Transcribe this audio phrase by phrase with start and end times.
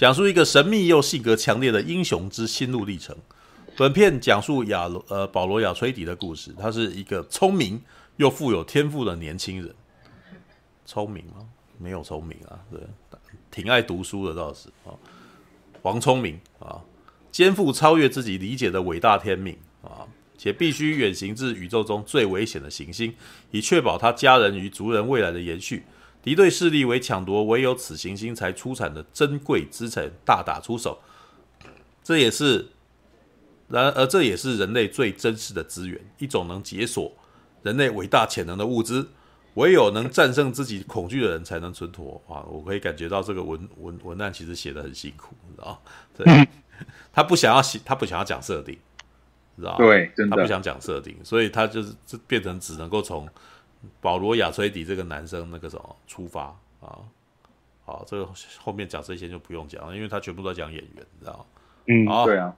[0.00, 3.14] 讲述一个神秘又性格强烈的英雄之心路历程。
[3.76, 7.78] 本片讲述亚罗呃保罗亚崔迪的故事，他是一个聪明
[8.16, 9.74] 又富有天赋的年轻人。
[10.86, 11.46] 聪明吗？
[11.76, 12.80] 没有聪明啊，对，
[13.50, 14.96] 挺爱读书的倒是啊。
[15.82, 16.80] 王聪明啊，
[17.30, 20.08] 肩负超越自己理解的伟大天命啊，
[20.38, 23.14] 且必须远行至宇宙中最危险的行星，
[23.50, 25.84] 以确保他家人与族人未来的延续。
[26.22, 31.00] 敌对势力为抢夺唯有此行星才出产的珍贵资产，大打出手。
[32.02, 32.68] 这也是，
[33.68, 37.12] 然而这也是人类最珍视的资源，一种能解锁
[37.62, 39.08] 人类伟大潜能的物资。
[39.54, 42.46] 唯有能战胜自己恐惧的人才能存活啊！
[42.48, 45.82] 我可以感觉到这个文文文案其实写得很辛苦，你知道
[46.16, 46.48] 对，
[47.12, 48.78] 他不想要写，他不想要讲设定，
[49.58, 53.28] 知道对，真的，他不想讲设定，所以他就是这变成只能够从
[54.00, 56.98] 保罗亚崔迪这个男生那个什么出发啊。
[57.84, 61.46] 好，这个后面讲这些就不用讲了，因为他全部都在讲演员，你知道
[61.86, 62.54] 嗯，好对啊，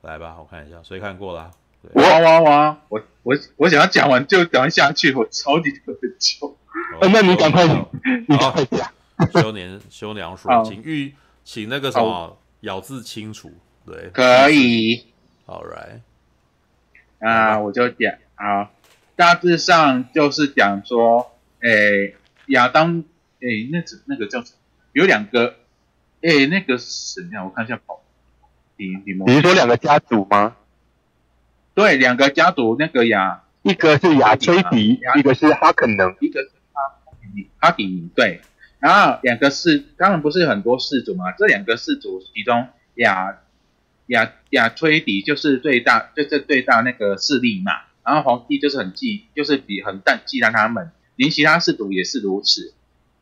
[0.00, 1.50] 来吧，我看一下，谁看过了？
[1.94, 2.78] 哇哇哇！
[2.88, 6.56] 我我我想要讲完就讲下去，我超级特别久。
[7.00, 7.66] 哦，那你赶快，
[8.28, 8.88] 你赶快讲。
[9.32, 11.12] 修年修娘说，请预
[11.42, 13.50] 请那个什么咬字清楚，
[13.84, 15.12] 对，可以。
[15.46, 16.00] All right，
[17.18, 18.70] 啊，我就讲啊，
[19.16, 23.04] 大致上就是讲说，诶，亚当，
[23.40, 24.56] 诶，那只那个叫什么？
[24.92, 25.56] 有两个，
[26.22, 26.84] 诶，那个是
[27.20, 27.44] 谁呀？
[27.44, 28.02] 我看一下跑，
[28.76, 30.56] 你你你是说两个家族吗？
[31.74, 37.00] 对，两个家族，那个亚，一个是亚崔迪，一个是哈肯能，一个是哈
[37.58, 38.40] 哈迪尼，对，
[38.78, 43.38] 然后两个是，当然不是很多氏族嘛，这两个氏族其中亚
[44.08, 47.72] 亚亚崔迪就是最大，就是最大那个势力嘛，
[48.04, 52.74] 然后皇帝就是很忌，就是比很淡忌惮他们，连其他氏族也是如此，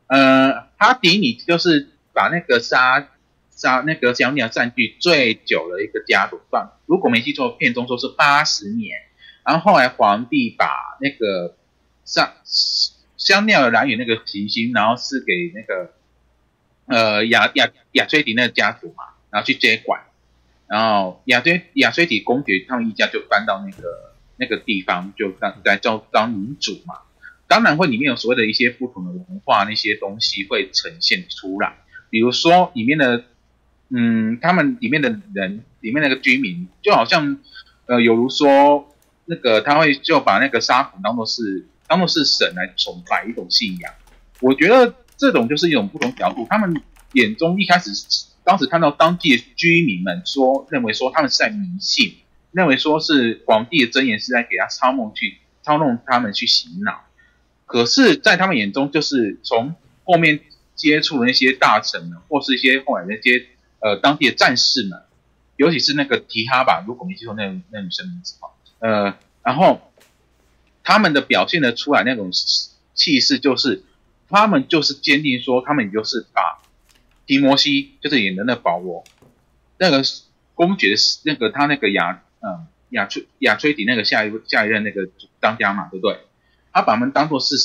[0.07, 3.07] 呃，哈迪尼就是把那个杀。
[3.53, 8.97] 杀那个香料占据最久的一个家族，放如果没记错，片中说是八十年。
[9.45, 10.67] 然后后来皇帝把
[10.99, 11.55] 那个
[12.03, 12.33] 上
[13.17, 15.93] 香料的来源那个行星，然后是给那个
[16.87, 20.01] 呃亚亚亚崔迪那个家族嘛，然后去接管。
[20.65, 24.10] 然后亚崔亚崔迪公爵他们一家就搬到那个
[24.41, 26.95] 那个地方，就当在叫当领主嘛。
[27.47, 31.77] 当然会里面有所谓的一些不同的文化那些东西会呈现出来，
[32.09, 33.23] 比如说里面的。
[33.93, 37.37] 嗯，他们里面的人，里面那个居民，就好像，
[37.87, 38.87] 呃，有如说，
[39.25, 43.93] 那个他会就把那个沙普当做是当做是神来崇拜一种信仰。
[44.39, 46.47] 我觉得这种就是一种不同角度。
[46.49, 46.81] 他们
[47.11, 47.91] 眼中一开始，
[48.45, 52.15] 当时看到当地的居民们说，认为说他们是在迷信，
[52.51, 57.03] 认为说是皇帝的真言是在给他操弄去操弄他们去洗脑。
[57.65, 60.41] 可是，在他们眼中，就是从后面
[60.75, 63.47] 接触的那些大臣们，或是一些后来那些。
[63.83, 65.01] 呃，当地的战士们，
[65.55, 69.91] 尤其是那个提哈吧，如果没记错，那那女生名字哈，呃，然后
[70.83, 72.29] 他们的表现的出来那种
[72.93, 73.83] 气势，就是
[74.29, 76.61] 他们就是坚定说，他们就是把
[77.25, 79.03] 提摩西就是演的那保罗，
[79.79, 80.03] 那个
[80.53, 85.09] 公爵的那个他那个亚嗯亚崔亚崔迪那个下一下一任那个
[85.39, 86.19] 当家嘛，对不对？
[86.73, 87.55] 他把他们当做是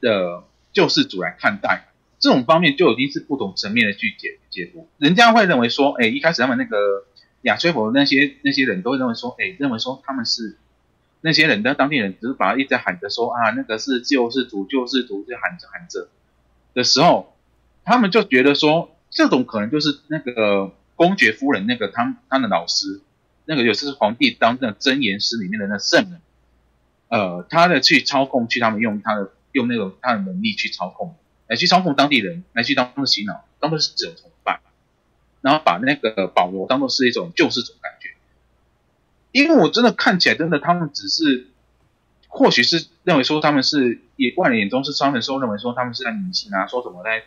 [0.00, 1.86] 的救世主来看待。
[2.20, 7.04] 这种方面就已经是不同层面的去解解读，人家会认为说，哎，一开始他们那个
[7.42, 10.56] 亚崔佛那些那些人都会认为说，哎，认为说他们是
[11.20, 16.08] 那些人的当地人，只是把他一直喊着说啊，那个是救世主，救世主，就喊着喊着
[16.74, 17.36] 的时候，
[17.84, 23.00] 他们就觉得说，这种可能就是那个公爵夫人那个他他的老师，
[23.48, 26.20] 那个有时是皇帝当那真言师里面的那圣人，
[27.08, 31.16] 呃，他的去操控，去他们用他的用那种他的能力去操控。
[31.46, 34.60] 来去操控当地人，来去当他们洗脑，当做是这种崇拜，
[35.40, 38.10] 然后把那个保罗当做是一种救世主感觉。
[39.32, 41.46] 因为我真的看起来，真的他们只是，
[42.26, 47.24] 或许是认为说他们是以外人眼中是商人说认为说他们是在迷信啊，说什么在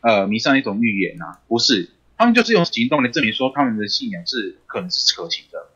[0.00, 5.66] 呃迷上一种预言啊，不是，他们就是用行动来证明说他们的信仰是可能是可行的。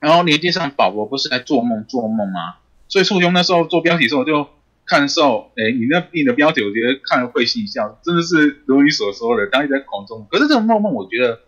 [0.00, 2.56] 然后连接上保罗不是在做梦做梦吗？
[2.88, 4.48] 所以簇兄那时候做标题的时候就。
[4.84, 10.26] 看的时候，哎，你那你的标题，我觉得看了会心一笑，真的是如你所说的，当你在空中。
[10.28, 11.38] 可是这种梦梦，我觉得，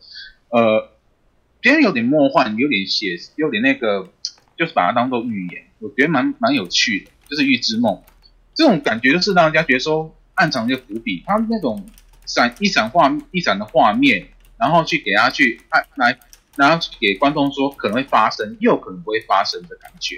[0.51, 0.89] 呃，
[1.61, 4.09] 别人有点梦幻，有点写，有点那个，
[4.57, 8.01] 就是把它当做预言，我觉得蛮蛮有趣的，就是预知梦。
[8.55, 11.85] 这种感觉就是让人家觉得说暗藏一个伏笔，他那种
[12.27, 16.19] 闪一闪画一闪的画面，然后去给他去按来，
[16.57, 20.17] 然后给观众说可能会发生，又可能不会发生的感觉。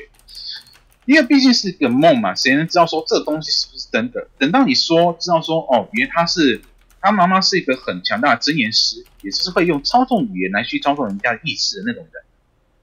[1.05, 4.29] 因为毕竟是一个梦嘛，谁能知道说这东西是不是真的？
[4.39, 6.61] 等到你说知道说哦，原来他是
[7.01, 12.25] 他妈妈是一个很强大的真言师，也是会用操纵语言来去操纵人家的意识的那种人，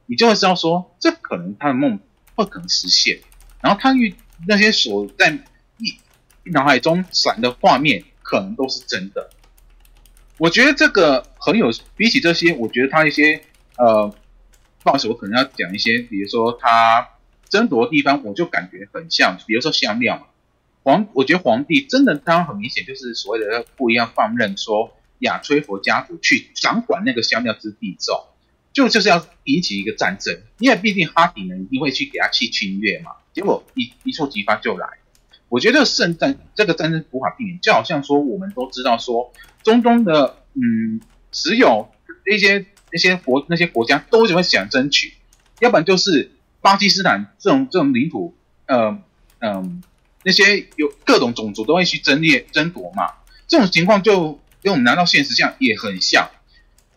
[0.06, 2.00] 你就会知道说，这可能他的梦
[2.36, 3.20] 不可能实现。
[3.60, 4.16] 然后他与
[4.48, 5.38] 那些所在
[5.78, 5.98] 一
[6.52, 9.30] 脑海中闪的画面，可能都是真的。
[10.40, 13.44] 我觉得这个很有，比起这些，我觉得他一些
[13.78, 14.08] 呃，
[14.82, 17.08] 不好意思，我可能要讲一些，比如说他
[17.50, 20.24] 争夺的地方，我就感觉很像，比如说香料嘛。
[20.82, 28.28] 皇，我觉得皇帝真的，他很明显就是所谓的不一样放任，说亚崔佛家族去掌管那个香料之地之后，
[28.74, 34.88] 就就是要引起一个战争，因为毕竟哈迪呢一定会去给他去侵略嘛，结果一一触即发就来。
[35.54, 41.00] 我觉得圣战这个战争无法避免，就好像说我们都知道说中东的嗯，
[41.32, 41.92] 只有
[42.26, 45.14] 那些那些国那些国家都只会想争取，
[45.60, 48.36] 要不然就是巴基斯坦这种这种领土，
[48.66, 49.00] 嗯、呃、
[49.40, 49.54] 嗯。
[49.54, 49.90] 呃
[50.26, 53.12] 那些有各种种族都会去争列争夺嘛，
[53.46, 56.32] 这种情况就跟我们拿到现实上也很像，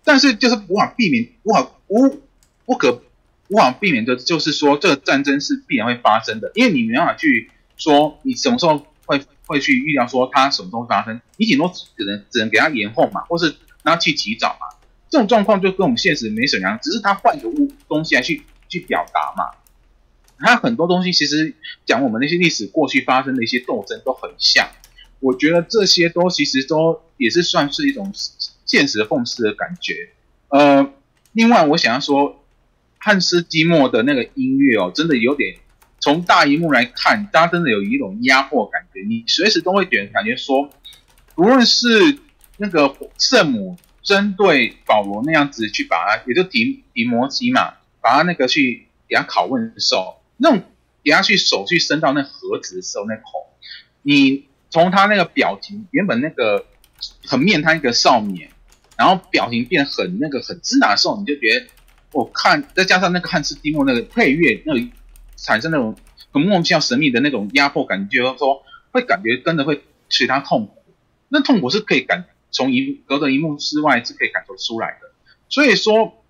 [0.05, 2.23] 但是就是无法避免，无法无
[2.64, 3.02] 不可
[3.49, 13.46] 无法避免的，就是说这个战争是必然会发生的，因为你没办法去说你什么时候会会去预料说它什么时候发生，你顶多只能只能给它延后嘛，或是
[13.82, 14.67] 让它去提早嘛，
[15.08, 19.50] 这种状况就跟我们现实没什么样，只是他换个物东西来去去表达嘛。
[20.38, 21.55] 他很多东西其实
[21.87, 24.69] 讲我们那些历史过去发生的一些斗争都很像，
[25.20, 28.12] 我觉得这些都其实都也是算是一种
[28.67, 30.11] 现实的讽刺的感觉。
[30.49, 30.93] 呃，
[31.32, 32.44] 另外我想要说，
[32.99, 35.56] 汉斯季默的那个音乐哦，真的有点
[36.06, 40.70] 从大荧幕来看，大家真的有一种压迫感觉，你随时都会觉得感觉说，
[41.35, 41.88] 无论是
[42.58, 50.23] 那个圣母针对保罗那样子去把他，也就提提摩西嘛，把他那个去给他拷问的时候。
[50.37, 50.62] 那种
[51.03, 53.52] 给他去手去伸到那盒子的时候，那口，
[54.02, 56.67] 你从他那个表情，原本那个
[57.25, 58.49] 很面瘫一个少年，
[58.97, 61.67] 然后表情变很那个很自然的时候，你就觉得，
[62.12, 64.87] 我看再加上那个汉斯蒂莫那个配乐，那个
[65.47, 65.97] 产生那种
[66.33, 70.83] 很莫名其妙神秘的那种压迫感，就是说会感觉跟着会使他痛苦，
[71.29, 75.11] 那痛苦是可以感从一隔着一幕之外是可以感受出来的。
[75.49, 76.23] 所以说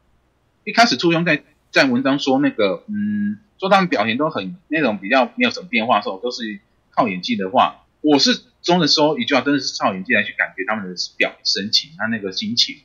[0.65, 3.39] 一开始初中在在文章说那个嗯。
[3.59, 6.61] 说他们表情都很那种比较没有什么变化的时候，都是
[6.91, 12.77] 靠演技的话，我是真的说一句话，真的是靠演技来去感觉他们的表神情，他那个心情。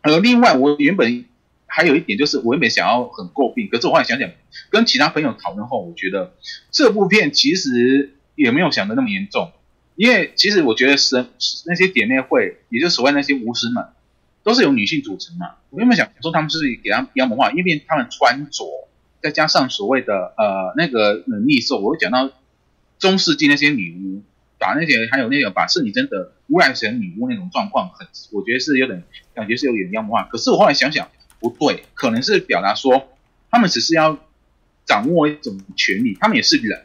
[0.00, 1.24] 而另外，我原本
[1.66, 4.28] 还有一点就是，我原本想要很诟病，可是我后来想想，
[4.70, 6.34] 跟其他朋友讨论后，我觉得
[6.70, 9.52] 这部片其实也没有想的那么严重，
[9.96, 11.26] 因为其实我觉得是
[11.66, 13.84] 那些姐妹会，也就所谓那些巫师们，
[14.42, 15.56] 都是由女性组成嘛。
[15.70, 18.64] 我原本想说他们是给他妖魔化，因为他们穿着。
[19.20, 22.30] 再加上所谓的呃那个能力时候，我会讲到
[23.00, 24.22] 中世纪那些女巫，
[24.58, 29.02] 把那些还有那个把圣女贞德诬赖成女巫那种状况，很我觉得是有点
[29.34, 30.22] 感觉是有点妖魔化。
[30.30, 31.08] 可是我后来想想
[31.40, 33.08] 不对，可能是表达说
[33.50, 34.16] 他们只是要
[34.88, 36.82] 掌握一种权利，他们也是人，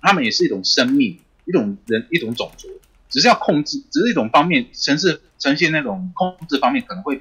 [0.00, 2.66] 他们也是一种生命，一种人，一种种族，
[3.10, 7.20] 只是要控制，只是一种方面，城市呈现那种控制方面可能会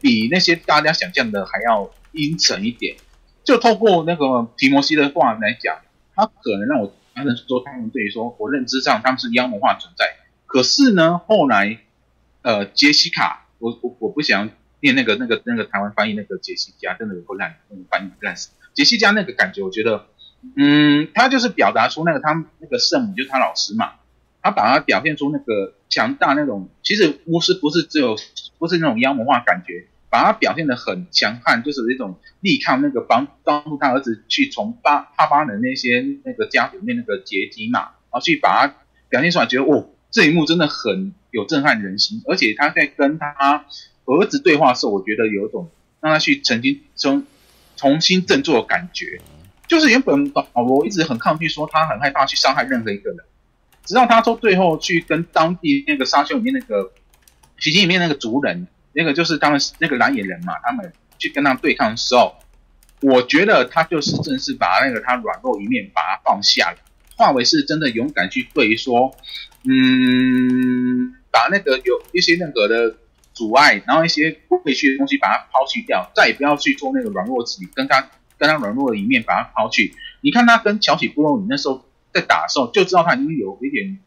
[0.00, 2.96] 比那些大家想象的还要阴沉一点。
[3.44, 5.76] 就透过那个提摩西的话来讲，
[6.14, 10.16] 他可能让我发现说，他们对于说我认知上他们是妖魔化存在。
[10.46, 11.78] 可是呢，后来
[12.42, 18.50] 呃，杰西卡，我我我不想念那个那个那个台湾翻译那个杰西家，真的有够烂，那个翻译烂死。
[18.80, 20.06] 杰西家那个感觉，我觉得，
[20.56, 23.90] 嗯，他就是表达出那个他那个圣母就是他老师嘛，
[24.40, 28.16] 他把他表现出那个强大那种，其实巫师不是只有
[28.56, 29.84] 不是那种妖魔化感觉。
[30.08, 38.74] 把他表现得很强悍，就是一种力抗那个帮帮助他儿子去从巴哈巴人那些那个家族里面那个结晶嘛，然后去把他
[39.08, 42.22] 表现出来，觉得哦，这一幕真的很有震撼人心。
[42.26, 43.64] 而且他在跟他
[44.04, 45.70] 儿子对话的时候，我觉得有一种
[46.00, 47.24] 让他去曾经从
[47.80, 49.18] 重新振作的感觉。
[49.66, 53.18] 就是原本保罗一直很抗拒，说他很害怕去伤害任何一个人，
[53.84, 56.92] 直到他说最后去跟当地那个沙丘里面那个
[57.56, 58.66] 取经里面那个族人。
[58.92, 62.34] 那个就是他们那个蓝眼人嘛，他们去跟他对抗的时候，
[63.00, 66.78] 我觉得他就是正式把那个他软弱一面把它放下了，
[67.16, 69.14] 化为是真的勇敢去对于说，
[69.62, 72.96] 嗯，把那个有一些那个的
[73.32, 79.92] 阻碍，然后一些不可取的东西把它抛弃掉，再也不要去做那个软弱自己，跟他跟他软弱的一面把它抛弃。
[80.20, 83.98] 你看他跟乔起部落，你那时候在打的时候就知道他已经有一点。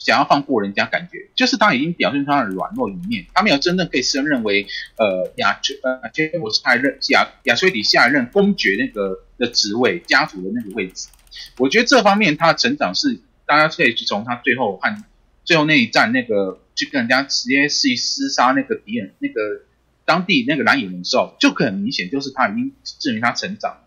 [0.00, 4.64] 想要放过人家，感觉就是他已经表现出他的软弱一面，他没有真正可以胜任为
[4.96, 6.00] 呃亚崔呃
[6.40, 11.08] 我是下一任亚亚崔迪下一任公爵那个的职位，家族的那个位置。
[11.56, 15.04] 我觉得这方面他的成长是大家可以去从他最后和
[15.44, 19.34] 最后那一战那个去跟人家直接去厮杀那个敌人，那个
[20.04, 23.80] 当地那个蓝眼人兽，就很明显就是他已经证明他成长了。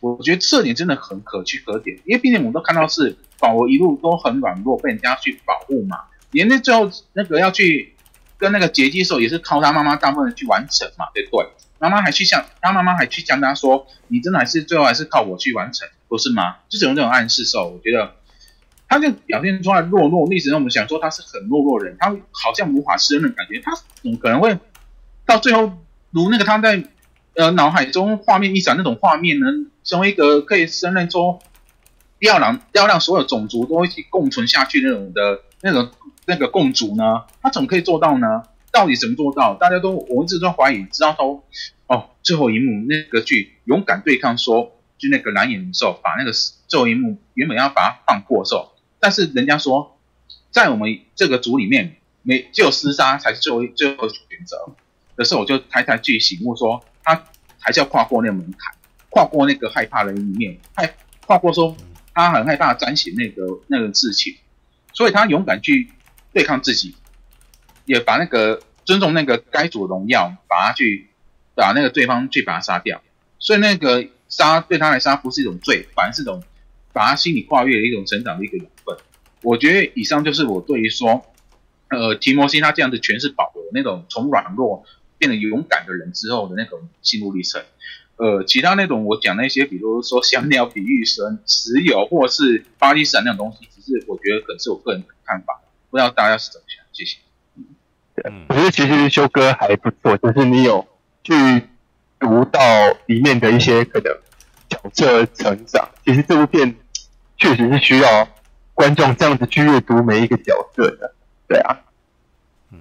[0.00, 5.98] 我觉得这点真的很可取可点，因为毕竟我们都看到是保罗一路都很软弱，被人家去保护嘛，
[6.30, 7.94] 连那最后那个要去
[8.38, 11.48] 跟那个结界的时候，也是靠他妈妈大部分去完成嘛，对不对？
[11.78, 18.14] 妈妈还去向他妈妈还去向他说：“你真的还是最后还是靠我去完成，不是吗？”就是有这种暗示的时候，我觉得
[18.94, 24.58] 他就表现出来懦弱，历史上我们想说他是很懦弱的人，他好像无法胜任的感觉，他怎么可能会
[25.26, 25.72] 到最后
[26.10, 26.84] 如那个他在。
[27.36, 29.46] 呃，脑海中画面一闪，那种画面呢，
[29.82, 31.40] 成为一个可以胜任说
[32.20, 35.90] 要让要让所有种族都一起共存下去那种的那种
[36.26, 37.24] 那个共主呢？
[37.42, 38.44] 他怎么可以做到呢？
[38.70, 39.54] 到底怎么做到？
[39.54, 41.42] 大家都我一直都怀疑，直到说
[41.88, 46.30] 哦，最后一幕那个剧勇敢对抗说，就那个蓝眼兽把那个
[46.68, 48.73] 最后一幕原本要把它放过的时候，
[49.04, 49.98] 但是人家说
[50.50, 54.56] 在我们这个组里面，没只有厮杀才是最后最后选择
[55.14, 56.82] 的时候，我就台台剧醒悟说。
[57.06, 57.22] 他
[57.60, 58.74] 还是要跨过那个门槛，
[59.10, 60.94] 跨过那个害怕的一面，害
[61.26, 61.76] 跨过说
[62.14, 64.34] 他很害怕彰显那个那个事情，
[64.94, 65.90] 所以他勇敢去
[66.32, 66.96] 对抗自己，
[67.84, 71.10] 也把那个尊重那个该主的荣耀，把他去
[71.54, 73.02] 把那个对方去把他杀掉，
[73.38, 76.42] 所以那个杀对他来杀不是一种罪，反而是一种
[76.94, 78.96] 把他心理跨越的一种成长的一个养分。
[79.42, 81.26] 我觉得以上就是我对于说，
[81.90, 84.86] 呃，提摩西他这样子诠释保罗那种从软弱。
[85.16, 87.62] 变得勇敢的人之后的那种心路历程，
[88.16, 96.84] 呃，其他那种我讲那些，比如说香料比喻神、石油或是巴基斯坦那种东西，只是我觉得可能是我个人的看法，不知道大家是怎么想？
[96.92, 97.18] 谢谢。
[98.24, 100.86] 嗯，我觉得其实修哥还不错，就是你有
[101.22, 101.32] 去
[102.18, 102.60] 读到
[103.06, 104.12] 里面的一些可能
[104.68, 105.88] 角色成长。
[106.04, 106.74] 其实这部片
[107.36, 108.28] 确实是需要
[108.72, 111.14] 观众这样子去阅读每一个角色的，
[111.48, 111.80] 对啊。
[112.70, 112.78] 嗯，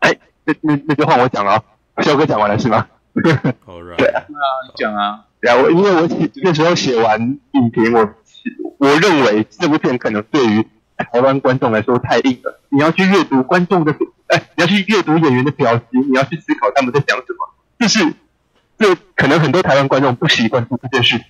[0.00, 1.62] 哎那那那就换我讲了，
[1.98, 2.86] 肖哥讲完了是吗.
[3.22, 4.24] 对啊，
[4.76, 8.14] 讲啊，对啊，我因为我写那时候写完影评，我
[8.78, 10.66] 我认为这部片可能对于
[10.96, 12.60] 台湾观众来说太硬了。
[12.70, 13.94] 你要去阅读观众的，
[14.26, 18.14] 哎，你要去阅读演员的表情，你要去思考他们在讲什么，就是
[18.76, 21.26] 这可能很多台湾观众不习惯做这件事情。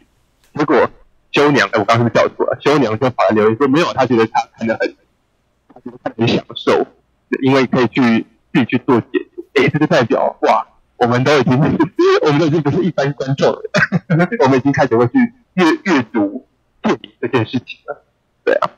[0.55, 0.89] 结果
[1.35, 2.59] 修娘，哎，我刚刚是不是叫错了？
[2.63, 4.97] 修娘就跑来留言说，没有，他觉得他看得很，
[5.69, 6.87] 他觉得看得很享受，
[7.43, 8.25] 因为可以去。
[8.55, 10.65] 自己去做解读，诶，这就代表哇，
[10.99, 11.59] 我们都已经，
[12.23, 13.61] 我们都已经不是一般观众了，
[14.39, 15.15] 我们已经开始会去
[15.55, 16.47] 阅阅读
[16.81, 18.05] 电影这件事情了。
[18.45, 18.71] 对啊，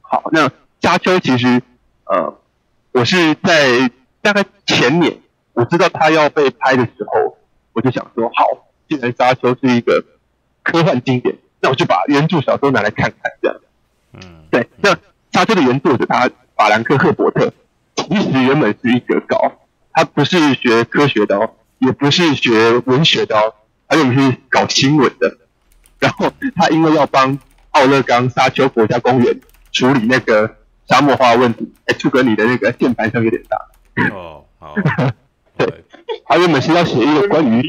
[0.00, 0.48] 好，那
[0.80, 1.60] 沙丘其实，
[2.04, 2.38] 呃，
[2.92, 3.90] 我是在
[4.22, 5.18] 大概前年，
[5.54, 7.36] 我知道他要被拍的时候，
[7.72, 10.04] 我就想说，好，既然沙丘是一个
[10.62, 13.56] 科幻经典，那我就把原著小说拿来看看，这样。
[14.14, 14.96] 嗯，对，那
[15.32, 17.52] 沙丘的原作者他法兰克·赫伯特。
[17.96, 19.52] 其实原本是一个搞，
[19.92, 23.54] 他不是学科学的哦，也不是学文学的哦，
[23.86, 25.36] 他原本是搞新闻的。
[25.98, 27.38] 然后他因为要帮
[27.72, 29.38] 奥勒冈沙丘国家公园
[29.70, 30.56] 处理那个
[30.88, 33.58] 沙漠化问题，哎，出哥你的那个键盘声有点大。
[34.14, 34.74] 哦，好。
[35.58, 35.84] 对，
[36.24, 37.60] 他原本是要写一个关于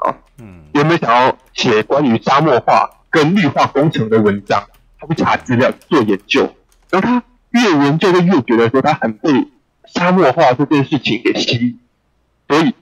[0.00, 4.64] 哦，嗯，原本想要写关于沙漠化跟绿化工程的文章，
[4.98, 6.52] 他去查资料做研究，
[6.90, 9.48] 然后他越研究就越觉得说他很被。
[9.94, 11.78] 沙漠化这件事情给吸引，
[12.48, 12.72] 所以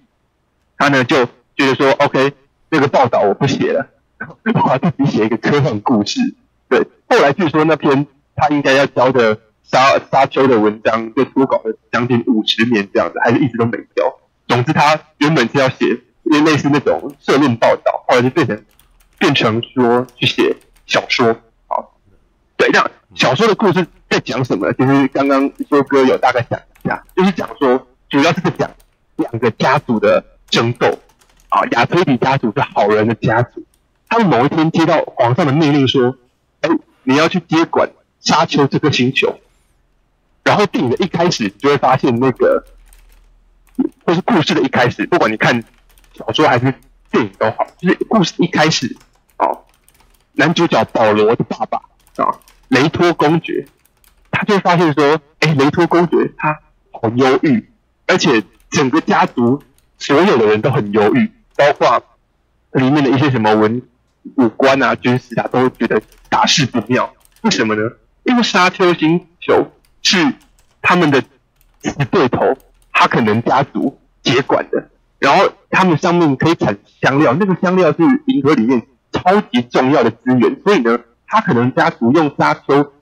[0.77, 1.25] 他呢就
[1.57, 2.33] 觉得说，OK，
[2.71, 3.89] 这个报道我不写了，
[4.55, 6.21] 我要自己写一个科幻故事。
[6.69, 8.07] 对，后来据说那篇
[8.37, 14.05] 他应该要交的沙沙丘的文章，就初稿了将近五十年这样子，还是一直都没交。
[14.47, 15.87] 总之，他原本是要写，
[16.25, 18.63] 因为类似那种社论报道，后来就变成
[19.21, 21.37] 变成说去写小说。
[21.69, 21.95] 好，
[22.57, 24.73] 对，那小说的故事在讲什么？
[24.73, 27.05] 其实刚刚说哥有大概讲一下。
[27.15, 28.69] 就是讲说，主要是在讲
[29.17, 30.99] 两个家族的争斗
[31.51, 31.63] 啊。
[31.73, 33.63] 亚推迪家族是好人的家族，
[34.09, 36.17] 他们某一天接到皇上的命令说
[36.63, 36.71] ：“哎，
[37.03, 39.39] 你要去接管沙丘这个星球。”
[40.43, 42.65] 然后电影的一开始你就会发现，那个
[44.05, 45.63] 或是故事的一开始，不管你看
[46.15, 46.75] 小说还是
[47.11, 48.97] 电影都好，就是故事一开始
[49.41, 49.59] 啊，
[50.33, 51.79] 男主角保罗的爸爸
[52.23, 53.67] 啊，雷托公爵，
[54.31, 56.59] 他就会发现说：“哎，雷托公爵他。”
[56.93, 57.67] 好忧郁，
[58.09, 59.63] 而且整个家族
[59.97, 62.03] 所有的人都很忧郁，包括
[62.73, 63.81] 里面的一些什么文
[64.35, 67.11] 武官啊、军事啊，都觉得大事不妙。
[67.41, 67.91] 为什么呢？
[68.25, 69.67] 因为沙丘星球
[70.03, 70.35] 是
[70.83, 71.23] 他们的
[71.83, 72.55] 死对头
[72.91, 82.93] 哈可能家族接管的，然后他们上面可以产香料，那个香料是银河里面超级重要的资源，所以呢，他可能家族用沙丘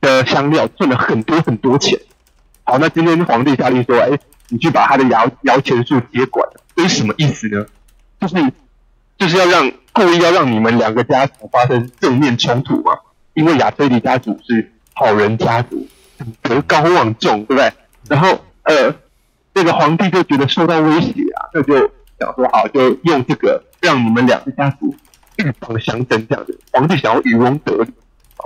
[0.00, 1.98] 的香料赚了很多很多钱。
[2.64, 4.10] 好，那今天皇帝下令说，哎，
[4.48, 7.66] 你去把他的摇摇钱树接管，这是什么意思呢？
[8.20, 8.52] 就是
[9.18, 12.92] 就是要让故意要让你们两个家族发生正面冲突嘛，
[13.34, 15.86] 因为亚崔迪家族是好人家族，
[16.42, 17.72] 德高望重，对不对？
[18.08, 18.94] 然后呃，
[19.54, 21.78] 这个皇帝就觉得受到威胁啊，那就
[22.18, 24.94] 想说好，就用这个让你们两个家族
[25.36, 26.58] 鹬蚌相争这样子。
[26.72, 27.92] 皇帝想要渔翁得利，
[28.36, 28.44] 啊，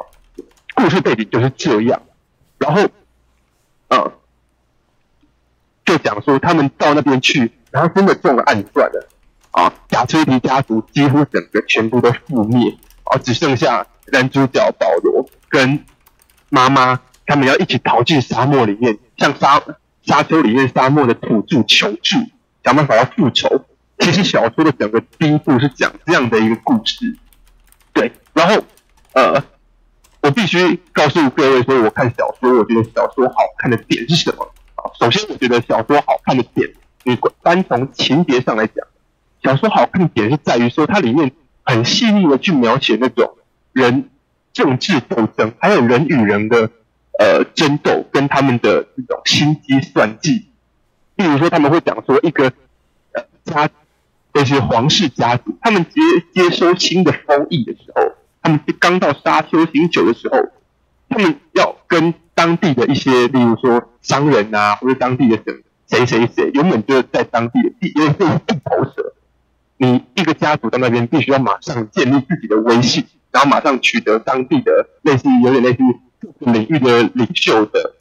[0.74, 2.02] 故事背景就是这样。
[2.58, 2.88] 然后，
[3.88, 4.12] 呃，
[5.84, 9.08] 就讲说他们到那边去，然后真的中了暗算了。
[9.52, 15.84] 啊，亚崔迪家族几乎整个全部都覆灭，啊，只剩下男主角保罗跟
[16.50, 19.60] 妈妈，他们要一起逃进沙漠里面，向沙
[20.02, 22.18] 沙丘里面沙漠的土著求助，
[22.62, 23.64] 想办法要复仇。
[24.00, 27.16] 其实小说的整个第一部是讲这样的一个故事，
[27.92, 28.10] 对。
[28.32, 28.64] 然后，
[29.12, 29.42] 呃，
[30.22, 34.44] 我必须告诉各位说，我看小说，我觉得小说好看的点是什么？
[34.76, 36.68] 啊，首先我觉得小说好看的点，
[37.04, 38.86] 你单从情节上来讲。
[39.42, 41.32] 小说好看的点是在于说，它里面
[41.64, 43.36] 很细腻的去描写那种
[43.72, 44.10] 人
[44.52, 46.70] 政治斗争，还有人与人的
[47.18, 50.46] 呃争斗，跟他们的这种心机算计。
[51.16, 52.52] 例如说，他们会讲说，一个
[53.12, 53.68] 呃家，
[54.32, 56.00] 那些皇室家族，他们接
[56.32, 58.02] 接收新的封邑的时候，
[58.42, 60.38] 他们刚到沙丘星球的时候，
[61.08, 65.36] 他们要跟当地的一些，例如说商人啊，或者当地的
[65.88, 69.14] 谁谁谁谁，原本就是在当地的地，因为这是地头蛇。
[69.76, 77.94] 你一个家族在那边必须要马上建立自己的威信，然后马上取得当地的类似于有点类似于各个领域的领袖的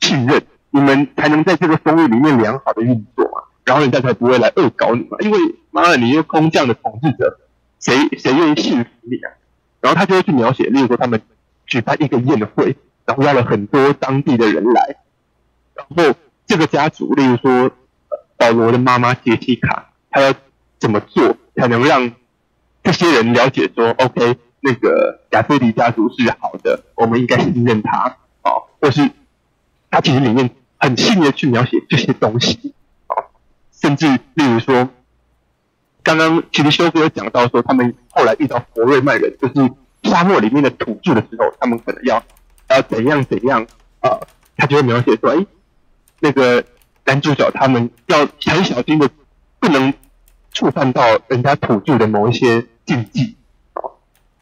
[0.00, 5.18] 信任，你们才能在这个封邑里面良好的运作嘛，然后人家才不会来恶搞你嘛。
[5.20, 5.38] 因为
[5.74, 7.40] 妈的，你一个空降的统治者，
[7.80, 9.32] 谁谁愿意信服你啊？
[9.80, 11.20] 然后他就会去描写，例如说他们
[11.66, 14.96] 举办一个宴会，然后邀了很多当地的人来，
[15.74, 16.16] 然后
[16.46, 17.70] 这个家族，例如说
[18.36, 20.32] 保罗的妈妈杰西卡，她要。
[20.76, 22.12] 怎么做才能让
[22.82, 28.52] 这些人了解说，OK，那个亚崔迪家族是好的，我们应该信任他啊？
[28.80, 29.10] 或是
[29.90, 32.74] 他其实里面很细腻的去描写这些东西
[33.06, 33.16] 啊，
[33.72, 34.90] 甚至例如说，
[36.04, 39.54] 刚刚其实修哥有讲到说，他们后来遇到佛瑞曼人，就是
[40.04, 42.22] 沙漠里面的土著的时候，他们可能要
[42.68, 43.66] 要怎样怎样
[43.98, 44.20] 啊？
[44.56, 45.44] 他就会描写说，哎，
[46.20, 46.64] 那个
[47.04, 49.10] 男主角他们要很小心的，
[49.58, 49.92] 不能。
[50.56, 53.34] 触犯到人家土著的某一些禁忌，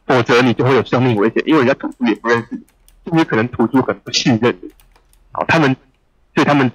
[0.05, 2.61] 否则你就会有生命危险，因为人家土著也不认识你，
[3.03, 4.69] 甚至可能土著很不信任你，
[5.31, 5.75] 好，他们，
[6.35, 6.71] 所以他们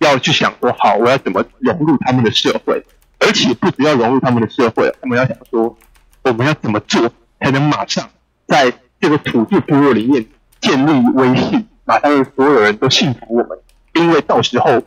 [0.00, 2.84] 要去想说，好，我要怎么融入他们的社会，
[3.20, 5.76] 而且不只要融入他们的社会，他们要想说，
[6.22, 8.08] 我们要怎么做才能马上
[8.46, 10.24] 在这个土著部落里面
[10.60, 13.58] 建立威信，马上让所有人都信服我们，
[13.94, 14.82] 因为到时候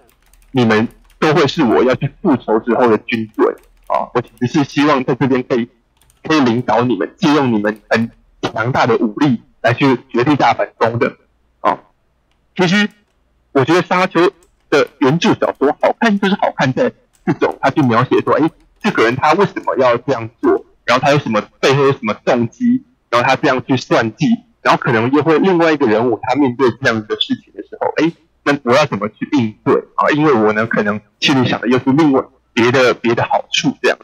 [0.52, 0.88] 你们
[1.20, 3.56] 都会是我要去复仇之后的军队。
[3.88, 5.68] 啊，我只是希望在这边可以
[6.24, 8.10] 可以领导你们，借用你们很
[8.42, 11.14] 强大的武力来去绝地大反攻的。
[11.60, 11.78] 啊，
[12.56, 12.88] 其实
[13.52, 14.32] 我觉得沙丘
[14.70, 16.90] 的原著小说好看，就是好看在
[17.26, 18.50] 这种，他去描写说，哎，
[18.82, 24.26] 这个人他为什么要这样做，然后他有什么背后有什么动机，然后他这样去算计，
[24.62, 28.12] 然后可能又会另外一个人物，他面对这样的事情的时候，哎，
[28.44, 30.10] 那我要怎么去应对啊？
[30.12, 32.24] 因为我呢，可能心里想的又是另外。
[32.54, 33.98] 别的别的好处这样，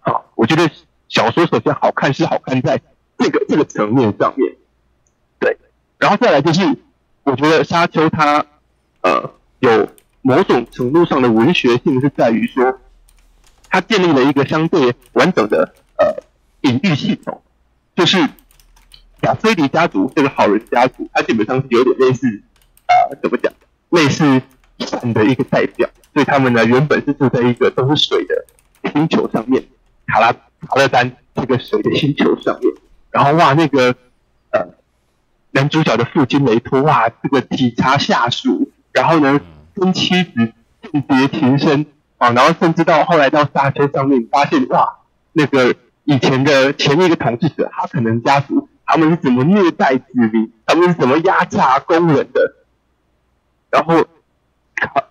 [0.00, 0.68] 好，我觉得
[1.08, 2.80] 小说首先好看是好看在
[3.16, 4.56] 这个这个层面上面，
[5.38, 5.56] 对，
[5.96, 6.62] 然后再来就是
[7.22, 8.44] 我觉得沙丘它
[9.02, 9.88] 呃有
[10.22, 12.78] 某种程度上的文学性是在于说，
[13.68, 16.22] 它建立了一个相对完整的呃
[16.62, 17.42] 隐喻系统，
[17.94, 18.18] 就是
[19.22, 22.26] 亚崔迪家族这个好人家族，它基本上是有点类似、
[22.86, 23.52] 呃、怎么讲，
[23.90, 24.42] 类似
[24.78, 25.88] 善的一个代表。
[26.12, 28.44] 所以他们呢，原本是住在一个都是水的
[28.92, 29.62] 星球上面，
[30.06, 32.72] 卡拉卡勒丹这个水的星球上面。
[33.10, 33.94] 然后哇，那个
[34.50, 34.66] 呃
[35.52, 39.40] 男主角的父亲雷托哇，这个体察下属，然后呢
[39.74, 40.52] 跟妻子
[40.82, 41.86] 饯别情深
[42.18, 44.98] 啊，然后甚至到后来到大街上面，发现哇，
[45.32, 52.54] 那个以前的前一个统治者，他可能家族他们是怎么虐待子民，他们是怎么压榨工人的，
[53.70, 54.06] 然后。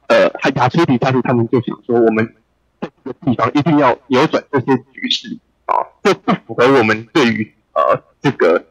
[0.08, 2.34] 呃，亚崔迪家族他们就想说，我们
[2.82, 8.66] 在这个地方一定要扭转这些局势啊，这不符合我们对于呃这个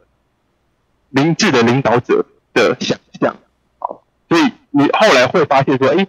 [1.11, 3.37] 明智的领导者的想象
[3.79, 6.07] 啊，所以你后来会发现说，哎，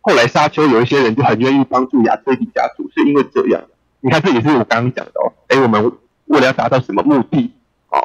[0.00, 3.62] 后来沙丘有一些人就很愿意帮助亚崔迪家族，是因为这样。
[4.00, 5.92] 你看，这也是我刚刚讲的哦，哎，我们
[6.26, 7.52] 为了要达到什么目的
[7.88, 7.98] 啊，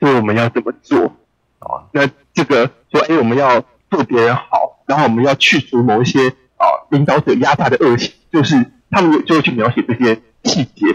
[0.00, 1.12] 所以我们要怎么做
[1.58, 1.86] 啊？
[1.92, 3.64] 那这个说，哎，我们要。
[3.90, 10.94] 对别人好，然后我们要去除某一些啊、领导者压榨的恶习，就是他们就会去描写这些细节。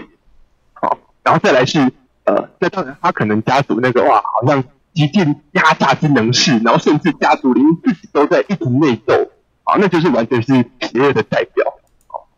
[0.74, 1.90] 好，然后再来是
[2.22, 4.62] 呃，那当然他可能家族那个哇，好像
[4.94, 9.30] 极尽压榨之能事，然后甚至家族里面自己都在一直内斗，
[9.64, 11.74] 啊，那就是完全是邪恶的代表。
[12.06, 12.28] 好，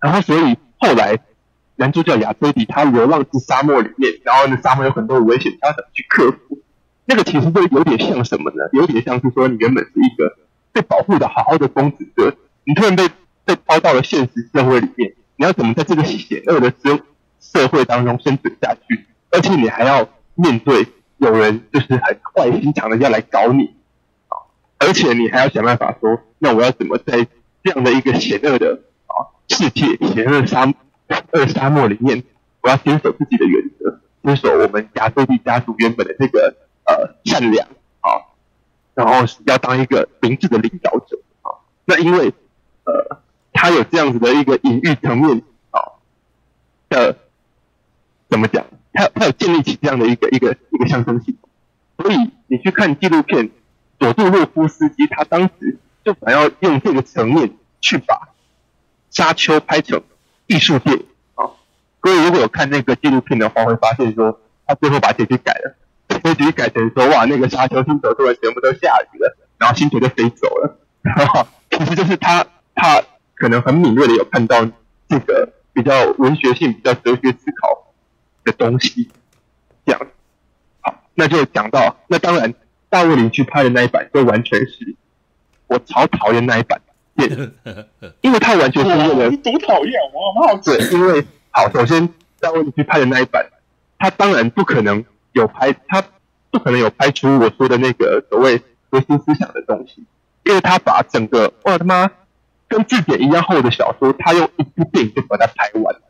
[0.00, 1.18] 然后所以后来
[1.76, 6.58] 男主角亚崔迪他流浪至沙漠里面，然后呢，沙漠有很多危险，他怎么去克服？
[7.06, 8.68] 那个其实就有点像什么呢？
[8.72, 10.36] 有点像是说，你原本是一个
[10.72, 13.08] 被保护的好好的公子哥，你突然被
[13.44, 16.98] 被抛到了现实社会里面，你要怎么在这个险恶的社
[17.40, 19.06] 社会当中生存下去？
[19.30, 20.86] 而且你还要面对
[21.18, 23.74] 有人就是很坏心肠的要来搞你
[24.28, 24.36] 啊！
[24.78, 27.26] 而且你还要想办法说，那我要怎么在
[27.62, 30.72] 这样的一个险恶的啊世界、险恶沙
[31.32, 32.24] 恶沙漠里面，
[32.62, 36.54] 我要坚守自己的原则，坚守我们亚崔迪家族原本的这个。
[36.88, 37.66] 呃，善良
[37.98, 38.30] 啊，
[38.94, 41.50] 然后要当一个明智的领导者啊。
[41.84, 42.32] 那因为
[42.84, 43.18] 呃，
[43.52, 45.98] 他有这样子的一个隐喻层面啊
[46.88, 47.18] 的，
[48.30, 48.64] 怎么讲？
[48.96, 51.36] 他他有建立起这样的一个一个一个象征性。
[51.98, 53.50] 所以你去看纪录片，
[53.98, 58.14] 佐杜洛夫斯基他当时就想要用这个层面去把
[59.10, 60.02] 《沙丘》拍成
[60.46, 61.04] 艺术电影
[61.34, 61.50] 啊。
[62.00, 65.76] 各位如果有看那个纪录片的话，会发现说他最后把结局改了。
[66.22, 70.78] 结局改成说，哇，那个沙丘星球突然全部都下雨了，然后星球就飞走了。
[71.02, 73.02] 然后其实就是他，他
[73.34, 74.64] 可能很敏锐的有看到
[75.08, 77.85] 这个比较文学性、比较哲学思考
[78.46, 79.10] 的东西。
[79.84, 80.00] 这样，
[80.80, 82.54] 好，那就讲到，那当然，
[82.88, 84.96] 大卫林去拍的那一版，就完全是
[85.66, 86.80] 我超讨厌那一版，
[88.22, 92.08] 因为他完全是为了你多讨厌我，好对，因为好，首先
[92.40, 93.46] 大卫林去拍的那一版，
[93.98, 96.02] 他当然不可能有拍他。
[96.48, 100.06] 不可能有拍出我说的那个所谓核心思想的东西，
[100.44, 102.10] 因为他把整个哇他妈
[102.66, 106.00] 跟字典一样厚的小说，他用一部电影就把它拍完了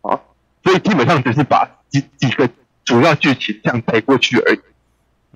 [0.00, 0.18] 啊，
[0.66, 2.50] 所以基本上只是把几几个
[2.84, 4.60] 主要剧情这样带过去而已，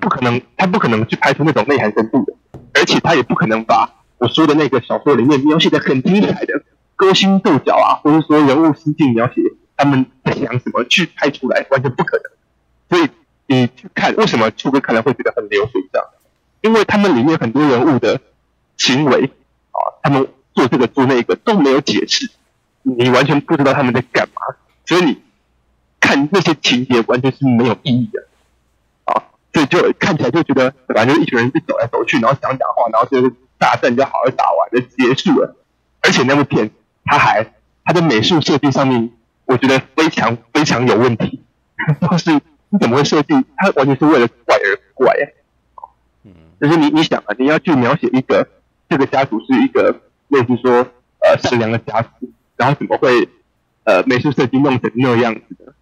[0.01, 2.35] 不可能他不可能去拍出那种内涵深度的，
[2.75, 3.89] 而且他也不可能把
[4.19, 6.65] 我说的那个小说里面描写的很精彩的
[6.97, 9.41] 勾心斗角啊，或者说人物心境描写
[9.77, 13.09] 他们在想什么去拍出来，完全不可能，所以。
[13.53, 16.01] 你去看为什么秋哥可能会觉得很流水账？
[16.61, 18.21] 因为他们里面很多人物的
[18.77, 19.25] 行为
[19.73, 22.31] 啊，他们做这个做那个都没有解释，
[22.85, 24.55] 你完全不知道他们在干嘛，
[24.91, 25.23] 所以你
[26.01, 28.27] 看那些情节完全是没有意义的
[29.05, 35.55] 啊，所以就看起来就觉得反正一群人就走来走去，然后讲讲话，然后就是大战就好好打完就结束了。
[36.01, 36.73] 而且那部片
[37.05, 37.47] 它还
[37.85, 39.13] 它的美术设计上面，
[39.45, 41.41] 我觉得非常非常有问题，
[42.11, 42.41] 就是。
[42.73, 43.35] 你怎么会设计？
[43.57, 45.13] 他完全是为了怪而怪
[45.75, 45.91] 啊！
[46.23, 48.47] 嗯，就是你你想啊，你要去描写一个
[48.89, 50.87] 这个家族是一个类似说
[51.19, 53.29] 呃善良的家族，然后怎么会
[53.85, 55.73] 呃美术设计弄成那样子的？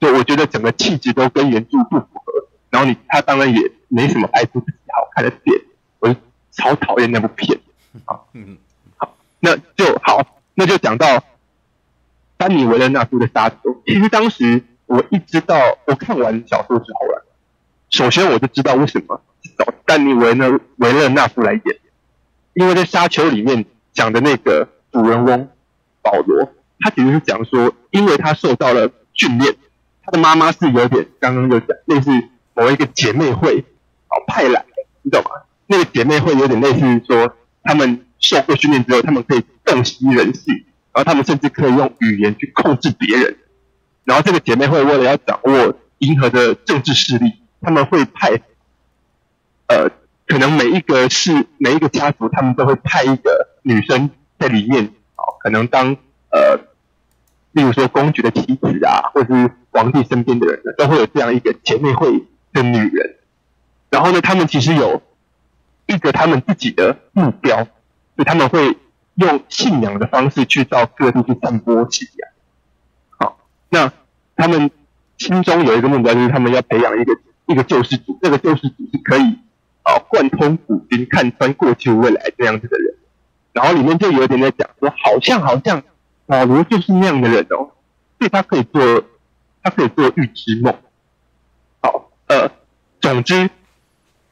[0.00, 2.48] 就我觉得整个气质都跟原著不符合。
[2.70, 5.60] 然后你他当然也没什么拍出自己好看的点，
[6.00, 6.16] 我就
[6.52, 7.58] 超讨厌那部片
[8.04, 8.20] 啊！
[8.34, 8.58] 嗯，
[8.96, 11.24] 好，那就好，那就讲到
[12.36, 13.56] 丹尼维勒纳夫的沙丘。
[13.86, 14.64] 其实当时。
[14.88, 17.26] 我一知道，我看完小说之后了，
[17.90, 19.20] 首先我就知道为什么
[19.58, 21.62] 找丹尼维勒维勒纳夫来演，
[22.54, 25.50] 因为在《沙丘》里面讲的那个主人翁
[26.00, 29.54] 保罗，他其实是讲说，因为他受到了训练，
[30.04, 32.10] 他的妈妈是有点刚刚就讲类似
[32.54, 33.60] 某一个姐妹会
[34.08, 35.30] 哦派来的，你懂吗？
[35.66, 40.54] 那个姐妹会有点类似说，他们受过训练之后，他们可以洞悉人性，
[40.92, 43.36] 然后他们甚至可以用语言去控制别人。
[44.04, 48.40] 然后这个姐妹会为了要掌握银河的政治势力，他们会派，
[49.66, 49.90] 呃，
[50.26, 54.86] 可能每一个是每一个家族，他们都会派一个女生在里面，
[55.16, 55.94] 哦，可能当
[56.30, 56.58] 呃，
[57.52, 63.16] 例如说公爵的妻子啊，或者是皇帝身边的人，都会有这样一个姐妹会的女人。
[63.90, 65.02] 然后呢，他们其实有
[65.86, 67.66] 一个他们自己的目标，
[68.16, 68.76] 就他们会
[69.14, 72.30] 用信仰的方式去到各地去散播信仰。
[73.16, 73.38] 好
[73.70, 73.92] 那
[74.36, 74.70] 他们
[75.16, 78.18] 心中有一个目标，就是他们要培养一个一个救世主。
[78.22, 79.38] 这个救世主是可以
[79.82, 82.94] 啊贯通古今、看穿过去未来这样子的人。
[83.52, 85.82] 然后里面就有点在讲说，好像好像
[86.28, 87.72] 保罗就是那样的人哦，
[88.18, 89.02] 所以他可以做
[89.62, 90.74] 他可以做预知梦。
[91.80, 92.50] 好，呃，
[93.00, 93.48] 总之，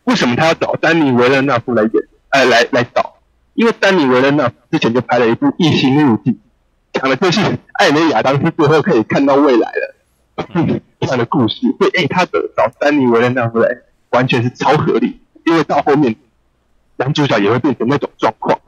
[0.04, 1.92] 为什么他要找丹尼维勒纳夫来演？
[2.28, 3.16] 哎、呃，来来找，
[3.54, 6.34] 因为丹尼维勒纳夫之前就拍了一部《异形入境》。
[6.92, 7.40] 讲的就是
[7.72, 9.94] 艾美亚当斯最后可以看到未来了
[11.00, 13.68] 这样的故事，所以哎，他的找丹尼维勒纳夫来
[14.10, 16.14] 完全是超合理，因为到后面
[16.96, 18.60] 男主角也会变成那种状况。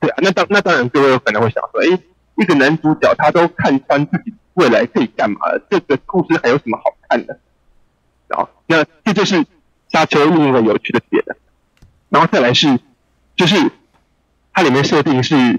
[0.00, 1.98] 对啊，那当那当然各位有可能会想说，哎，
[2.36, 7.38] 一个男主角他都看穿自己未来可以干嘛了，这个故事还有什么好看的？
[8.28, 9.44] 啊，那这就是
[9.88, 11.22] 沙丘另一个有趣的点。
[12.08, 12.78] 然后再来是，
[13.36, 13.56] 就是
[14.52, 15.58] 它里面设定是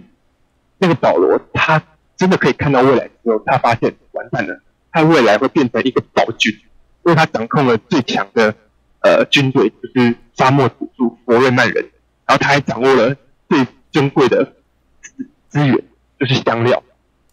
[0.78, 1.82] 那个保罗，他
[2.16, 6.52] 真的可以看到未来之后，他发现完蛋了，他未来会变成一个暴君，
[7.06, 8.54] 因为他掌控了最强的
[9.02, 11.84] 呃军队，就是沙漠土著佛瑞曼人，
[12.26, 13.16] 然后他还掌握了
[13.50, 14.54] 最珍贵的
[15.02, 15.84] 资资源，
[16.26, 16.82] 就是香料。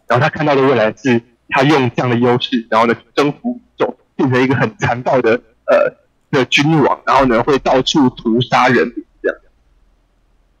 [0.07, 5.95] 然后他看到的未来是，他用这样的优势，然后呢征服宇宙，变成一个很残暴的呃
[6.29, 9.37] 的君王，然后呢会到处屠杀人民这样。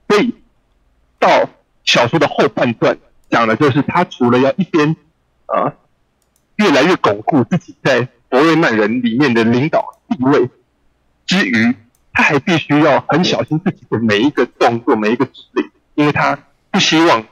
[0.07, 0.33] 所以
[1.19, 1.49] 到
[1.83, 2.97] 小说的后半段
[3.29, 4.95] 讲的就是他除了要一边
[5.47, 5.73] 啊、
[6.55, 10.49] 越来越巩固自己在佛瑞曼人里面的领导地位
[11.25, 11.75] 之余，
[12.13, 15.69] 他还必须要很小心自己的每一个动作、每一个指令。
[15.95, 16.39] 因为他
[16.71, 17.25] 不希望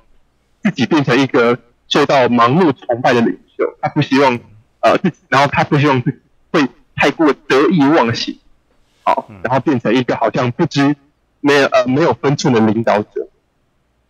[0.64, 4.40] 自己变成一个受到盲目崇拜的领袖，他不希望
[4.82, 6.18] 呃自己，然后他不希望自己
[6.52, 8.38] 会太过得意忘形，
[9.04, 10.96] 好，然后变成一个好像不知
[11.40, 13.28] 没有呃没有分寸的领导者。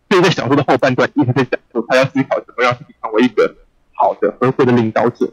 [0.08, 3.54] 所以在小说的后半段一直在讲说，他要思考怎么样成为一个
[3.92, 5.32] 好的合格的领导者。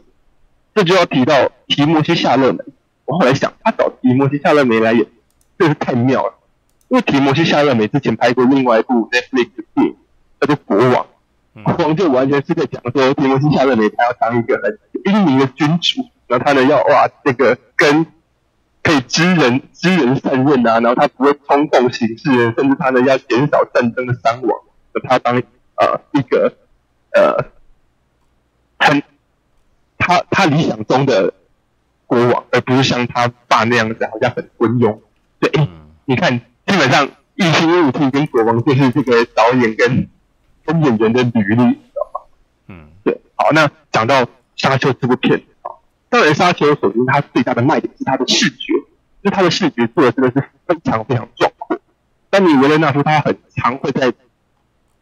[0.74, 2.60] 这就要提到提摩西夏勒梅。
[3.04, 5.04] 我后来想，他找提摩西夏勒梅来演，
[5.58, 6.34] 真是太妙了。
[6.88, 9.96] 因为提摩西·夏勒梅之前拍过另外一部 Netflix 的电影，
[10.40, 11.04] 叫做《国王》，
[11.64, 18.06] 国王就完全是在讲说提摩西·夏勒梅他要当一个很英明的君主，然后他呢要哇这个跟
[18.82, 24.60] 可以知人知人善任啊，然后他不会冲动行事，甚至他呢要减少战争的伤亡，
[25.08, 25.36] 他当
[25.76, 26.52] 呃一个
[27.12, 27.44] 呃
[28.78, 29.02] 很
[29.98, 31.32] 他他理想中的
[32.06, 34.98] 国王，而不是像他爸那样子好像很昏庸。
[35.40, 35.68] 对，
[36.04, 36.40] 你看。
[36.68, 40.06] 基本上，《异星入侵》跟《国王》就是这个导演跟
[40.68, 42.20] 跟演员的履历，知道吗？
[42.66, 43.18] 嗯，对。
[43.34, 44.22] 好，那讲到
[44.54, 45.72] 《沙丘》这部片啊，
[46.10, 48.74] 当然，《沙丘》首先它最大的卖点是它的视觉，
[49.22, 51.80] 就它的视觉做的真的是非常非常壮阔。
[52.28, 54.12] 但你维勒纳说他很常会在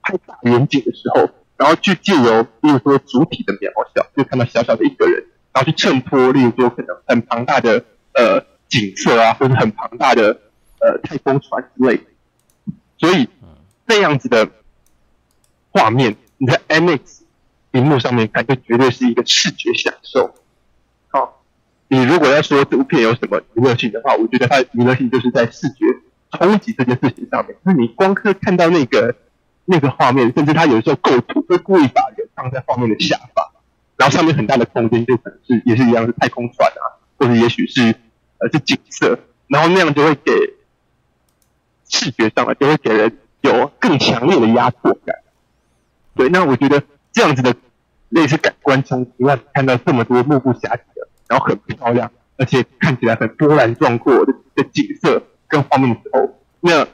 [0.02, 10.40] 拍大远景的时候，然后去借由，例如说主体的渺小，就看到小小的一个人，然后去衬托，例如说可能很庞大的呃景色啊，或者很庞大的。
[10.78, 12.04] 呃，太空船之类的，
[12.98, 13.26] 所以
[13.88, 14.46] 这样子的
[15.76, 17.00] 画面，你在 IMAX
[17.70, 20.34] 屏幕上面看，就绝对是一个视觉享受。
[21.08, 21.42] 好，
[21.88, 25.84] 你如果要说这部片有什么娱乐性的话，我觉得它娱乐性就是在视觉
[26.32, 27.54] 冲击这件事情上面。
[27.62, 29.14] 就是你光是看到那个
[29.66, 33.44] 那个画面，甚至它有时候构图会故意把人放在画面的下方，
[33.96, 37.94] 然后上面很大的空间就可能是也是一样是太空船啊，或者也许是
[38.38, 40.32] 呃是景色，然后那样就会给。
[41.88, 45.14] 视觉上啊，就会给人有更强烈的压迫感。
[46.16, 47.54] 对，那我觉得这样子的
[48.08, 56.86] 类似感官冲击，让你看到这么多目不暇接的，然后很漂亮，而且看起来很波澜壮阔的的景色跟画面的时候，那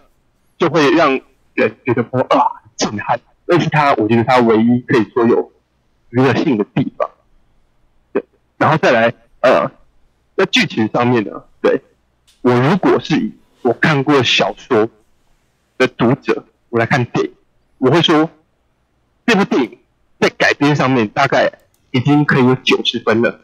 [0.58, 1.20] 就会让
[1.54, 3.20] 人觉得说啊，震撼。
[3.46, 5.52] 那是他，我觉得他唯一可以说有
[6.11, 7.08] 娱乐性的地方。
[8.12, 8.24] 对，
[8.56, 9.70] 然后再来呃，
[10.37, 11.82] 在剧情上面呢，对，
[12.40, 13.32] 我如果是以
[13.62, 14.88] 我看过小说
[15.76, 17.32] 的读者，我来看电影，
[17.78, 18.30] 我会说
[19.26, 19.78] 这部电影
[20.20, 21.50] 在改编上面大概
[21.90, 23.40] 已经可以有九十分了。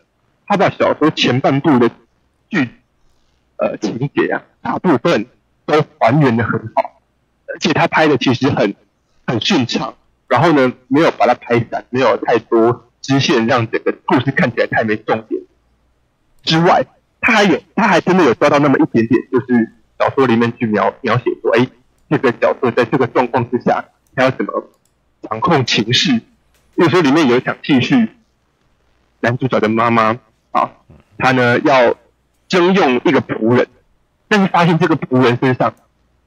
[0.46, 1.90] 他把小说前半部的
[2.48, 2.68] 剧
[3.56, 5.26] 呃情节啊，大部分
[5.66, 7.00] 都还原的很好，
[7.46, 8.74] 而且他拍的其实很
[9.26, 9.94] 很顺畅。
[10.26, 15.42] 然后呢，没有把它拍散，没有太多支线，让整个故事看起来太没重点。
[16.42, 16.84] 之外，
[17.20, 19.72] 他还有他还真的有抓到那么一点点，就是。
[20.00, 21.66] 小说里面去描描写说，哎，
[22.08, 24.70] 这个角色在这个状况之下，他要怎么
[25.28, 26.12] 掌控情势？
[26.74, 28.08] 比如说里面有一场戏是
[29.20, 30.16] 男主角的妈妈
[30.52, 30.70] 啊，
[31.18, 31.94] 他呢要
[32.48, 33.66] 征用一个仆人，
[34.28, 35.74] 但是发现这个仆人身上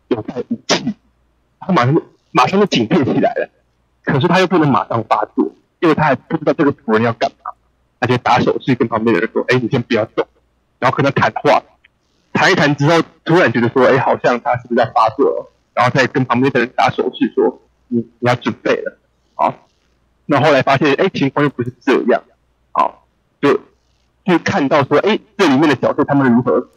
[0.09, 0.93] 有带武器，
[1.59, 3.49] 他马上就马上就警惕起来了。
[4.03, 7.51] 可是他又不能马上发作，因为他还不知道这个仆人要干嘛，
[7.99, 10.27] 他就打手势跟旁边的人说：“哎，你先不要动。”
[10.79, 11.63] 然后跟他谈话。
[12.33, 15.51] 谈一谈之后，突然觉得说，哎，好像他是不是在发作？
[15.73, 17.61] 然后再跟旁边的人打手势说，
[17.91, 18.97] 你你要准备了，
[19.36, 19.67] 好。
[20.25, 22.23] 那后来发现，哎，情况又不是这样，
[22.71, 23.06] 好，
[23.41, 23.60] 就
[24.23, 26.69] 就看到说，哎，这里面的角色他们如何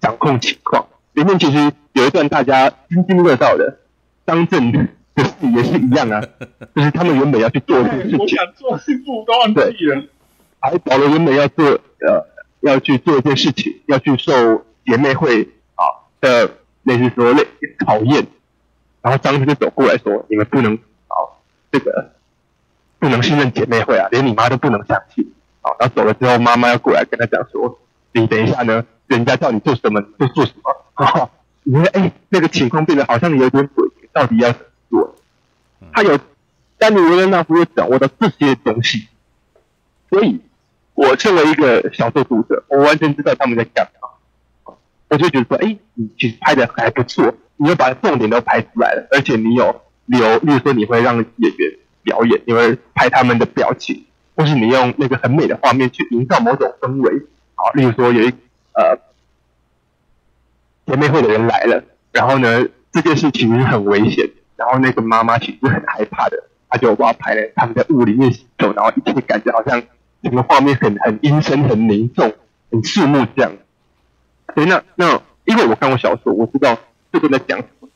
[0.00, 0.86] 掌控情况？
[1.14, 3.78] 里面其实有一段大家津津乐道的，
[4.26, 6.20] 张震的事也是一样啊，
[6.76, 10.02] 就是他们原本要去做一件事情，我想做一部都忘记了，
[10.60, 12.36] 还保罗原本要做呃。
[12.62, 15.42] 要去做一件事情，要去受姐妹会
[15.76, 15.84] 啊
[16.20, 16.50] 的
[16.82, 18.26] 类似说类似考验，
[19.06, 21.14] 然后张就走过来说：“你们不能啊
[21.70, 22.10] 这个
[22.98, 27.78] 不能信任姐妹会啊，连你妈都不能相信。”好，然后走了之后，妈妈要过来跟他讲说
[28.10, 31.30] ：“你等一下呢，人家叫你做什么你就做什么。”哈，
[31.62, 35.14] 你说哎，那个情况变得好像有点诡异，到底要怎么做？
[35.92, 36.18] 他有
[36.76, 39.06] 丹尼维勒纳夫有掌握到这些东西，
[40.10, 40.40] 所以
[40.94, 44.74] 我作为一个小说读者，我完全知道他们在干嘛。
[45.08, 57.22] 我就觉得说，哎，你其实拍的还不错，你又把重点都拍出来了，而且你有留，例如说你会让演员表演，你会拍他们的表情，或是你用那个很美的画面去营造某种氛围。
[57.54, 58.28] 好，例如说有一
[58.72, 58.98] 呃
[60.86, 64.30] 姐妹会的人来了，然后呢，这件事情很危险。
[64.56, 69.82] 然后那个妈妈其实很害怕的，她就把我拍了他们在雾里面行走，然后一切感觉好像
[70.22, 72.32] 整个画面很很阴森、很凝重、
[72.70, 73.52] 很肃穆这样。
[74.54, 76.78] 所以那那因为我看过小说，我知道
[77.18, 77.88] 这个在讲什么，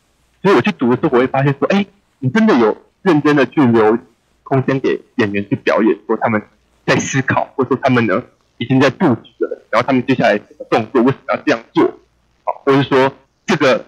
[0.42, 1.86] 所以我去读的时候，我会发现说，哎，
[2.18, 3.98] 你真的有认真的去留
[4.42, 6.42] 空间给演员去表演，说他们
[6.86, 8.22] 在思考，或者说他们呢
[8.58, 11.84] 已经在布局了，然后他们接下来什么动作，为什么要这样做？
[12.44, 13.12] 啊，或者说
[13.46, 13.86] 这个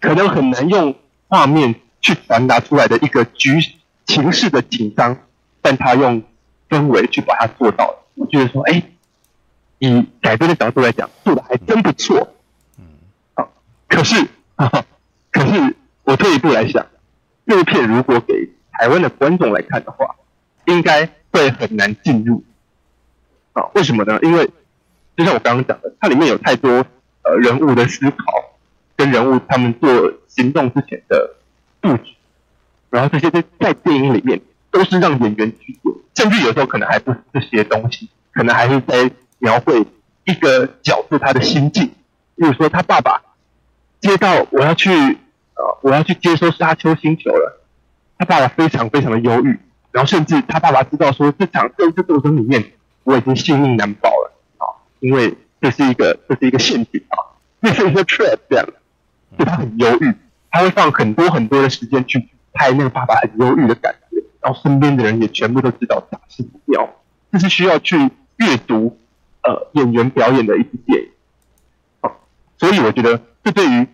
[0.00, 0.94] 可能很难用。
[1.30, 3.60] 画面去传达出来的一个局
[4.06, 5.14] 情势的紧张，
[5.60, 6.22] 但他用
[6.70, 8.06] 氛围去把它做到了。
[8.14, 8.82] 我觉得说，哎，
[9.78, 12.32] 以改编的角度来讲，做的还真不错。
[12.78, 12.84] 嗯，
[13.34, 13.52] 好，
[13.88, 14.26] 可是，
[15.30, 16.86] 可是我退一步来想，
[17.46, 20.16] 这部片如果给台湾的观众来看的话，
[20.66, 22.44] 应该会很难进入。
[23.52, 24.18] 啊，为什么呢？
[24.22, 24.50] 因为
[25.16, 26.84] 就像我刚刚讲的，它里面有太多
[27.22, 28.16] 呃人物的思考。
[28.98, 31.36] 跟人物他们做行动之前的
[31.80, 32.16] 布局，
[32.90, 34.40] 然后这些在在电影里面
[34.72, 39.86] 都是让演员去做，甚至有时候可能还不是这些东西，可能还是在描绘
[40.24, 41.86] 一个角色他的心境。
[42.34, 43.22] 比如说他爸爸
[44.00, 47.60] 接到我要去呃我要去接收沙丘星球了，
[48.18, 49.58] 他爸爸非常非常的忧郁，
[49.92, 52.72] 然后甚至他爸爸知道说这场政治斗争里面
[53.04, 54.64] 我已经性命难保了啊，
[55.00, 58.66] 因为这是一个这是一个陷阱啊，这是一个 trap 这样。
[59.38, 60.14] 就他很忧郁，
[60.50, 66.88] 他会放很多很多的时间去拍那个爸爸很忧郁的感觉，然后身边的人也全部都知道大事不妙，
[67.30, 68.98] 这是需要去阅读
[69.42, 71.08] 呃演员表演的一部电影，
[72.00, 72.20] 好、
[72.56, 73.86] 所以我觉得这对于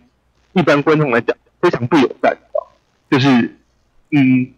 [0.51, 2.37] 一般观众来讲非常不友善，
[3.09, 3.55] 就是
[4.11, 4.51] 嗯，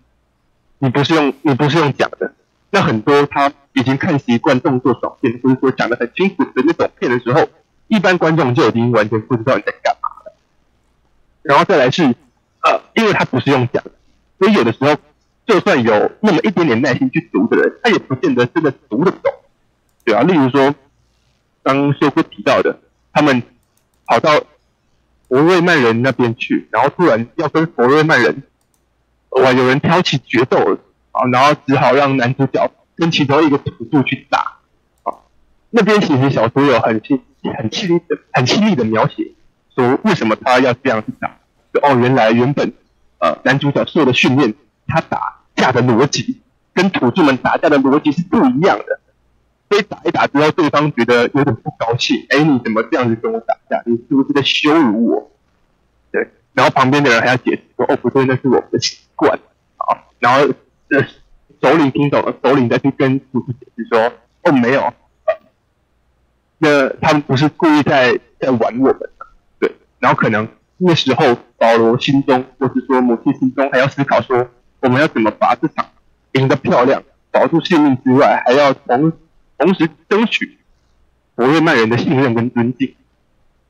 [0.80, 2.34] 你不是用你不是用讲的，
[2.72, 7.48] 那很多他已经看习惯动作爽片，或者说讲的很清楚的那种片的时候，
[7.88, 10.34] 一般观众就已经完全不知道你在干嘛了。
[11.44, 13.92] 然后再来是，呃，因为他不是用讲的，
[14.40, 14.96] 所以有的时候，
[15.46, 19.32] 就算有那么一点点耐心去读的人，他也不见得真的读得懂，
[20.04, 20.24] 对啊。
[20.24, 20.74] 例如说，
[21.62, 22.80] 刚修哥提到的，
[23.14, 23.44] 他们
[24.08, 24.32] 跑到
[25.30, 28.44] 佛瑞曼人那边去，然后突然要跟佛瑞曼人，
[29.32, 30.80] 哇，有人挑起决斗了
[31.12, 34.58] 啊，然后只好让男主角跟其中一个土著去打
[35.04, 35.14] 啊。
[35.70, 37.22] 那边其实小说有很细、
[37.58, 39.34] 很细腻的、很细腻的描写。
[39.76, 41.38] 说为什么他要这样去打？
[41.84, 42.74] 哦，原来原本
[43.20, 44.56] 呃男主角受的训练，
[44.88, 46.42] 他打架的逻辑
[46.74, 49.00] 跟土著们打架的逻辑是不一样的。
[49.68, 52.26] 被打一打之后，对方觉得有点不高兴。
[52.30, 53.82] 哎，你怎么这样子跟我打架？
[53.86, 55.32] 你是不是在羞辱我？
[56.12, 56.28] 对。
[56.54, 59.38] 然后旁边的人还要解释说：“哦，不对，那是我们的习惯。”
[59.78, 60.48] 啊，然后
[60.90, 61.06] 呃
[61.62, 64.12] 首领听懂了，首领再去跟土著解释说
[64.44, 64.94] ：“哦，没有，
[66.58, 69.10] 那他们不是故意在在玩我们。”
[69.60, 74.48] 对然后可能那时候保罗心中，或是说母亲心中，还要思考说，
[74.80, 75.86] 我们要怎么把这场
[76.34, 79.12] 赢得漂亮，保住性命之外，还要同
[79.58, 80.58] 同时争取
[81.36, 82.96] 伯瑞曼人的信任跟尊敬。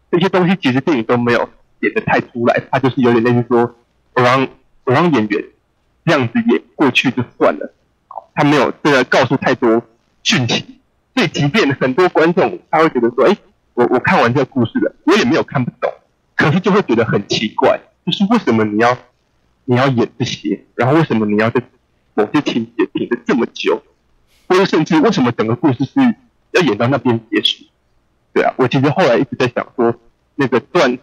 [0.09, 1.49] 这些东西其实电影都没有
[1.81, 3.75] 演得太出来，他就是有点类似说，
[4.13, 4.47] 我让
[4.85, 5.43] 我让演员
[6.05, 7.73] 这样子演过去就算了，
[8.33, 9.83] 他没有这个告诉太多
[10.23, 10.79] 讯息，
[11.13, 13.37] 所以即便很多观众他会觉得说，哎，
[13.73, 15.91] 我我看完这个故事了，我也没有看不懂。
[16.35, 18.97] 可是就会觉得很奇怪，就是为什么你要
[19.65, 21.61] 你要演这些，然后为什么你要在
[22.13, 23.81] 某些情节停的这么久，
[24.47, 26.15] 或者甚至为什么整个故事是
[26.51, 27.65] 要演到那边结束？
[28.33, 29.93] 对啊，我其实后来一直在想说，
[30.35, 30.97] 那个断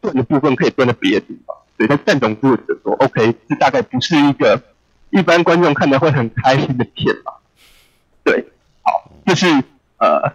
[0.00, 1.56] 断的部分可以断到别的地方。
[1.76, 4.62] 对，但但总之我觉得说，OK，这大概不是一个
[5.10, 7.34] 一般观众看的会很开心的片吧？
[8.24, 8.46] 对，
[8.82, 9.46] 好，就是
[9.98, 10.32] 呃，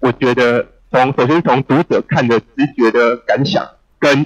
[0.00, 0.66] 我觉得。
[0.88, 2.46] 从首先从读者看的直
[2.76, 4.24] 觉的感想，跟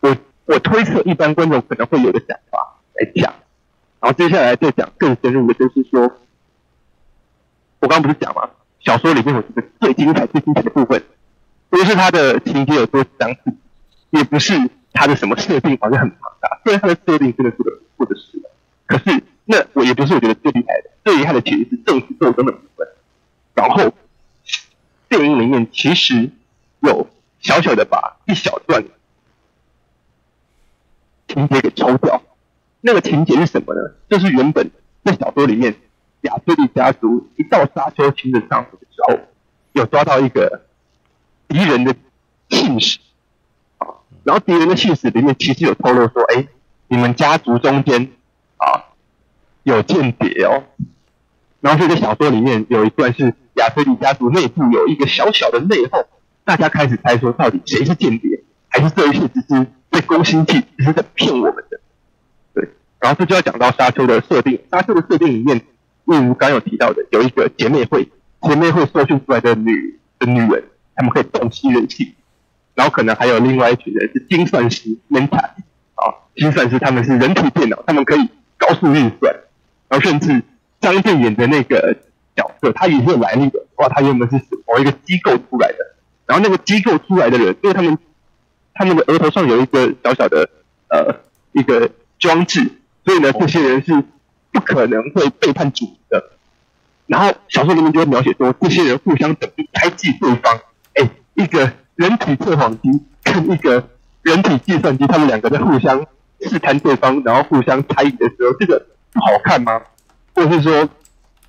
[0.00, 3.32] 我我推测一般观众可能会有的想法来讲，
[4.00, 6.02] 然后接下来再讲更深入的，就是说，
[7.80, 8.48] 我刚刚不是讲吗？
[8.80, 11.04] 小说里面有一个最精彩、最精彩的部分，
[11.68, 13.52] 不是他的情节有多相似，
[14.08, 14.54] 也不是
[14.94, 18.42] 他的什么设定好像很庞大，虽然他的设定真的是个或者是，
[18.86, 22.88] 可是那我也不是我觉得最厉害的，最厉害的其实是政治斗争的部分。
[23.54, 23.92] 然后
[25.10, 26.30] 电影里面其实
[26.80, 27.06] 有
[27.40, 28.82] 小小的把一小段
[31.28, 32.22] 情节给抽掉，
[32.80, 33.92] 那个情节是什么呢？
[34.08, 34.70] 就是原本
[35.04, 35.74] 在小说里面，
[36.22, 39.18] 亚推利家族一到沙丘清真上的时候，
[39.72, 40.62] 有抓到一个
[41.48, 41.94] 敌人的
[42.48, 42.98] 信使
[43.78, 46.46] 啊，然后敌人的信使里面其实有透露说，哎，
[46.88, 48.08] 你们家族中间
[48.56, 48.92] 啊
[49.62, 50.64] 有间谍哦。
[51.60, 56.06] 然后这个小说里面有一段是亚推利家族内部有一个小小的内讧，
[56.44, 61.78] 大家开始猜说到底谁是间谍，还是这一切只是在攻心计，只是在骗我们的。
[63.00, 65.56] 然后这就要讲到沙丘的设定，沙丘的设定里面，
[66.04, 68.08] 例如刚有提到的，有一个姐妹会，
[68.42, 72.14] 姐妹会受训出来的女的女人，她们可以洞悉人性，
[72.74, 75.50] 然后可能还有另外一群人是精算师 Mentat
[75.94, 78.28] 啊，精算师他们是人体电脑，他们可以
[78.58, 79.34] 高速运算，
[79.88, 80.42] 然后甚至。
[80.80, 81.94] 张震演的那个
[82.34, 83.62] 角色，他也是有来历的。
[83.76, 85.76] 哇，他原本是某一个机构出来的，
[86.24, 87.98] 然后那个机构出来的人，因为他们
[88.72, 90.48] 他们的额头上有一个小小的
[90.88, 91.16] 呃
[91.52, 94.04] 一个装置，所以呢，这些人是
[94.52, 96.30] 不可能会背叛主的。
[97.06, 100.60] 然后小说里面就会描写说，这些人互相等于猜忌对方。
[100.94, 103.88] 哎，一个人体测谎机跟一个
[104.22, 106.06] 人体计算机，他们两个在互相
[106.40, 109.82] 试探对方，然后互相猜疑的时候，这个不好看吗？
[110.34, 110.88] 或者是说，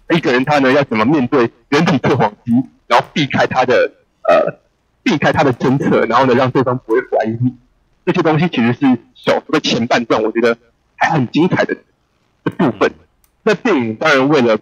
[0.10, 2.52] 一个人他呢要怎么面对人体测谎机，
[2.88, 3.92] 然后避开他的
[4.28, 4.60] 呃
[5.04, 7.56] 避开他的侦测，然后呢让对方不会怀疑你。
[8.04, 10.58] 这些东西其实是小说的前半段，我觉得
[11.02, 11.76] 还很精彩的
[12.44, 12.94] 的部分。
[13.44, 14.58] 那电影当然为了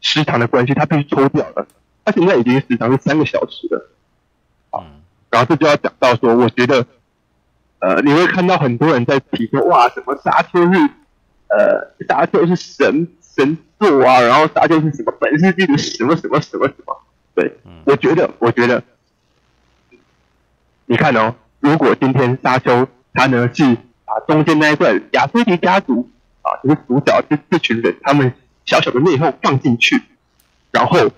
[0.00, 1.66] 时长的关系，它必须抽掉了。
[2.04, 3.90] 它现在已经时长是三个小时了。
[4.70, 4.86] 好，
[5.30, 6.86] 然后这就要讲到说，我觉得
[7.80, 10.78] 呃你会看到很多人在提说，哇，什么沙丘是
[11.48, 13.08] 呃沙丘是神。
[13.38, 17.00] 神作啊，然后沙丘是什么本世纪的什么什么什么什么？
[17.36, 18.82] 对，我觉得，我觉得，
[20.86, 23.76] 你看哦，如果今天沙丘它呢是
[24.08, 26.08] 把中间那一段亚瑟迪家族
[26.42, 28.32] 啊，就是主角这这群人他们
[28.64, 30.02] 小小的内讧放进去，
[30.72, 31.10] 然后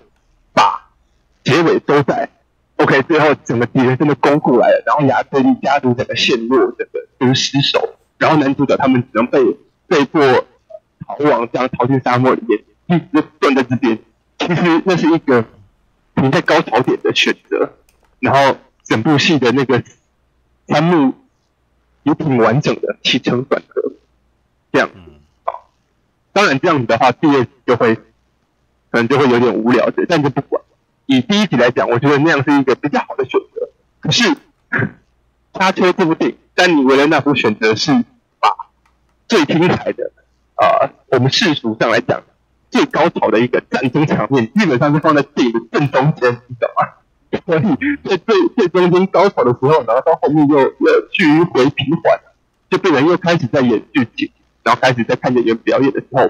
[0.53, 0.91] 把
[1.43, 2.29] 结尾都在
[2.75, 9.39] OK，最后整个敌人真的攻过来了，然后亚瑟迪家族整个陷落，整个就是失守，然后男主角他们只能被
[9.87, 10.45] 被迫。
[11.03, 13.97] 逃亡，这样逃进沙漠里面，一直断在这边。
[14.37, 15.43] 其实那是一个
[16.15, 17.73] 停在高潮点的选择，
[18.19, 19.83] 然后整部戏的那个
[20.67, 21.15] 三幕
[22.03, 23.81] 也挺完整的，起承转合，
[24.71, 24.89] 这样。
[25.43, 25.69] 好，
[26.33, 28.01] 当然这样子的话，第二集就会可
[28.93, 30.61] 能就会有点无聊的，但就不管。
[31.05, 33.69] 以第一集来讲，我觉得那样是一个比较好的选择。
[33.99, 34.23] 可是
[35.53, 37.91] 《沙丘》这部电影，丹尼维伦纳夫选择是
[38.39, 38.49] 把
[39.27, 40.11] 最精彩的。
[40.55, 42.23] 啊、呃，我们世俗上来讲，
[42.69, 47.00] 最高潮的一个战争场面，基本上是放在电影的正中间，你知道吗？
[47.45, 47.61] 所以
[48.03, 52.19] 在最最中间高潮的时候，然后到后面又又迂回平缓，
[52.69, 54.31] 就变成又开始在演剧情，
[54.63, 56.23] 然后开始在看演员表演的时候，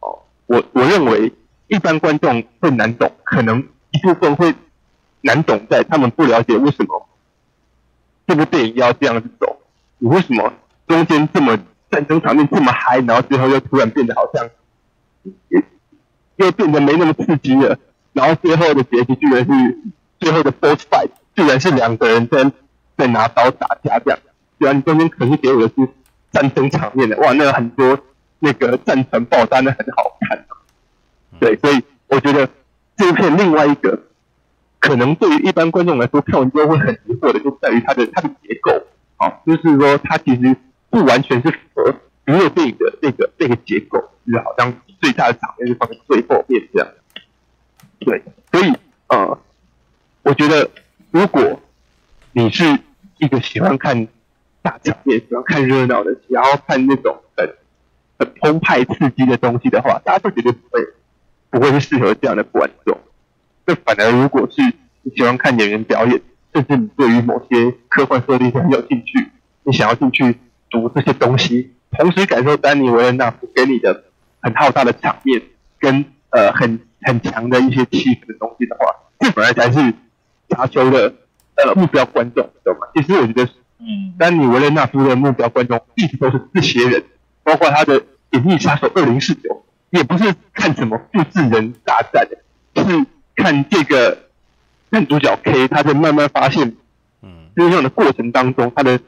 [0.00, 1.32] 哦，我我认为
[1.68, 4.54] 一般观众会难懂，可能一部分会
[5.22, 7.08] 难懂在他们不了解为什么
[8.26, 9.60] 这部电影要这样子走，
[9.98, 10.52] 你为什么
[10.86, 11.58] 中间这么。
[11.92, 14.48] 战争场面这么嗨，然后最后又突然变得好像
[16.36, 17.78] 又变得没那么刺激了，
[18.14, 19.78] 然后最后的结局居然是
[20.22, 22.50] 最后的 boss fight，居然是两个人在
[22.96, 24.18] 在拿刀打架这样，
[24.58, 25.88] 居然中间可是给我的是
[26.30, 27.98] 战争场面的，哇，那个很多
[28.38, 30.46] 那个战船爆炸的很好看，
[31.40, 32.48] 对，所以我觉得
[32.96, 33.98] 这一片另外一个
[34.78, 38.70] 可能对于一般观众来说看完之后会很疑惑的，就在于它的它的结构，
[39.16, 40.56] 啊，就是说它其实。
[40.92, 41.94] 不完全是符合
[42.26, 46.88] 娱乐电影的那个那个结构，就是好像最大的场面是放在最后面这样。
[48.00, 48.76] 对，所以
[49.08, 49.38] 呃，
[50.22, 50.70] 我觉得
[51.10, 51.60] 如果
[52.32, 52.78] 你是
[53.18, 54.06] 一个喜欢看
[54.62, 57.54] 大场面、喜欢看热闹的，然后看那种很
[58.18, 60.80] 很澎湃刺激的东西的话，大家都绝对不会
[61.50, 62.98] 不会是适合这样的观众。
[63.66, 64.62] 那反而如果是
[65.02, 66.20] 你喜欢看演员表演，
[66.54, 69.30] 甚至你对于某些科幻设定很有兴趣，
[69.64, 70.38] 你想要进去。
[70.74, 74.04] 读这些东西，同时感受丹尼维勒纳夫给你的
[74.40, 75.42] 很浩大的场面
[75.78, 78.86] 跟呃很很强的一些气氛的东西的话，
[79.20, 79.92] 这本来才是
[80.52, 81.14] 沙丘的
[81.56, 82.86] 呃目标观众，懂吗？
[82.94, 83.44] 其实我觉得，
[83.78, 87.04] 嗯，丹尼维勒纳夫的目标观众一直都是这些人，
[87.42, 88.00] 包括他的
[88.30, 89.50] 《隐秘杀手二零四九》，
[89.90, 94.28] 也不是看什么复制人大战的，是看这个
[94.90, 96.76] 男主角 K 他在慢慢发现，
[97.22, 99.00] 嗯，真相的过程当中，他的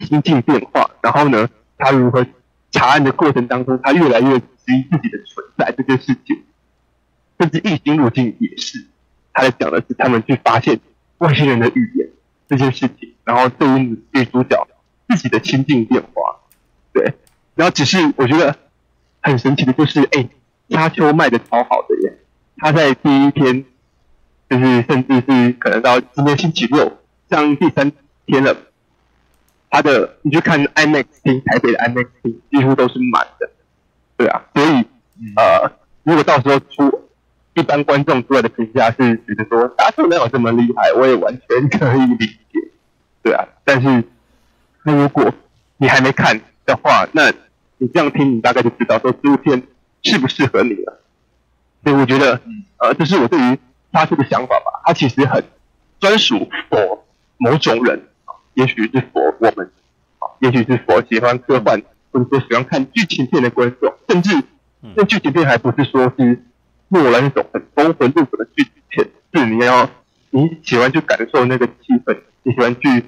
[0.00, 2.24] 心境变化，然后呢，他如何
[2.70, 6.44] 查案的过程当中，他越来越质疑自己的存在这件事情，
[7.38, 8.86] 甚至异形入境也是，
[9.32, 10.78] 他在讲的是他们去发现
[11.18, 12.08] 外星人的语言
[12.48, 14.66] 这件事情，然后对于女主角
[15.08, 16.40] 自己的心境变化，
[16.92, 17.14] 对，
[17.54, 18.56] 然后只是我觉得
[19.20, 20.28] 很神奇的就是，哎，
[20.68, 22.18] 沙丘卖的超好的耶，
[22.56, 23.64] 他在第一天。
[24.50, 26.98] 就是，甚至是可能到今天星期六，
[27.30, 27.92] 像第三
[28.26, 28.56] 天了，
[29.70, 33.48] 他的你去看 IMAX 厅，台北的 IMAX 厅几乎都是满的，
[34.16, 34.84] 对啊，所以
[35.36, 35.70] 呃，
[36.02, 37.09] 如果到时候出
[37.54, 42.70] 一般观众出来的评价是觉得说沙丘没有这么厉害，我也完全可以理解，
[43.22, 44.04] 对啊，但是
[44.84, 45.32] 那如果
[45.76, 47.30] 你还没看的话，那
[47.78, 49.62] 你这样听，你大概就知道说这部片
[50.02, 51.00] 适不适合你了。
[51.84, 52.40] 所以我觉得，
[52.78, 53.58] 呃，这是我对于。
[53.92, 55.42] 他这个想法吧，他其实很
[55.98, 57.00] 专属 for
[57.38, 58.00] 某种人，
[58.54, 59.68] 也许是 for 我们，
[60.20, 61.82] 啊，也许是 for 喜欢科幻
[62.12, 64.44] 或者说喜欢看剧情片的观众，甚至
[64.94, 66.40] 那剧情片还不是说是
[66.90, 69.90] 诺兰那种很峰回路转的剧情片，是你要
[70.30, 71.72] 你喜欢去感受那个气
[72.04, 73.06] 氛，你喜欢去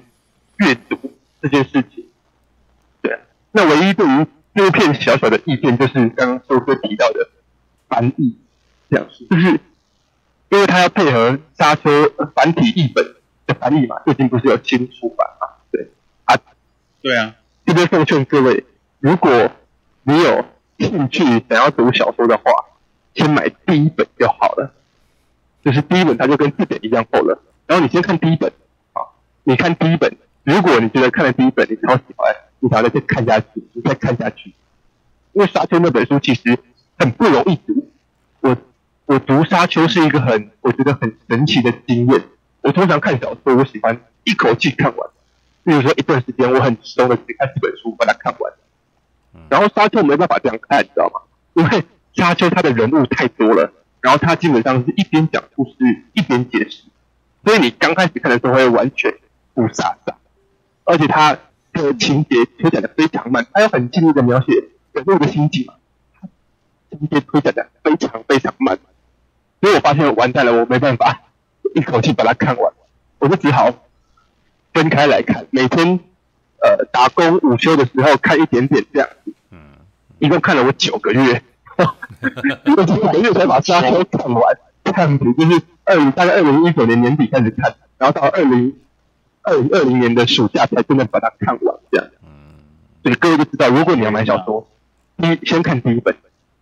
[0.57, 0.97] 阅读
[1.41, 2.05] 这件事情，
[3.01, 3.17] 对。
[3.51, 7.29] 那唯一对于这片小小的意见，就是刚刚周哥提到的
[7.87, 8.35] 翻译，
[8.89, 9.59] 这样子就是。
[10.49, 11.89] 因为他要配合沙丘
[12.35, 13.03] 繁体译本
[13.47, 15.47] 的翻译嘛，最近不是有新出版嘛？
[15.71, 15.89] 对
[16.25, 16.35] 啊，
[17.01, 17.33] 对啊。
[17.65, 18.63] 这边奉劝各位，
[18.99, 19.49] 如果
[20.03, 20.45] 你有
[20.77, 22.43] 兴趣想要读小说的话，
[23.13, 24.73] 先买第一本就好了。
[25.63, 27.41] 就是第一本它就跟字典一样厚了。
[27.67, 28.51] 然后你先看第一本
[28.93, 29.01] 啊，
[29.43, 34.53] 你看第一本，如果你觉得看了第一本你超喜欢，你想要再看下去，你再看下去。
[35.33, 36.59] 因为沙丘那本书其实
[36.97, 37.89] 很不容易读，
[38.41, 38.57] 我。
[39.05, 42.23] 我读《沙丘》是一个很，我觉得很神奇的经验。
[42.61, 45.09] 我通常看小说，我喜欢一口气看完。
[45.65, 48.53] 比如说一段时间，我很集中的去看这本书，把它看完。
[49.49, 51.19] 然后《沙丘》没办法这样看，你知道吗？
[51.53, 51.81] 因为
[52.15, 55.73] 《沙丘》它的人物太多了，然后它基本上是一边讲故事
[56.13, 56.83] 一边解释，
[57.43, 59.13] 所以你刚开始看的时候会完全
[59.53, 60.17] 不傻傻，
[60.83, 61.37] 而且它
[61.73, 65.73] 的情节推展的非常慢，它有很尽力的描写人物的心境嘛，
[66.91, 68.77] 情节推展的非常非常慢。
[69.61, 71.21] 所以我发现完蛋了，我没办法
[71.73, 72.73] 一口气把它看完，
[73.19, 73.73] 我就只好
[74.73, 75.99] 分开来看，每天
[76.61, 79.33] 呃打工午休的时候看一点点这样子。
[79.51, 79.59] 嗯，
[80.19, 81.41] 一共看了我九个月，
[81.77, 84.57] 我九个月才把沙丘看完。
[84.83, 88.75] 看就是二零大概二零一九年年底开始看，然后到二零
[89.41, 92.07] 二零二零年的暑假才真的把它看完这样。
[92.21, 92.29] 嗯，
[93.01, 94.67] 所以各位就知道，如果你要买小说，
[95.15, 96.15] 你先看第一本。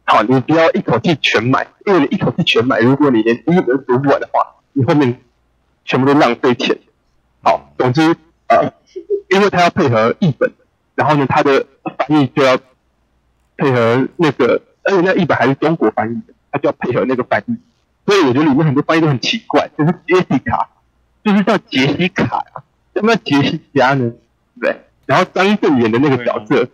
[0.04, 5.20] 好，你不要一口气全买，因为你一口气全买，如果你连第一本都读不完的话，你后面
[5.86, 6.78] 全部都浪费钱。
[7.42, 8.16] 好，总之，
[8.48, 8.74] 呃，
[9.30, 10.52] 因为它要配合译本，
[10.96, 11.66] 然后呢，它的
[11.98, 12.58] 翻译就要
[13.58, 17.56] 配合那个，而且那译本还是中国翻译的，他就要配合那个翻译，
[18.06, 20.70] 所以我觉得里面很多翻译都很奇怪，就是杰西卡，
[21.24, 22.64] 就是叫杰西卡啊，
[22.96, 24.12] 什么杰西加呢？
[24.60, 26.68] 对，然后张震演的那个角色，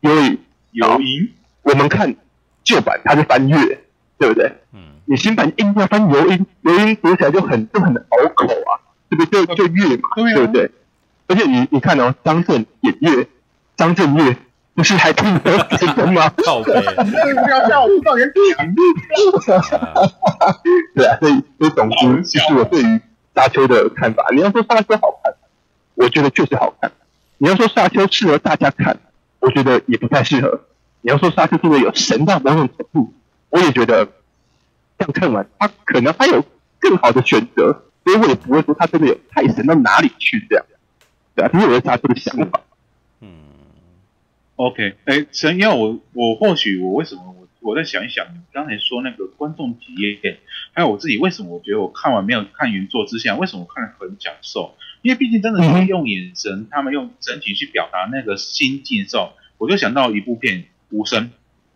[0.00, 0.38] 因为
[0.72, 2.14] 有音，我们看。
[2.64, 3.58] 旧版他是翻越，
[4.16, 4.50] 对不对？
[4.72, 4.80] 嗯。
[5.04, 9.44] 你新版硬要翻游音，游音读起来就很就很拗口啊，对不对？
[9.44, 10.70] 就就越嘛，对，不对？
[11.26, 13.28] 而且你你看哦，张震演越，
[13.76, 14.34] 张震岳
[14.74, 15.58] 不是还听得
[15.94, 16.28] 懂吗？
[16.44, 18.74] 靠北，不要笑，我放人讲。
[20.94, 23.00] 对啊，所以所以总之，其实我对于
[23.34, 25.32] 沙丘的看法，你要说沙丘好看，
[25.94, 26.90] 我觉得确实好看；
[27.38, 28.98] 你要说沙丘适合大家看，
[29.38, 30.62] 我觉得也不太适合。
[31.02, 33.14] 你要说沙丘真的有神到某种程度，
[33.50, 34.06] 我也觉得
[34.98, 36.44] 这样看完，他可能还有
[36.80, 40.64] 更好的选择，所以我也不会说他真的有太神到哪里去这样。
[41.36, 42.60] 对啊，这是我的沙丘的想法。
[43.20, 43.28] 嗯
[44.56, 50.38] ，OK，哎，神妖，我我或许我为什么我我在想一想，你刚才说那个观众体验，
[50.72, 54.74] 还有我自己为什么我觉得我看完没有看原作之下，为什么我看得很享受？
[55.02, 60.64] 因为毕竟真的是用眼神，嗯、他们用整体去表达那个心境的时候，我就想到一部片。
[60.90, 61.30] 无声，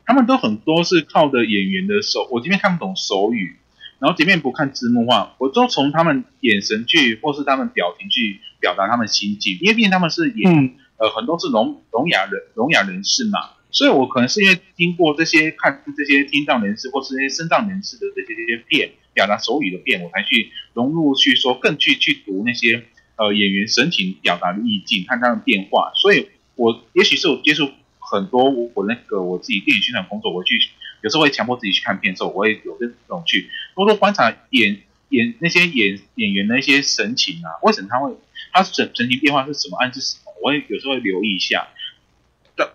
[0.06, 3.56] 他们都很多是靠着演员的手，我这边看不懂手语，
[3.98, 13.38] 然后这边不看字幕话，我都从他们眼神去或是他们表情去表达他们心境，因为毕竟他们是演，嗯、呃，很多是聋聋哑人聋哑人士嘛，
[13.70, 22.84] 所以我可能是因为听过这些看这些听障人士或是这些身障人士的这些这些片，表达手语的片，我才去融入去说更去去读那些
[23.16, 27.70] 呃演员神情表达的意境，看他们变化，所以我也许是我接触。
[28.10, 30.58] 很多我我那个我自己电影宣传工作，我去
[31.02, 34.80] 有时候会强迫自己去看片的时候，我也有这种去多多观察演
[35.10, 38.16] 演那些演演员的一些神情啊，为什么他会
[38.50, 40.27] 他神神情变化是什么暗示什么？
[40.42, 41.68] 我也有时候会留意一下。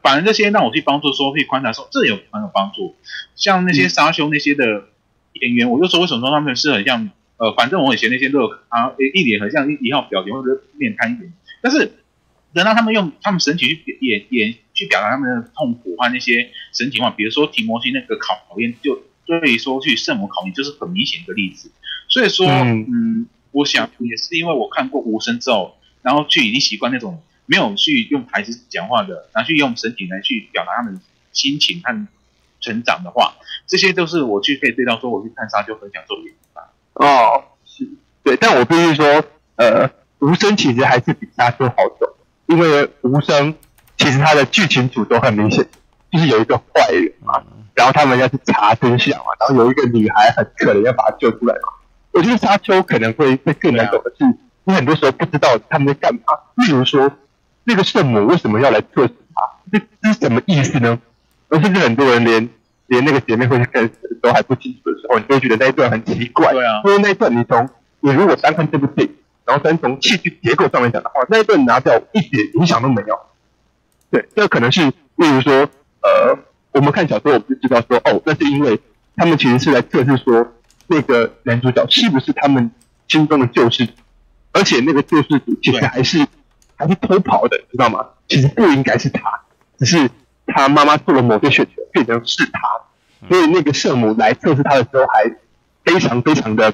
[0.01, 2.95] 反正这些让我去帮助说，去观察说，这有很有帮助。
[3.35, 4.85] 像那些沙丘那些的
[5.33, 11.97] 演员，嗯、我就说为什么说他们是很像呃，反正我以前那些乐啊，一脸很像一号表情或者面瘫一点，但是
[12.53, 21.69] 等到他们用他们神情去演演去表达他们的痛苦和那些神情话，比如说提摩西那个考考验，就对于说去圣母考验就是很明显的例子。
[22.07, 27.21] 所以说，嗯，嗯，我想也是因为我看过无声之后，然后去已经习惯那种。
[27.45, 32.07] 没有去用台词讲话的，然后去用身体来去表达他们心情和
[32.61, 33.33] 成长的话，
[33.67, 36.23] 这些都是我去可以对到说我去看沙丘分享做的
[36.53, 36.71] 吧。
[36.93, 37.85] 哦，是
[38.23, 39.23] 对，但我必须说，
[39.57, 39.89] 呃，
[40.19, 42.15] 无声其实还是比沙丘好走，
[42.45, 43.53] 因为无声
[43.97, 45.67] 其实它的剧情主轴很明显，
[46.11, 51.73] 就是有一个坏人嘛，然后他们要去查真相嘛，然后有一个女孩很可怜要把她救出来嘛。
[52.11, 54.23] 我觉得沙丘可能会会更难走的是，
[54.63, 56.21] 你很多时候不知道他们在干嘛，
[56.65, 57.11] 例如说。
[57.65, 59.41] 那个圣母为什么要来测试他？
[59.71, 60.99] 这这是什么意思呢？
[61.49, 62.49] 而甚至很多人连
[62.87, 63.89] 连那个姐妹会去看
[64.21, 66.51] 都还不清楚的时候，你就会觉得那一段很奇怪。
[66.51, 66.81] 对啊。
[66.85, 67.69] 因为那一段你从
[68.01, 73.17] 你如果单看这部电影，然后单从戏剧结构上面讲的话，那一段拿掉一点影响都没有。
[74.11, 75.53] 对，这可能是例如说，
[76.01, 76.37] 呃，
[76.71, 78.79] 我们看小说，我们就知道说，哦，那是因为
[79.15, 80.53] 他们其实是来测试说，
[80.87, 82.69] 那个男主角是不是他们
[83.07, 83.93] 心中的救世主，
[84.51, 86.27] 而且那个救世主其实还是。
[86.75, 88.05] 还是偷跑的，知道吗？
[88.27, 89.41] 其实不应该是他，
[89.77, 90.09] 只是
[90.47, 92.61] 他妈妈做了某些选择，变成是他。
[93.29, 95.35] 所以那个圣母来测试他的时候，还
[95.83, 96.73] 非常非常的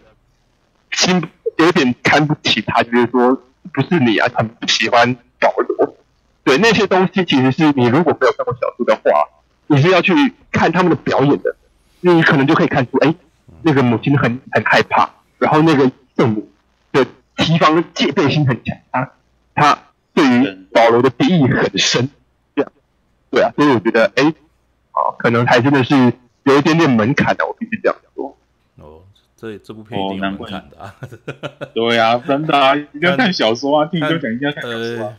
[0.92, 1.22] 心
[1.58, 3.36] 有点看不起他，就是说
[3.74, 5.96] 不是你啊，他们不喜欢保罗。
[6.44, 9.28] 对，那些东西，其实是你如果没有看过小说的话，
[9.68, 10.14] 你是要去
[10.52, 11.56] 看他们的表演的，
[12.02, 13.14] 你可能就可以看出，哎，
[13.62, 16.50] 那个母亲很很害怕，然后那个圣母
[16.92, 17.06] 的
[17.38, 19.12] 提防戒备心很强，他
[19.54, 19.80] 他。
[20.20, 22.10] 对于保罗的敌意很深，
[22.54, 22.72] 这样，
[23.32, 24.24] 对啊，所以我觉得，哎，
[24.92, 25.96] 啊，可能还真的是
[26.44, 28.38] 有一点点门槛的，我必须这样说。
[28.76, 29.02] 哦，
[29.38, 30.94] 这这部片一定有门槛的啊。
[31.74, 35.18] 对啊，真的啊，一定要看小说啊，听你就讲一定要看小说啊。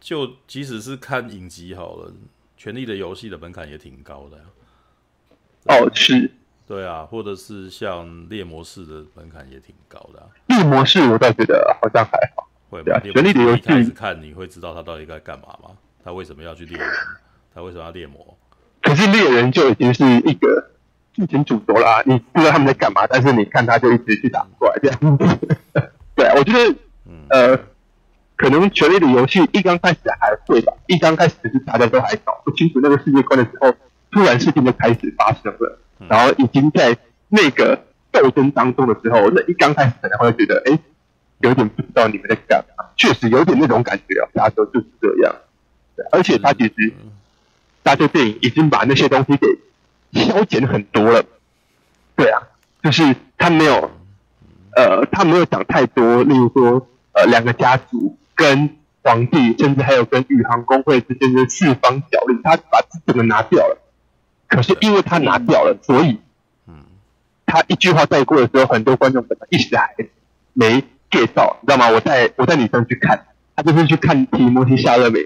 [0.00, 2.10] 就即使是看影集好了，
[2.56, 4.38] 《权力的游戏》的门槛也挺高的。
[5.66, 6.32] 哦，是。
[6.66, 10.26] 对啊，或者是像猎魔士的门槛也挺高的。
[10.46, 12.48] 猎魔士我倒觉得好像还好。
[12.72, 12.98] 会吧？
[13.00, 15.76] 权力的游戏开始看，你会知道他到底该干嘛吗？
[16.02, 16.88] 他为什么要去猎人？
[17.54, 18.38] 他为什么要猎魔？
[18.80, 20.70] 可是猎人就已经是一个
[21.12, 24.98] 剧情主轴啦，你不知道他们在干嘛，但是你看他就一直去打怪这样。
[26.16, 26.74] 对啊，我觉得，
[27.28, 27.60] 呃，
[28.36, 33.70] 可能权力的游戏一刚开始还会吧，一刚开始是大家都还搞不清楚那个世界观的时候，
[34.10, 36.96] 突然事情就开始发生了，然后已经在
[37.28, 37.78] 那个
[38.10, 40.78] 斗争当中的时候，那一刚开始可能会觉得，哎。
[41.42, 44.28] 有点不知道你们在干嘛，确实有点那种感觉啊。
[44.32, 45.34] 大家说就是这样，
[46.12, 46.92] 而且他其实，
[47.82, 51.24] 大家电影已经把那些东西给消减很多了。
[52.14, 52.40] 对啊，
[52.82, 53.90] 就是他没有，
[54.76, 63.78] 呃，他没有讲太多，例如说，呃，两个家族跟皇帝，甚至还有跟宇航工会之间的四方角力，他把这整个拿掉了。
[64.46, 66.20] 可是因为他拿掉了，所以，
[66.68, 66.84] 嗯，
[67.46, 69.96] 他一句话带过的时候，很多观众可能一时还
[70.52, 70.84] 没。
[71.12, 71.90] 介绍，你知道吗？
[71.90, 75.20] 我带我带女生去看，她就是去看提摩西夏勒梅，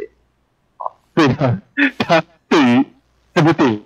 [1.14, 1.58] 对的，
[1.96, 2.84] 她对于
[3.32, 3.84] 这部电影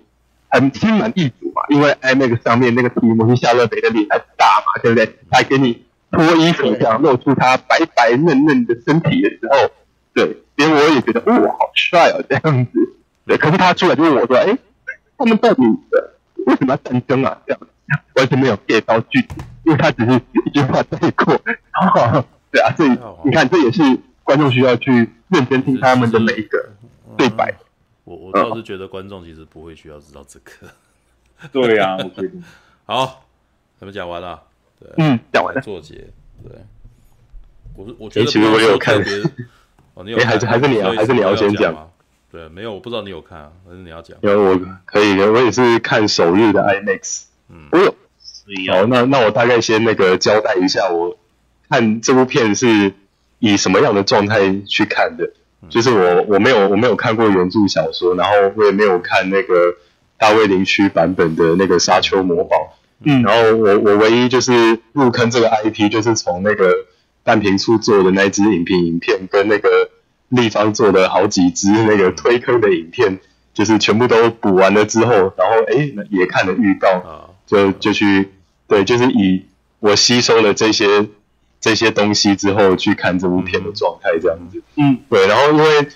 [0.49, 5.15] 很心满意足嘛，因为 IMAX 上面那个提摩西夏勒梅的脸很大嘛，对不对？
[5.29, 9.71] 还给你脱衣服这样露出他白白嫩嫩的身体的时候，
[10.13, 12.71] 对，连我也觉得哇，好帅哦，这样子，
[13.25, 13.37] 对。
[13.37, 14.57] 可是他出来就问我说，哎，
[15.17, 15.61] 他们到底
[16.47, 17.37] 为什么要战争啊？
[17.45, 17.61] 这样
[18.15, 19.37] 完全没有 get 到剧情。
[19.63, 21.37] 因为他只是一句话带过，
[22.51, 22.89] 对啊，所以
[23.23, 23.81] 你看，这也是
[24.23, 24.91] 观众需要去
[25.29, 26.69] 认真听他们的每一个
[27.15, 27.53] 对白。
[28.03, 30.67] 我我倒是觉得观众其实不会需要知道这个。
[31.53, 32.31] 对啊，我觉得
[32.85, 33.23] 好，
[33.79, 34.41] 咱们讲完了。
[34.79, 35.61] 对，嗯，讲完了。
[35.61, 35.95] 作结，
[36.43, 36.51] 对。
[37.75, 38.99] 我我觉得其实我有看。
[39.93, 40.27] 哦， 你有看？
[40.27, 41.91] 还是还是你要还是你要先讲？
[42.31, 44.17] 对，没有，我不知道你有看啊，还是你要讲？
[44.21, 47.25] 有，我可以，我也是看首日的 IMAX。
[47.51, 47.95] 嗯，我有。
[48.71, 51.17] 好，那那我大概先那个交代一下，我
[51.69, 52.93] 看这部片是
[53.39, 55.31] 以什么样的状态去看的。
[55.69, 59.75] 就是我我没有我没有看过原著小说，然后我也没有看那个
[60.17, 62.55] 大卫林区版本的那个《沙丘魔堡》。
[63.03, 66.73] 嗯，然后我我唯一就是入坑这个 IP，就是从那个
[67.23, 69.91] 半瓶醋做的那支影评影片，跟那个
[70.29, 73.19] 立方做的好几支那个推坑的影片，
[73.53, 77.20] 就是全部都补完了之后，然后哎也看了预告。
[77.51, 78.29] 就就去，
[78.65, 79.43] 对，就是以
[79.81, 81.05] 我吸收了这些
[81.59, 84.63] 这些东西之后去看这部片的状态这样子。
[84.77, 85.27] 嗯，对。
[85.27, 85.87] 然后因为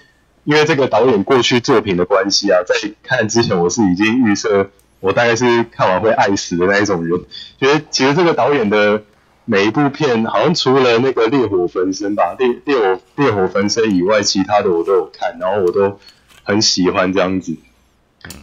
[0.44, 7.18] 因为这个导演过去作品的关系啊，在看之前我是已经预设我大概是看完会爱死的那一种人。
[7.58, 9.02] 觉得其实这个导演的
[9.46, 15.98] 每一部片，好像除了那个烈火焚身吧，烈烈火烈火焚身以外，其他的我都有看，然后我都
[16.44, 17.56] 很喜欢这样子。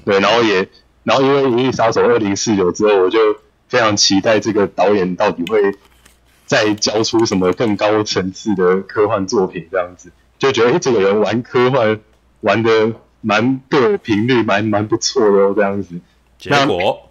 [0.06, 0.66] 对，然后也。
[1.04, 3.18] 然后因为《银翼杀手二零四九》之后，我就
[3.68, 5.74] 非常期待这个导演到底会
[6.46, 11.98] 再交出什么更高层次的科幻作品，这样子就觉得诶这个人玩科幻
[12.40, 16.00] 玩的蛮对，频率蛮蛮不错的哦，这样子。
[16.38, 17.08] 结果，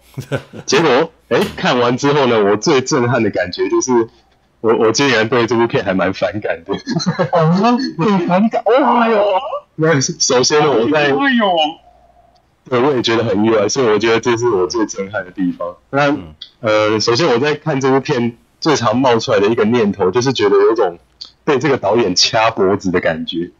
[0.66, 4.08] 结果，诶看完之后呢，我最震撼的感觉就是，
[4.60, 6.74] 我我竟然对这部片还蛮反感的。
[7.32, 7.52] 啊，
[7.98, 8.62] 很反感？
[8.66, 9.24] 哇哟！
[9.76, 11.04] 那 首先呢，我在。
[11.04, 11.16] 哎呦！
[12.70, 15.76] 对，我也觉得很意外，所以我觉得这是我最震撼的地方。
[15.90, 16.16] 那
[16.60, 20.98] 呃，首先我在看这部片最常冒出来的一个念头，就是觉得有种
[21.44, 23.50] 被这个导演掐脖子的感觉，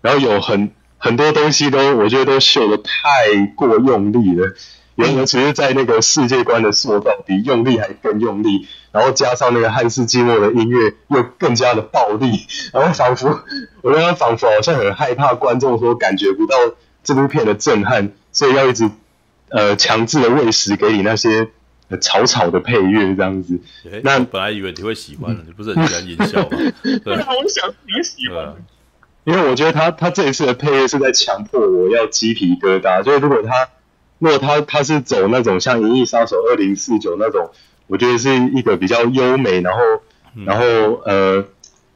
[0.00, 4.54] 然后有很很多东西都我觉得都秀得太过用力了，
[4.94, 13.42] 尤其是在那个世界观的塑造比用力还更用力，然后加上那个汉斯季默的音乐又更加的暴力，然后仿佛
[13.82, 16.56] 我刚刚仿佛好像很害怕观众说感觉不到
[17.04, 18.12] 这部片的震撼。
[18.36, 18.90] 所以要一直
[19.48, 21.48] 呃强制的喂食给你那些
[22.02, 23.58] 草草的配乐这样子。
[23.90, 26.50] 欸、那本来以为你会喜欢的，你不是很喜欢音效吗？
[27.02, 28.54] 对，我想你会喜欢。
[29.24, 33.02] 因为我觉得他他这一次的配乐是在强迫我要鸡皮疙瘩。
[33.02, 33.68] 所以如果他
[34.18, 37.50] 如果他他是走那种像《银翼杀手二零四九》那种，
[37.86, 39.80] 我觉得是一个比较优美，然后
[40.44, 41.46] 然后呃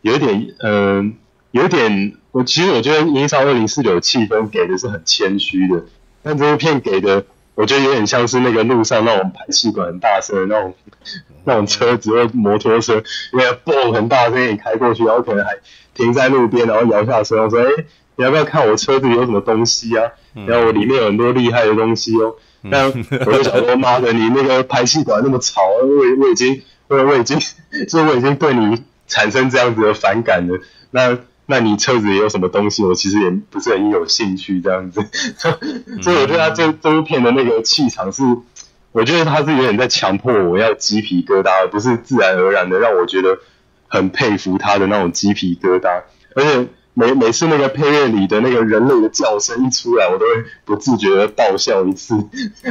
[0.00, 1.04] 有一点呃
[1.50, 5.84] 有点，我其实我觉得《银翼杀手二零四九》的气氛给的是很谦虚的。
[6.22, 10.74] 但这部片给的，我觉得有点像是那个路上那种排气管很大声的那种
[11.44, 13.02] 那种车子或摩托车，
[13.32, 15.52] 因为嘣很大声，你开过去，然后可能还
[15.94, 17.84] 停在路边，然后摇下车，说：“哎，
[18.16, 20.10] 你要不要看我车子里有什么东西啊？
[20.46, 27.40] 然后我里面有很多厉害的东西哦。”那我就想说：“妈的，你那个排气管那么吵，我我已经我我已经，
[27.88, 30.60] 所以我已经对你产生这样子的反感了。”
[30.92, 31.18] 那。
[31.50, 32.84] 那你车子里有什么东西？
[32.84, 35.04] 我其实也不是很有兴趣这样子，
[36.00, 38.22] 所以我觉得他这这部片的那个气场是，
[38.92, 43.36] 我觉得他是有点在强迫我要鸡皮疙瘩，而不是自然而然的让我觉得
[43.88, 46.02] 很佩服他的那种鸡皮疙瘩。
[46.36, 52.14] 而且每每次那个配乐里的那个人类的叫声一出来，我都会不自觉的爆笑一次。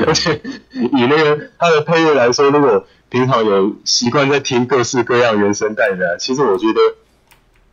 [0.06, 0.42] 而且
[0.74, 6.80] 以那个他的配乐来说，如果平常有习惯在听各式各样原声带的，其实我觉得。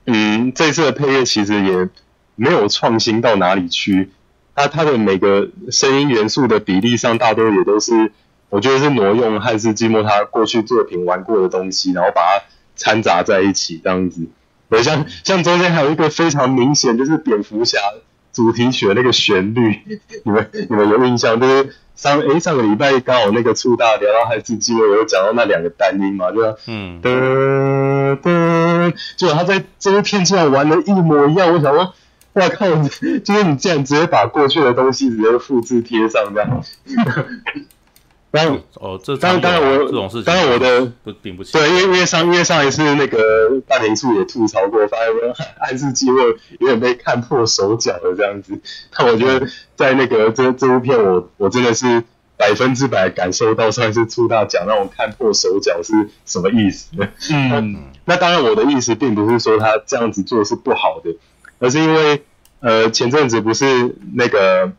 [0.07, 1.89] 嗯，这次的配乐其实也
[2.37, 4.11] 没有创新到哪里去，
[4.55, 8.13] 它它的每个声音元素的比例上，大多也都是，
[8.49, 12.45] 我觉得是挪用汉斯季默他过去作品玩过的东西，然后把它
[12.77, 14.27] 掺杂在一起这样子。
[14.69, 17.79] 对，像像中间还有一个非常明显，就是蝙蝠侠
[18.37, 19.81] 主题曲的那个旋律，
[20.25, 21.41] 你们你们有印象？
[21.41, 26.55] 就是上诶上个礼拜刚好那个触大聊到还是记得我有讲到那两个单音嘛，对吧？
[26.67, 27.01] 嗯。
[27.01, 31.51] 噔噔，就他在这个片上玩的一模一样。
[31.55, 31.95] 我想说，
[32.35, 32.69] 哇靠！
[32.69, 36.63] 就是你竟然直接把过去的东西直接复制贴上这样。
[38.31, 41.53] 当然哦，这当然当然我这种事情，当然我的不顶不起。
[41.53, 46.23] 对，因为因为上因为上一次那个大年初也吐槽过，发现说汉斯季默
[46.59, 48.61] 有点被看破手脚了这样子。
[48.97, 52.05] 但我觉得在那个这这部片我，我我真的是。
[52.39, 56.91] 百分之百感受到上一次出大奖让我看破手脚是什么意思？
[57.33, 57.73] 嗯，
[58.05, 61.17] 那，那当然我的意思并不是说他这样子做是不好的，
[61.61, 62.23] 而是因为
[62.61, 64.71] 呃前阵子不是那个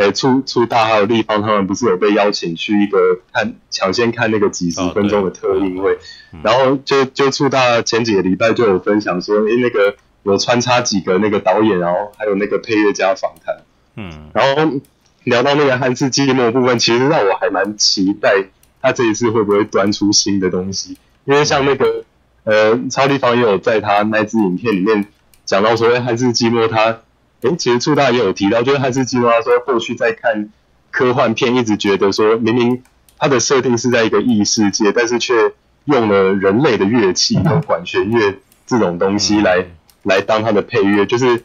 [0.00, 2.98] 呃出出大还有立方他们不是有被邀请去一个
[3.32, 5.98] 看抢先看那个几十分钟的特映会，
[6.42, 13.56] 然后就就出大前几个礼拜就有分享说，诶那个有穿插几个那个导演，然后还有那个配乐家访谈，
[13.96, 14.80] 嗯，然后。
[15.24, 18.46] 聊到那个汉字寂寞部分，其实让我还蛮期待
[18.80, 20.96] 他这一次会不会端出新的东西。
[21.26, 22.04] 因为像那个
[22.44, 25.08] 呃，超立方也有在他那支影片里面
[25.44, 27.00] 讲到说，汉字寂寞他，
[27.42, 30.50] 诶，其实初大也有提到，就是汉斯季默他说过去在看
[30.90, 32.82] 科幻片，一直觉得说明明
[33.18, 35.52] 他的设定是在一个异世界，但是却
[35.84, 38.36] 用了人类的乐器，和管弦乐
[38.66, 39.66] 这种东西来
[40.02, 41.44] 来当他的配乐，就是。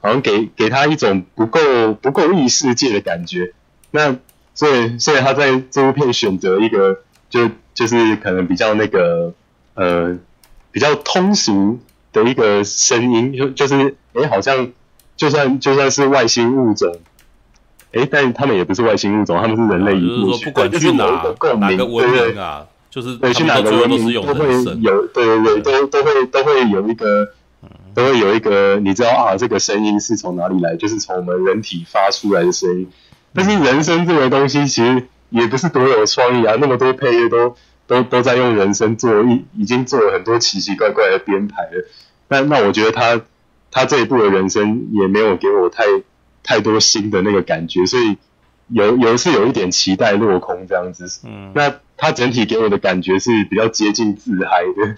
[0.00, 3.54] 好像给给他一种不够不够异世界的感觉，
[3.90, 4.14] 那
[4.54, 9.32] 所以所以他在这部片选择一个就就是可能比较那个
[9.72, 10.18] 呃
[10.72, 11.80] 比较通俗
[12.12, 14.72] 的一个声音，就就是诶好像
[15.16, 16.96] 就算就算是外星物种，
[17.92, 22.66] 诶但他们也不是外星物种，他们是人类一部分，就是说不管去哪哪个文明啊。
[22.90, 24.46] 就是对，去哪个文明都会
[24.80, 27.26] 有，对对对，都都会都会有一个，
[27.92, 30.76] 都会有一个，你知道啊，这个声音是从哪里来？
[30.76, 32.88] 就是从我们人体发出来的声音。
[33.34, 37.56] 但是人声这个东西其实也不是多有创意啊，那么多配乐都
[37.88, 41.88] 都都在用人声做，已已经做了很多奇奇怪怪的编排了。
[42.28, 43.20] 那那我觉得他
[43.74, 45.82] 他这一部的人生也没有给我太
[46.44, 48.16] 太多新的那个感觉，所以
[48.68, 51.22] 有有是有一点期待落空这样子。
[51.24, 54.94] 嗯，那他整体给我的感觉是比较接近自嗨的，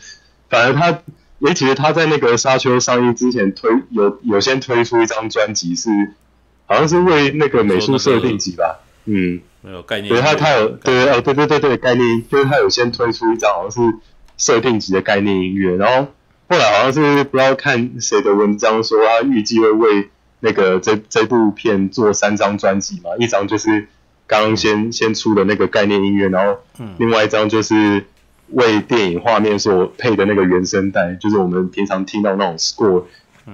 [0.51, 1.01] 反而他，
[1.39, 5.89] 也其实他在那个沙丘上映之前推有有先推出一张专辑是，
[6.67, 13.97] 好像是为那个美术设定集吧，嗯，没有概念，对他他有对哦对对对对概念，就是他有先推出一张好像是
[14.37, 16.13] 设定集的概念音乐，然后。
[16.49, 23.89] 后来好像是不知道看谁的文章说他预计会为那个这这部片做三张专辑嘛，一张就是
[24.29, 26.61] 刚刚先先出的那个概念音乐，然后
[26.99, 28.05] 另外一张就是
[28.51, 33.03] 为电影画面所配的那个原声带，就是我们平常听到那种 score，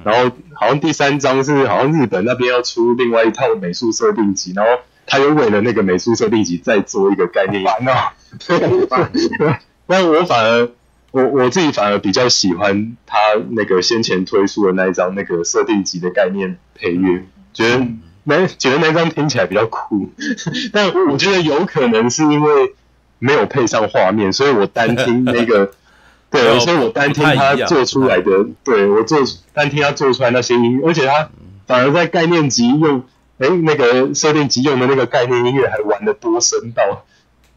[0.04, 10.68] 然后好像第三张是好像日本那边要出另外一套美术设定集，然后他又为了那个美术设定集再做一个概念音乐， 那我反而。
[11.12, 13.18] 我我自己反而比较喜欢他
[13.50, 17.86] 那个先前推出的那一张那个设定集的概念配乐，觉得
[18.24, 20.08] 那觉得那张听起来比较酷，
[20.72, 22.74] 但我觉得有可能是因为
[23.18, 25.72] 没有配上画面，所以我单听那个，
[26.30, 29.18] 对，所以我单听他做出来的，对我做
[29.52, 31.28] 单听他做出来那些音乐，而且他
[31.66, 33.04] 反而在概念集用，
[33.38, 37.04] 哎，那个设定集用的那个概念音乐还玩得多深道，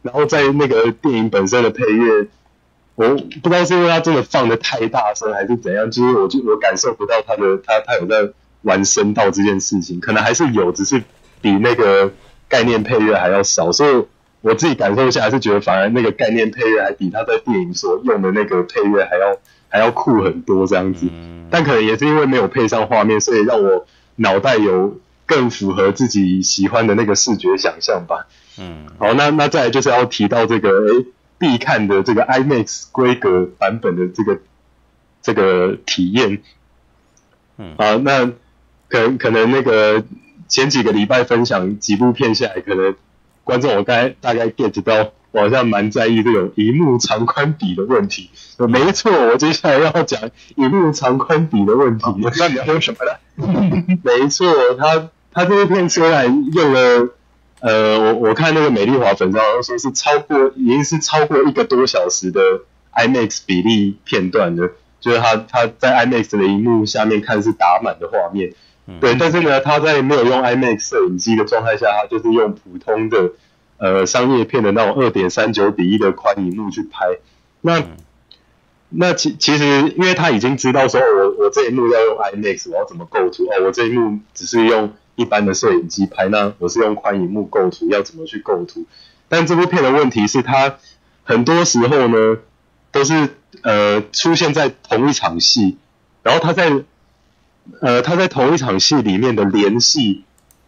[0.02, 2.28] 然后在那个电影本身的配乐。
[2.96, 3.10] 我
[3.44, 8.32] 不知道是因为他真的放的太大声，还是怎样，就是我就我感受不到他的他他有在
[8.62, 11.04] 玩声道这件事情，可能还是有，只是
[11.42, 12.12] 比那个
[12.48, 14.06] 概念配乐还要少，所以
[14.42, 19.38] 我自己感受一下，还是觉得反而那个概念配乐还比他在电影所用的那个配乐还要
[19.68, 21.08] 还要酷很多这样子。
[21.52, 23.86] 但可能也是因为没有配上画面，所以让我
[24.16, 28.28] 脑袋有更符合自己喜欢的那个视觉想象吧。
[28.58, 31.06] 嗯，好，那那再来就是要提到这个诶
[31.38, 34.40] 必看的这个 IMAX 规格版本的这个
[35.22, 36.42] 这个体验，
[37.58, 38.32] 嗯，啊，那
[38.88, 40.04] 可能可能那个
[40.48, 42.96] 前几个礼拜分享几部片下来，可能
[43.44, 48.30] 观众我刚才大概 get 到，我好像蛮在意这种一幕长宽比的问题。
[48.70, 52.06] 没错，我接下来要讲一幕长宽比的问题。
[52.24, 53.98] 我知道你要说什么呢。
[54.04, 54.48] 没错，
[54.80, 57.10] 他他这部片虽然用了。
[57.62, 62.42] 呃，我我看那个美丽华粉专说是超过，已经是超过一个多小时的
[62.94, 68.54] IMAX 比例片段的，就是他他在 IMAX 的荧幕下面看是打满的画面，
[68.88, 73.32] 嗯、对，但是呢，他在没有用 IMAX 摄影机的状态下，他就是用普通的
[73.78, 77.06] 呃商业片的那种二点三九比一的宽荧幕去拍，
[77.62, 77.98] 那、嗯、
[78.90, 84.94] 那其其实因为他已经知道说，我我这一幕要用 IMAX，我要怎么构图哦，我这一幕只是用。
[85.16, 88.86] 一般的摄影机拍，那我是用宽荧幕构图，要怎么去构图？
[89.30, 90.78] 但这部片的问题是，它
[91.24, 92.38] 很多时候呢，
[92.92, 93.30] 都是
[93.62, 95.78] 呃出现在同一场戏，
[96.24, 96.84] 然后它在
[97.82, 100.24] 呃它在同一场戏里面的联系，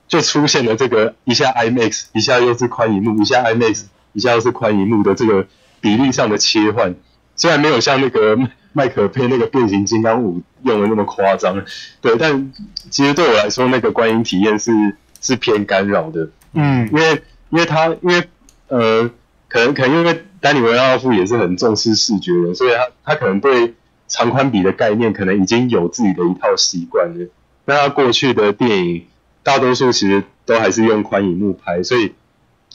[0.08, 3.84] 就出现了这个一下 IMAX，一下又是宽荧幕，一下 IMAX，
[4.14, 5.48] 一下又是宽荧幕的这个
[5.82, 6.95] 比例上的切换，
[7.36, 8.38] 虽然没有像那个。
[8.78, 11.65] 麦可佩那个变形金刚五用的那么夸张，
[11.99, 12.53] 对，但
[12.91, 14.71] 其实对我来说，那个观影体验是
[15.19, 18.23] 是偏干扰的，嗯，因为因为他因为
[18.67, 19.09] 呃，
[19.49, 23.73] 可能可能因为丹尼维奥夫也是很重视视觉的，所以他他可能对
[24.07, 27.28] 长宽比的概念可能已经有自己的一套习惯了。
[27.65, 29.07] 那他过去的电影
[29.41, 32.13] 大多数其实都还是用宽银幕拍，所以。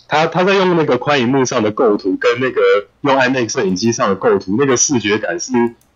[0.08, 2.60] 他他在用那个宽银幕上的构图，跟那个
[3.00, 5.52] 用 IMAX 摄影机上的构图，那个视觉感是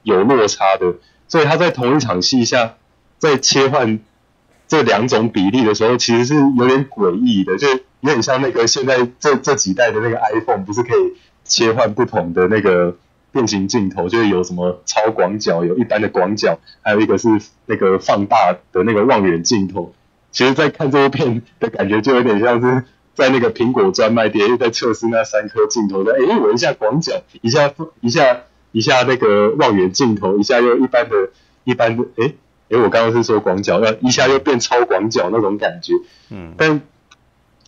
[0.07, 0.95] 有落差的。
[1.29, 2.77] 所以他在同一场戏下，
[3.19, 3.99] 在切换
[4.69, 12.97] 这两种比例的时候，其实是有点诡异的，就有点像那个现在这这几代的那个 iPhone，不是可以切换不同的那个
[13.33, 17.29] 变形镜头，就是有什么超广角，有一般的广角，还有一个是
[17.67, 19.95] 那个放大的那个望远镜头。
[20.31, 22.85] 其实，在看这部片的感觉，就有点像是。
[23.17, 28.43] 在那个苹果专卖店又在测试那三颗镜头的，哎，我一下广角，一下一下
[28.73, 31.31] 一下那个望远镜头，一下又一般的、
[31.65, 32.33] 一般的，哎
[32.71, 35.95] 哎，我刚刚是说广角，要一下又变超广角那种感觉，
[36.31, 36.81] 嗯，但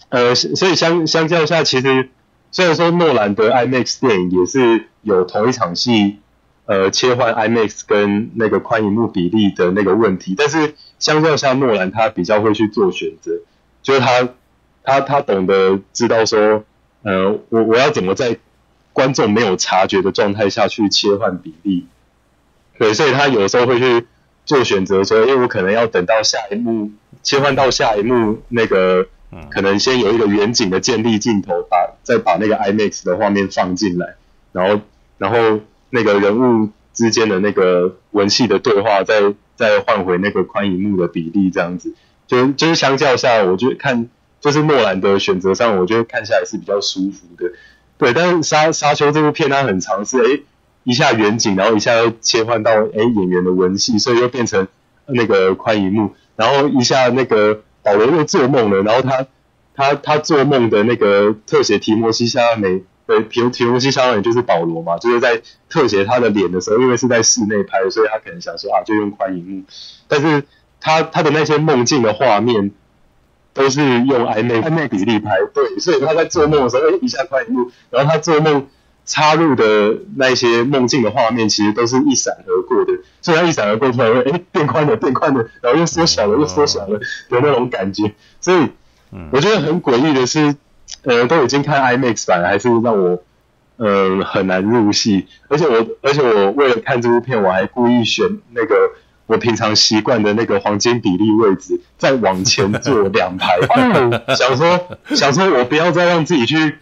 [0.09, 2.09] 呃，所以相相较下，其实
[2.51, 6.19] 虽然说诺兰的 IMAX 电影也是有同一场戏，
[6.67, 13.33] 呃，切换 IMAX 跟那个宽银幕比例的那个问题，但是相较下，诺兰他比较会去做选择，
[13.83, 14.29] 就是他。
[14.85, 16.65] 他他懂得知道说，
[17.03, 18.39] 呃，我我要怎么在
[18.99, 21.87] 观众没有察觉的状态下去切换比例。
[22.77, 24.09] 对，所以他有时候会去
[24.45, 26.91] 做选择，说，因为我可能要等到下一幕
[27.23, 29.07] 切换到下一幕，那个
[29.51, 34.17] 可能先有一个远景的建立镜头，把再把那个 IMAX 的画面放进来，
[34.51, 34.81] 然后
[35.17, 41.95] 然后那个人物之间的那个文戏的对话再，再再换回那个宽银幕的比例，这样子，
[42.27, 44.09] 就就是相较下，我觉得看
[44.41, 47.53] 就是诺兰的选择上，我觉得看下来是比较舒服的。
[47.99, 50.43] 对，但是沙沙丘这部片它很尝试，诶。
[50.85, 54.69] 一下远景，然后一下又切换到哎演员的文戏，所以又变成
[55.05, 59.27] 那个宽银幕，然后一下那个保罗又做梦了，然后他
[59.75, 69.65] 他他做梦的那个特写提摩西夏拉梅，对提提摩西夏拉梅就是保罗嘛，就是在特写他的脸的时候，因为是在室内拍，所以他可能想说啊就用宽银幕，
[70.07, 70.45] 但是
[70.81, 72.71] 他他的那些梦境的画面
[73.59, 78.67] 都是用 IMAX IMAX 比例拍，对，所以他在做梦的时候，哎一下宽一幕，然后他做梦。
[79.11, 82.93] 插入的那些梦境的画面，其实都是一闪而过的，
[83.23, 87.01] 所以他一闪而过突然会哎变宽了变宽了，然后又缩小了又缩小了，
[87.31, 88.13] 有那种感觉。
[88.39, 88.69] 所以
[89.33, 90.55] 我觉得很诡异的是，
[91.05, 93.23] 呃，都已经看 IMAX 版了，还是让我
[93.79, 95.27] 嗯、呃、很难入戏。
[95.49, 98.91] 而且我而且我为了看这部片，我还故意选那个
[99.29, 103.61] 我平常习惯的那个黄金比例位置，再往前坐 两排，
[104.35, 106.79] 想说想说我不要再让自己去。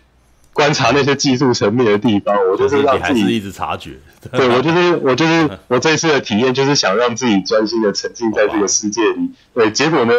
[0.56, 3.90] 观察那些技术层面的地方，我就是让自己是一直察觉。
[4.32, 9.30] 对，我就是我就是 我这一次的体验就是想让自己专心的沉浸在这个世界里。
[9.52, 10.14] 对，结果呢，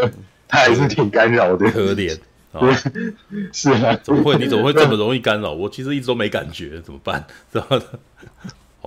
[0.47, 1.71] 他还是挺干扰的。
[1.71, 2.15] 可怜。
[2.53, 2.71] 对，
[3.51, 3.97] 是啊。
[4.03, 4.37] 怎么会？
[4.37, 5.53] 你怎么会这么容易干扰？
[5.53, 7.25] 我其实一直都没感觉，怎么办？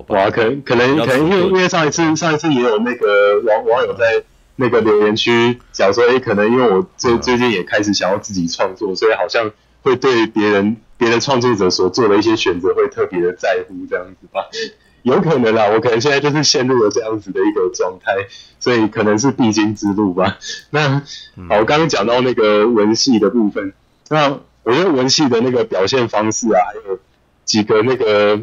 [0.08, 0.24] 好吧。
[0.24, 4.22] 哇，可能可能可能因为因为上一次上一次也有那个网网友在
[4.56, 9.50] 那个留言区讲说，哎，可能因为我最最近也开始想要自己创作，所以好像
[9.82, 10.76] 会对别人。
[11.00, 14.50] 别的创作者所做的一些选择会特别的在乎这样子吧，
[15.02, 18.12] 有可能啦，我可能现在就是陷入了这样子的一个状态，
[18.58, 20.36] 所以可能是必经之路吧。
[20.68, 21.00] 那
[21.48, 23.72] 好，我刚刚讲到那个文戏的部分，
[24.10, 26.98] 那我觉得文戏的那个表现方式啊，还有
[27.46, 28.38] 几个那个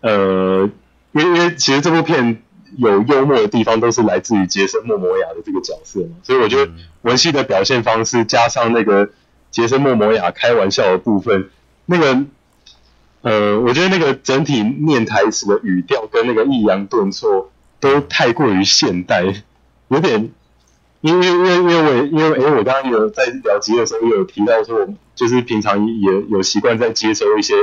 [0.00, 0.70] 呃，
[1.12, 2.42] 因为因为其实这部片
[2.76, 6.72] 有幽默的地方，都是来自于杰森·莫摩亚的这个角色嘛，所以我觉得
[7.02, 9.10] 文戏的表现方式加上那个
[9.50, 11.50] 杰森·莫摩亚开玩笑的部分。
[11.86, 12.24] 那个，
[13.22, 19.24] 呃，我觉得那个整体念台词的语调跟那个抑扬顿挫都太过于现代，
[19.88, 20.30] 有点，
[21.00, 27.54] 因为因为因为我因为哎我刚刚有在聊集的时候也有提到说，我就是平常也有习惯在接收一些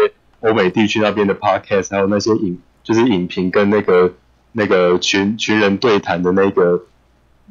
[0.45, 4.13] 欧美地区那边的 podcast，还有那些影就是影评跟那个
[4.51, 6.83] 那个群群人对谈的那个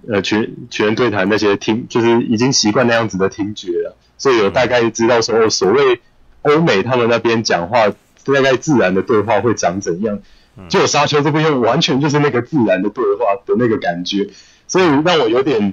[0.08, 6.00] 呃群群人对谈那些听，就是已经习惯那样子的听觉了，所以有大概知道说所谓。
[6.44, 10.18] 欧美他们那边讲话大概自然的对话会长怎样？
[10.68, 14.28] 就有沙丘这部片完全就是那个自然的对话的那个感觉，
[14.66, 15.72] 所以让我有点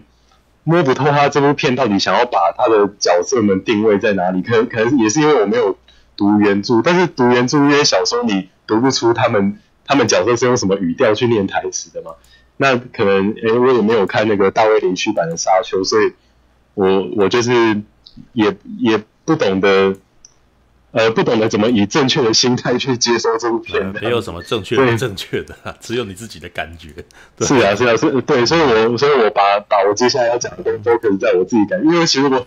[0.64, 4.42] 摸不透他这部片到底想要把他的角色们定位在哪里。
[4.42, 5.78] 可能可能也是因为我没有
[6.22, 9.58] 读原著，但是读原著因为小说你读不出他们
[9.88, 12.12] 他们角色是用什么语调去念台词的嘛。
[12.58, 16.14] 那可能诶我也没有看那个大卫林区版的沙丘，所以
[16.76, 17.82] 我我就是
[18.34, 19.96] 也也不懂得。
[20.94, 26.90] 呃，不懂得怎么以正确的心态去接收这部片，没有什么正确不正确的，只有你自己的感觉。
[27.40, 32.46] 是啊，是啊，是，对，所以我所以我把把我接下来要讲的都可以在我自己感觉，因为其实我，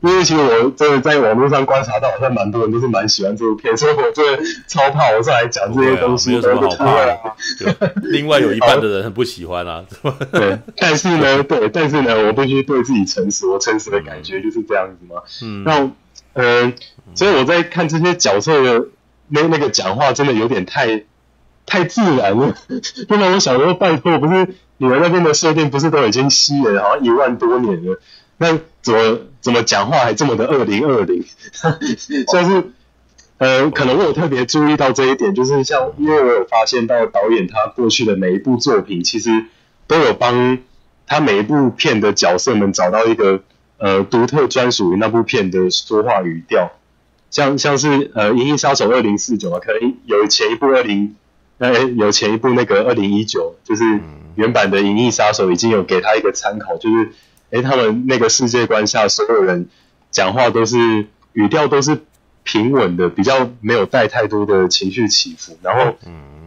[0.00, 7.94] 因为其实我真的在网络上观察到，好像蛮多人都是蛮喜欢这部片，所以我真的超怕我上来讲这些东西，没有什么好怕的。
[8.02, 9.84] 另外有一半的人很不喜欢啊，
[10.32, 15.22] 对，但是呢，对，但是呢，我必须对自己诚实，我诚实的感觉就是这样子嘛。
[15.42, 15.90] 嗯，那。
[16.32, 16.70] 呃，
[17.14, 18.88] 所以我在看这些角色的
[19.28, 21.04] 那那个讲话，真的有点太
[21.64, 22.54] 太自然了。
[23.08, 27.98] 因为我想说，拜托，不是你们那边的设定，不是都已经吸了好像一万多年了？
[28.38, 31.24] 那怎么怎么讲话还这么的二零二零？
[32.32, 32.70] 像是
[33.38, 39.44] 呃，可能我有特别注意到这一点，就是像因为我有发现到导演他过去的每一部作品，其实
[39.86, 40.58] 都有帮
[41.06, 43.42] 他每一部片的角色们找到一个。
[43.78, 46.70] 呃，独特专属于那部片的说话语调，
[47.30, 51.14] 像像是呃《银翼杀手二零四九》啊，可能有前一部二零，
[51.58, 54.00] 呃有前一部那个二零一九，就是
[54.34, 57.12] 原版的《银翼杀手》已经有给他一个参考，就是
[57.50, 59.68] 诶他们那个世界观下，所有人
[60.10, 62.04] 讲话都是语调都是
[62.44, 65.96] 平稳的，比较没有带太多的情绪起伏，然后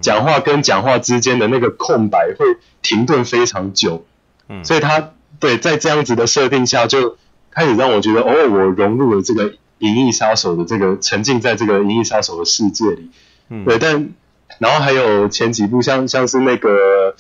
[0.02, 2.46] 讲话跟讲话之间的那个空白会
[2.82, 4.06] 停顿非常久，
[4.48, 5.12] 嗯，所以他。
[5.40, 7.16] 对，在这样子的设定下，就
[7.50, 13.10] 开始让我觉得，哦，我融入了这个《银翼杀手》的这个沉浸在这个《银翼杀手》的世界里。
[13.48, 14.10] 嗯，对，但
[14.58, 17.16] 然后还有前几部像像是那个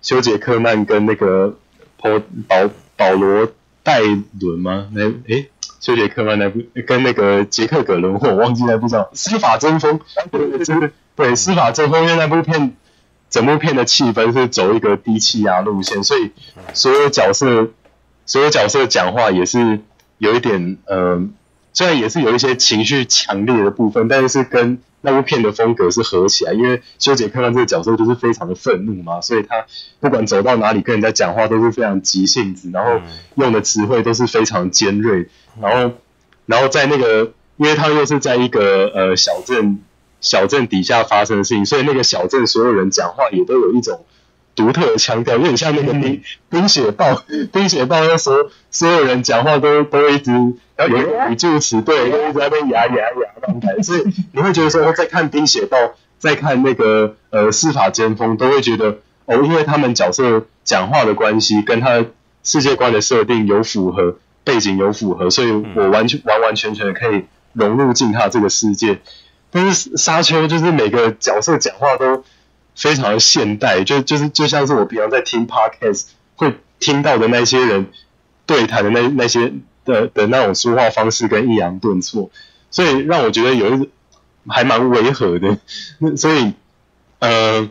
[0.00, 1.58] 休杰克曼跟那个
[1.98, 3.50] 波保保罗
[3.82, 4.02] 戴
[4.38, 4.88] 伦吗？
[4.92, 5.48] 那诶
[5.80, 9.98] 休杰克曼那部跟那个杰克葛伦霍，我忘记那部叫《司法争锋》。
[10.30, 12.76] 对对对，对，司法争锋，因为那部片
[13.30, 16.32] 整部片的气氛是走一个低气压路线，所以
[16.74, 17.70] 所有角色
[18.26, 19.80] 所有角色讲话也是
[20.18, 21.26] 有一点呃。
[21.78, 26.52] 虽然也是有一些情绪强烈的部分，但是是跟那部片的风格是合起来。
[26.52, 29.64] 因为修杰克曼这个角色就是非常的愤怒嘛，所以他
[30.00, 33.00] 不管走到哪里跟人家讲话都是非常急性子，然后
[33.36, 35.28] 用的词汇都是非常尖锐。
[35.60, 35.92] 然后，
[36.46, 39.78] 然后在那个，因为他又是在一个呃小镇
[40.20, 44.04] 小镇底下发生的事情，所以那个小镇所有人讲话也都有一种
[44.58, 46.02] 独特的腔调，有点像那个冰
[46.50, 47.12] 《冰雪暴》
[47.50, 50.32] 《冰雪暴》那时候所有人讲话都都一直。
[50.76, 53.10] 然后有一个语助词，对，一直在那边牙牙牙
[53.42, 55.76] 那种感觉，所以你会觉得说，在看《冰雪暴》，
[56.18, 62.04] 在看那个呃司法尖峰，都会觉得哦，因为他们角色讲话的关系，跟他
[62.44, 69.00] 世界观的设定有符合，背景有符合，所以我完全完完全全的可以融入进他这个世界。
[69.50, 72.22] 但是沙丘就是每个角色讲话都
[72.78, 76.04] 非常的现代，就就是就像是我平常在听 Podcast
[76.36, 77.88] 会听到的那些人
[78.46, 79.52] 对谈的那那些。
[79.84, 82.30] 的的那种说话方式跟抑扬顿挫，
[82.70, 83.88] 所以让我觉得有一
[84.46, 85.56] 还蛮违和的。
[85.98, 86.52] 那 所以，
[87.20, 87.66] 呃，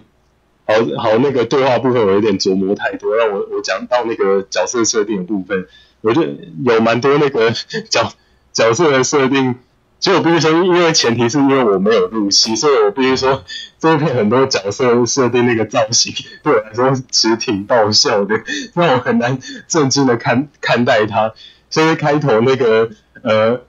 [0.65, 5.67] 好好那个对话部分我有点琢磨太多，让我我讲到那个角色设定的部分，
[6.01, 6.35] 我觉得
[6.65, 7.51] 有蛮多那个
[7.87, 8.11] 角
[8.51, 9.53] 角色的设定。
[9.99, 13.43] 所以我必须说，因为前提是因为我没有入戏，所以我必须说
[13.79, 18.35] 这一片很多角色设定那个造型对我来说其实挺爆笑的，
[18.73, 21.33] 让我很难正经的看看待它。
[21.69, 22.89] 所以开头那个
[23.23, 23.61] 呃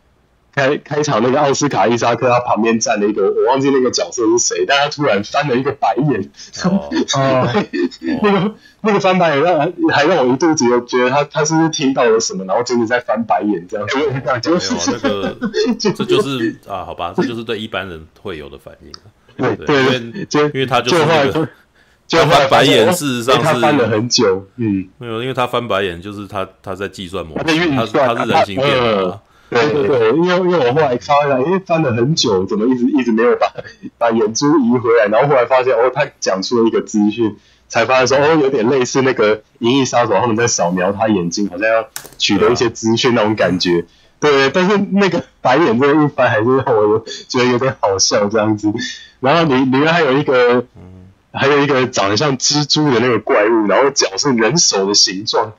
[0.59, 6.31] 开开场那个奥斯卡伊萨克他旁边站了一个我忘记那个角色是谁，但他突然翻了一个白眼，
[6.65, 6.91] 哦，
[8.23, 14.41] 那个那个翻白眼让还让我一度觉得觉得他他是不是听到了什么，然后真的在翻白眼这样子，没有那个
[15.79, 18.93] 这就是啊好吧，这就是对一般人会有的反应，
[19.37, 21.49] 对对，因为因为他就是那个。
[22.09, 24.43] 就翻白眼，事实上是他翻了很久。
[24.57, 28.67] 嗯，没有，因为他翻白眼，就是他他在计算模式，他在运算，他是人形片
[29.07, 29.21] 嘛。
[29.51, 33.47] 对对对，因为因为我后来查一下，因为翻了很久，怎么一直一直没有把
[33.97, 35.07] 把眼珠移回来？
[35.07, 37.37] 然后后来发现，哦，他讲出了一个资讯，
[37.69, 41.89] 才发现说，哦，有点类似那个《银翼杀手》他们在扫描他眼睛，好像要
[42.19, 43.87] 取得一些资讯那种感觉。
[44.21, 48.73] 对，但是那个白眼这个一翻，还是让我觉得有点好笑这样子。
[49.21, 50.65] 然后里里面还有一个。
[51.31, 55.53] 还有一个长得像蜘蛛的那个怪物，然后脚是人手的形状，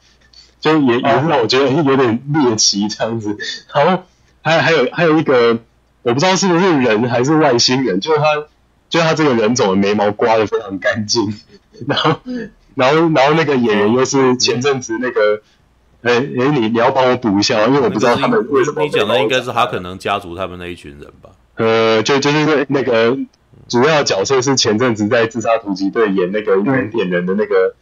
[0.60, 3.38] 就也也让我觉得有点猎奇这样子。
[3.74, 4.04] 然后
[4.42, 5.60] 还还有还有一个，
[6.04, 8.44] 我不知道是不是人还是外星人，就是他，
[8.90, 11.34] 就他这个人种的眉毛刮得非常干净。
[11.88, 12.20] 然后
[12.76, 15.42] 然后然后那个演员又是前阵子那个，
[16.02, 18.82] 哎哎，你你要帮我补一下，因为我不知道他们为什么。
[18.82, 21.30] 你讲的应该是他可能家族他们那一群人吧？
[21.56, 23.18] 呃，就就是那个。
[23.68, 27.76] 主要角色是前阵子在《自杀突击队》演那个原点人的那个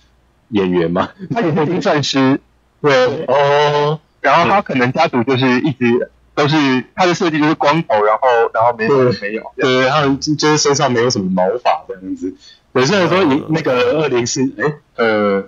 [0.49, 2.41] 演员嘛，他也是精算师，
[2.81, 12.33] 对哦，然后他可能家族就是一直都是他的设计就是光头，然后然后没有没有，对，他们就是身上没有什么毛发这样子。
[12.73, 15.43] 有些人说你那个二零四，哎呃，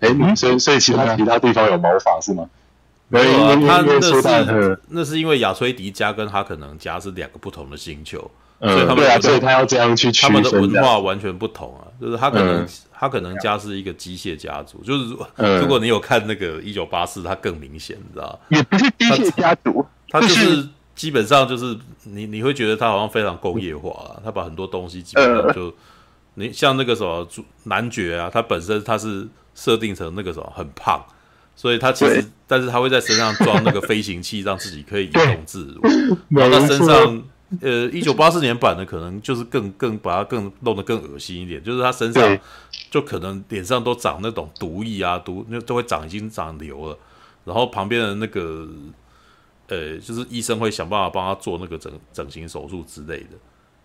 [0.00, 2.48] 哎，所以所以其他其他地方有毛发是吗？
[3.08, 8.30] 没有啊，他那是那是因为亚崔迪家跟他可能家是两个不同的星球。
[8.64, 11.84] 所以他们对啊，所以他要这样去区分，他们的文化完全不同啊。
[12.00, 15.16] 就是他可能他可能家是一个机械家族，就是
[15.60, 25.72] 如果你有看那个一九八四，他更明显，你知道也不是机械家族，他就是基本上就是你你会觉得他好像非常工业化啊，他把很多东西基本上就
[26.34, 27.26] 你像那个什么
[27.62, 31.00] 男爵啊，他本身他是设定成那个什么很胖，
[31.54, 35.80] 所以他其实但是他会在身上装那个飞行器，让自己可以移动自如，
[36.28, 37.22] 然后他身上。
[37.60, 42.38] 呃，一九八四年版的可能就是更更把它更弄得更恶心一点，就是他身上
[42.90, 46.98] 就可能脸上都长那种毒液啊，毒那都会长已经长瘤了，
[47.44, 48.68] 然后旁边的那个
[49.68, 53.36] 呃，就是医生会想办法帮他做那个整整形手术之类的，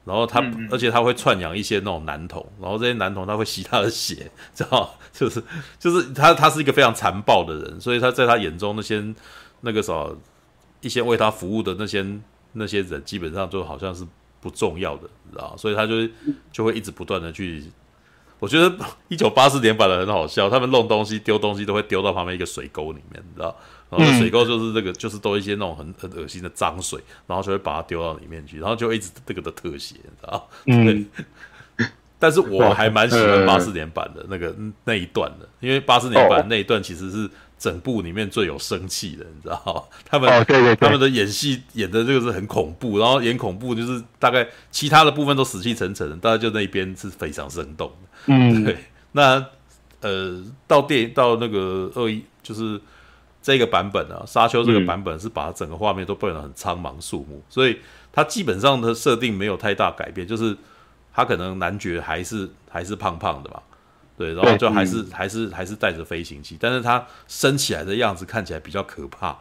[0.06, 5.44] 然后他、嗯、而且他会串养一些那种男童，然后这些男童他会吸他的血， 知道就是
[5.78, 9.04] 就是他他是一个非常残暴的人，所以他在他眼中那些
[9.62, 10.18] 那个什么
[10.82, 12.06] 一些为他服务的那些。
[12.54, 14.06] 那些人基本上就好像是
[14.42, 16.08] 不重要的，你知道，所以他就
[16.52, 17.64] 就会一直不断的去。
[18.40, 18.74] 我觉得
[19.10, 23.56] 一九八四年版的很好笑，他们弄东西丢东西都会丢到旁边一个水沟里面，你知道，
[23.90, 30.50] 然后水沟就是这个，就是都一些那种很很恶心的脏水，然后就会把它丢到里面去，然后就一直这个的特写，你知道？
[30.66, 31.06] 嗯。
[32.22, 34.54] 但是我还蛮喜欢八四年版的那个
[34.84, 37.30] 那一段的，因为八四年版那一段其实是
[37.60, 39.88] 整部里面最有生气的，你知道？
[40.10, 40.46] 他们
[40.80, 48.10] 他们的演戏演的这个是很恐怖，然后演恐怖就是大概其他的部分都死气沉沉的，大概就那一边是非常生动的。
[48.28, 48.78] 嗯，对。
[49.12, 49.46] 那
[50.02, 52.80] 呃，到电影到那个二一就是
[53.42, 57.78] 这个版本啊，沙丘这个版本是把整个画面都变得很苍茫肃穆，所以
[58.12, 60.58] 它基本上的设定没有太大改变，就是。
[61.12, 63.62] 他可能男爵还是还是胖胖的吧，
[64.20, 69.38] 对，然后就还是、嗯、还是还是带着飞行器，但是它升起来的样子看起来比较可怕，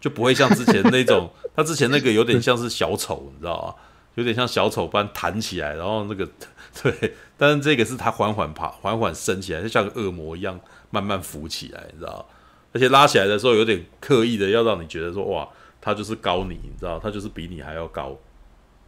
[0.00, 3.74] 就不会像之前那种， 它之前那个有点像是小丑，你知道吗？
[4.14, 6.24] 有点像小丑般弹起来，然后那个
[6.80, 12.24] 对，但是这个是它缓缓爬，缓缓升起来，就像个恶魔一样慢慢浮起来，你知道？
[12.72, 15.48] 而且拉起来的时候有点刻意的要让你觉得说哇，
[15.80, 18.16] 它就是高你，你知道，它就是比你还要高。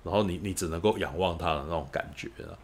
[0.04, 2.54] 然后你你只能够仰望它的那种感觉啊，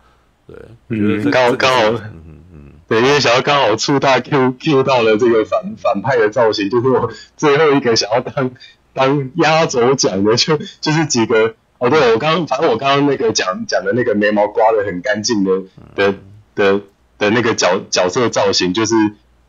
[0.49, 0.57] 对，
[0.89, 8.51] 嗯，刚好刚好，嗯嗯嗯，对，因为想要刚好触大 Q Q 到了这个反反派的造型，就是我最后一个想要当
[8.95, 15.53] 当压轴讲的，就就是几个哦，对，我刚刚反正我刚刚那个讲讲的那个眉毛刮得很干净的
[15.95, 16.15] 的
[16.55, 16.81] 的
[17.19, 18.95] 的那个角角色造型，就是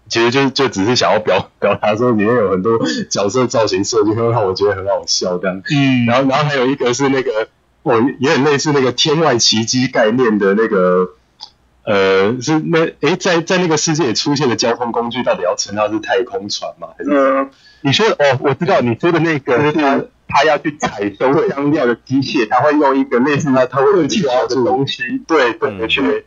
[0.10, 2.78] 其实就就只是想要表表达说里面有很多
[3.10, 7.48] 角色造型设计会让我觉得很好笑这样，嗯，然后然后还有一个是那个。
[7.90, 11.10] 哦，也很类似那个天外奇迹概念的那个，
[11.84, 16.90] 呃，是那诶，在在那个世界里出现的交通工具，到底要称它是太空船吗？
[16.98, 17.10] 还是？
[17.11, 17.49] 呃，
[17.82, 26.26] 你说哦，我知道你说的那个，是他他要去采收香料的机械，他会用一个类似他他会去抓的东西，对，对，去，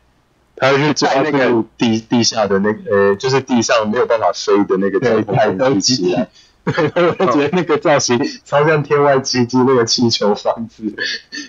[0.57, 6.13] 他会去抓那个地地下的那个，呃，就是地上没有办法飞的那个交通机器。
[6.13, 6.27] 对，
[6.95, 10.85] 我就觉得那个造型超像天外奇迹那个气球房子，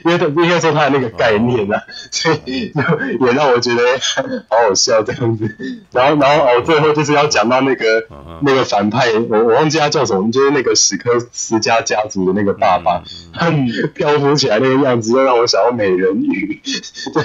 [0.03, 5.55] 因为他应该说他的那个概念啊，所以就也让我觉得好好笑这样子。
[5.91, 8.07] 然后，然后哦，最后就是要讲到那个
[8.41, 13.03] 那个反派，我我忘记他叫什么，就是那个史克斯家家族的那个爸爸，
[13.33, 13.51] 他
[13.93, 16.59] 漂浮起来那个样子，又让我想到美人鱼。
[17.13, 17.23] 对，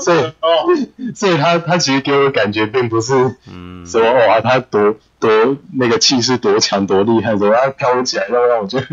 [0.00, 3.36] 所以哦，所以他他其实给我的感觉并不是
[3.84, 4.96] 说哇，他多。
[5.20, 8.86] 多那个气势多强多厉害，然后它飘起来，让让我觉得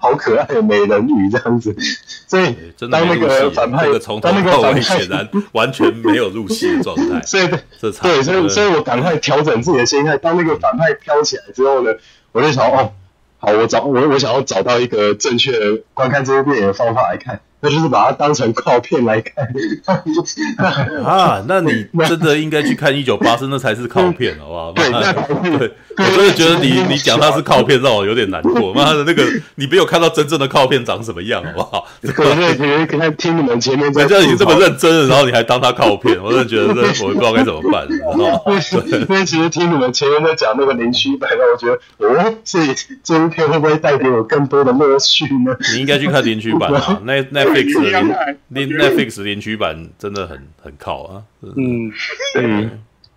[0.00, 1.74] 好可爱的美人鱼这样子。
[2.28, 2.54] 所以
[2.90, 3.86] 当那个反派，
[4.20, 7.20] 当那个反派显然完全没有入戏的状态。
[7.26, 10.16] 所以对，对，所以所以我赶快调整自己的心态。
[10.16, 11.92] 当那个反派飘起来之后呢，
[12.30, 12.92] 我就想哦，
[13.38, 17.40] 好，我找我我想要找到一个正确的观看这部电影的方法来看。
[17.64, 19.46] 那就是把它当成靠片来看
[21.04, 21.42] 啊！
[21.46, 24.72] 那你真的应该去看《一九八四》，那才是靠片，好不好？
[24.74, 25.12] 对，那
[25.58, 28.74] 对，我真的觉得你你讲它是靠片，让我有点难过。
[28.74, 29.24] 妈的，那个
[29.54, 31.86] 你没有看到真正的靠片长什么样，好不好？
[32.12, 38.40] 可能可能可能听你们前面在，人家已经这么认真了，然后你还当它靠片，我真的觉得这我不知道该怎么办，知道吗？
[38.48, 41.74] 因为其实听你们前面在讲那个林区版，让我觉得
[42.08, 42.58] 哦，这
[43.04, 45.54] 这部片会不会带给我更多的乐趣呢？
[45.72, 47.51] 你应该去看林区版啊，那那。
[47.52, 51.90] Netflix 连 Netflix 连区版真的很很靠啊，嗯，
[52.34, 52.70] 对。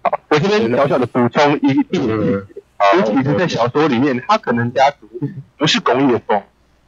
[0.04, 5.10] 好，我这边小小的补充一点，尤其是在小说里面，他可能家族
[5.58, 6.44] 不是工业风，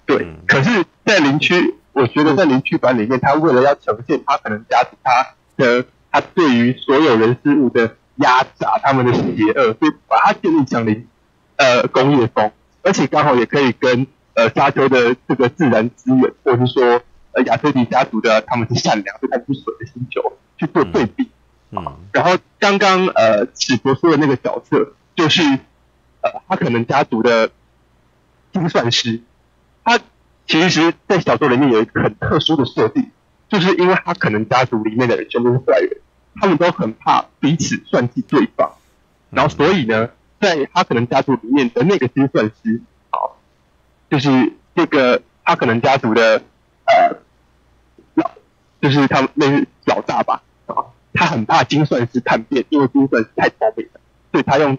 [0.05, 0.27] 对。
[0.47, 9.21] 可是，在林区，我觉得在林区版里面，他为了要呈现他可能家族他的他对于所有人事物的压榨，他们的邪
[9.55, 11.07] 恶，所以把它建立成林
[11.55, 12.51] 呃工业风，
[12.83, 14.05] 而且刚好也可以跟
[14.35, 17.01] 呃沙丘的这个自然资源，或者是说。
[17.43, 21.29] 亚特迪家族的他们是善良，是看不损的星球去做对比。
[21.69, 25.43] 嗯，嗯然后刚刚呃史博说的那个角色，就是
[26.21, 27.51] 呃他可能家族的
[28.53, 29.21] 精算师。
[29.83, 29.99] 他
[30.47, 33.11] 其实，在小说里面有一个很特殊的设定，
[33.49, 35.97] 就是因为他可能家族里面的人全部是坏人，
[36.35, 38.71] 他们都很怕彼此算计对方。
[39.29, 40.09] 然后所以呢，
[40.39, 43.37] 在他可能家族里面的那个精算师，好，
[44.09, 46.41] 就是这个他可能家族的
[46.85, 47.26] 呃。
[48.87, 50.75] 就是他们那是老大吧，啊，
[51.13, 53.99] 他很怕精算师叛变，因为精算师太聪明了，
[54.31, 54.77] 所以他用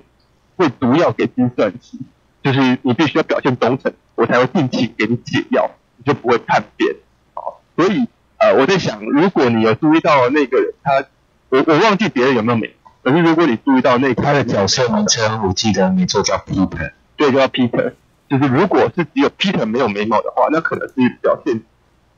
[0.57, 1.99] 会毒药给精算师，
[2.43, 6.97] 就是你必须要表现忠诚，我才会定期给你解药，你就不会叛变，
[7.35, 8.09] 啊，所以
[8.39, 11.05] 呃，我在想，如果你有注意到那个人，他
[11.51, 17.93] 我我忘记别人有没有眉毛，可是如果你注意到那个他的角色名称，我记得没错叫 Peter，对，叫 Peter，
[18.31, 21.61] 就是如果是只有 Peter 没有眉毛的话，那可能是表现。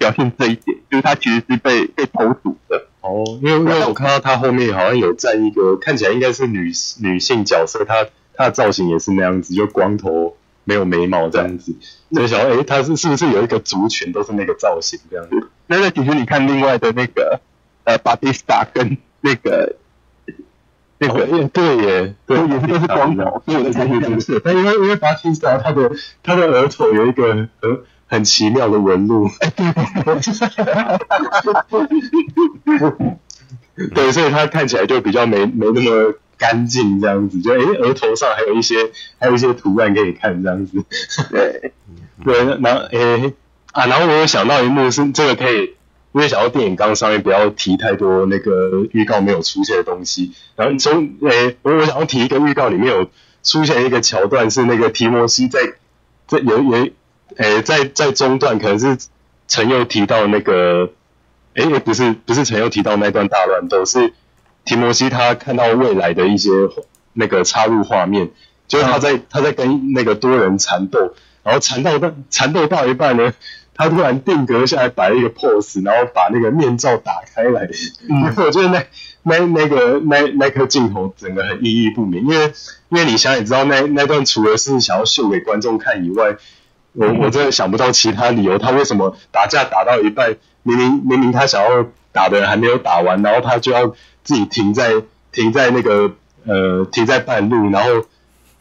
[0.01, 2.87] 表现这一点，就是他其实是被被投毒的。
[3.03, 6.73] 哦，因为因为我看到他后面好像有站一个看起来应该是女
[7.03, 11.75] 女性角色，她她的造型也是那样子，就光头没有眉毛这样子，
[12.13, 15.49] 所以想说，哎，他是是不是有一个族群都是那个造型这样子？
[15.67, 17.41] 那那其实你看另外的那个
[17.85, 19.77] 呃，巴蒂斯塔跟那个
[20.99, 25.91] 那个，哦、对耶，对，也是都是光头，所以我的猜测是，但因为因为巴蒂斯塔他的
[26.23, 27.49] 他的额头有一个很
[28.11, 29.31] 很奇妙的纹路，
[33.95, 36.15] 对，所以他看起来就比较没没那么。
[36.41, 40.83] 干净这样子，就诶，额头上还有一些，还有一些图案可以看这样子。
[41.31, 41.73] 对，
[42.25, 43.35] 对，然后诶
[43.73, 45.75] 啊，然后我有想到一幕是这个可以，
[46.13, 50.33] 因为想到电影刚上面不要提太多那个预告没有出现的东西。
[50.57, 53.11] 然后从诶，我我想要提一个预告里面有
[53.43, 55.75] 出现一个桥段，是那个提摩西在
[56.27, 56.89] 在有有
[57.37, 58.97] 诶在在中段可能是
[59.49, 60.91] 陈佑提到那个
[61.55, 64.13] 诶不是不是陈佑提到那段大乱斗是。
[64.63, 66.51] 提摩西他看到未来的一些
[67.15, 68.31] 那个插入画面，
[68.69, 73.33] 就是他在他在跟那个多人缠斗，然后缠斗到缠斗到一半呢，
[73.75, 77.69] 他突然定格下来摆了一个 pose，然后把那个面罩打开来，
[78.09, 78.85] 嗯， 我觉得那
[79.23, 82.53] 那那个那那颗镜头整个很意义不明，因为
[82.91, 86.37] 因为你想也知道那那段除了是想要秀给观众看以外，
[86.93, 93.95] 我我真的想不到其他理由，他为什么打架打到一半，明明明明他想要打的人还没有打完，然后他就要。
[94.23, 95.03] 自己停在
[95.33, 96.13] 停在那个
[96.45, 98.05] 呃停在半路，然后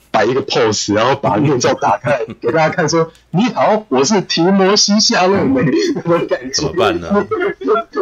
[0.10, 5.62] 摆一个 pose，然后把面罩打开给大家看，说你好，我是提摩西夏洛梅，
[5.96, 6.50] 那种感觉。
[6.50, 7.28] 怎么办呢？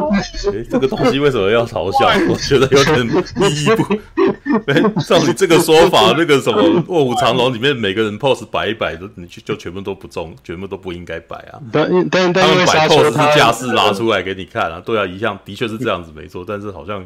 [0.54, 2.08] 哎，这个东西为什么要嘲笑？
[2.30, 3.94] 我觉得有点意义不。
[4.72, 11.60] 哎，照你这个说法，那个什么《卧虎藏龙》里面每个人 pose 摆一摆，都你就全部都不中，全部都不应该摆啊。
[11.72, 14.82] 但但但他们摆 pose 是架势拿出来给你看啊。
[14.86, 16.44] 对啊，一向的确是这样子，没错。
[16.48, 17.06] 但是好像。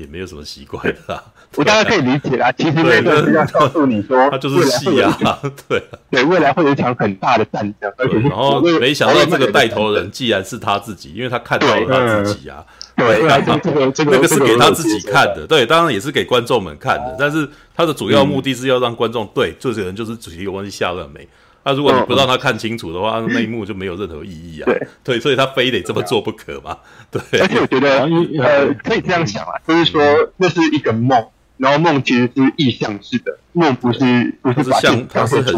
[0.00, 1.24] 也没有什么奇怪的啦，
[1.56, 2.52] 我大概可以理解啦。
[2.52, 5.16] 其实那个是要告诉你说，他就是戏啊，
[5.66, 7.90] 对对，未来会有一场很大的战争。
[7.96, 12.62] 而且，然后没想到这个带头人既然是他自己，因为他看到了他自己啊，
[12.94, 13.22] 对，
[13.62, 21.26] 这个这个那个是给他自己看的，对，当然也是给观众们看的，但是他的主要目的是要让观众对这些人就是主题有关系夏勒梅。
[21.66, 24.72] 那如果你不让他看清楚的话，那一幕就没有任何意义啊。
[25.02, 26.78] 对，所以他非得这么做不可嘛。
[27.10, 28.04] 对，而且我觉得
[28.40, 30.00] 呃，可以这样想啊，就是说
[30.36, 31.26] 那是一个梦，
[31.56, 33.98] 然后梦其实是意象式的，梦不是
[34.42, 35.54] 不是像它是很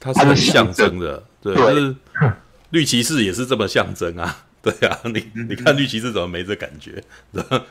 [0.00, 0.98] 它是很象征。
[0.98, 1.94] 的，对，就是
[2.70, 4.44] 绿骑士也是这么象征啊。
[4.62, 7.02] 对啊，你你看绿骑士怎么没这感觉？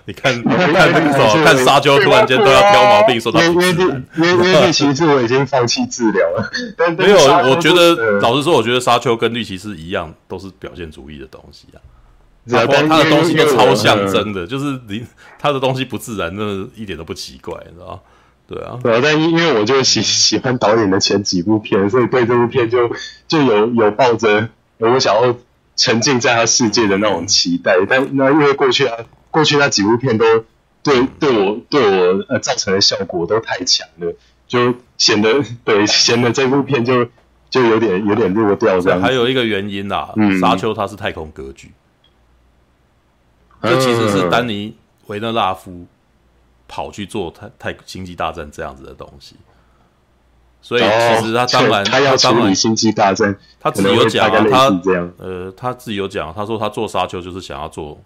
[0.05, 4.03] 你看 你看那个时候看沙丘突然间都要挑毛病，说他不自然。
[4.17, 6.51] 因为因为绿骑士我已经放弃治疗了。
[6.97, 7.17] 没有，
[7.51, 11.77] 我觉得老实说，我觉得沙丘跟绿骑士一样，都是表现主义的东西啊。
[12.45, 15.05] 然后他的东西都超象征的，就是你
[15.37, 17.99] 他的东西不自然，那一点都不奇怪，你知道吗？
[18.47, 18.99] 对啊，对啊。
[19.03, 22.89] 但因因为我就喜喜欢导演的前几部片，所以对这部片就
[23.27, 24.49] 就有有抱着
[24.79, 25.37] 我想要。
[25.79, 28.97] 沉浸在他世界的那种期待，但那因为过去啊，
[29.31, 30.43] 过去那几部片都
[30.83, 34.13] 对对我对我呃造成的效果都太强了，
[34.45, 37.07] 就显得对显得这部片就
[37.49, 38.99] 就有点有点弱掉这样。
[39.01, 41.71] 还有一个原因啦，嗯，沙丘它是太空格局，
[43.61, 44.75] 这、嗯、其实是丹尼
[45.07, 45.87] 维勒拉夫
[46.67, 49.37] 跑去做太太星际大战这样子的东西。
[50.61, 54.81] 所以其实他当然，他要处理星际大战，他自己有讲啊，他
[55.17, 57.99] 呃，他自己有讲，他说他做沙丘就是想要做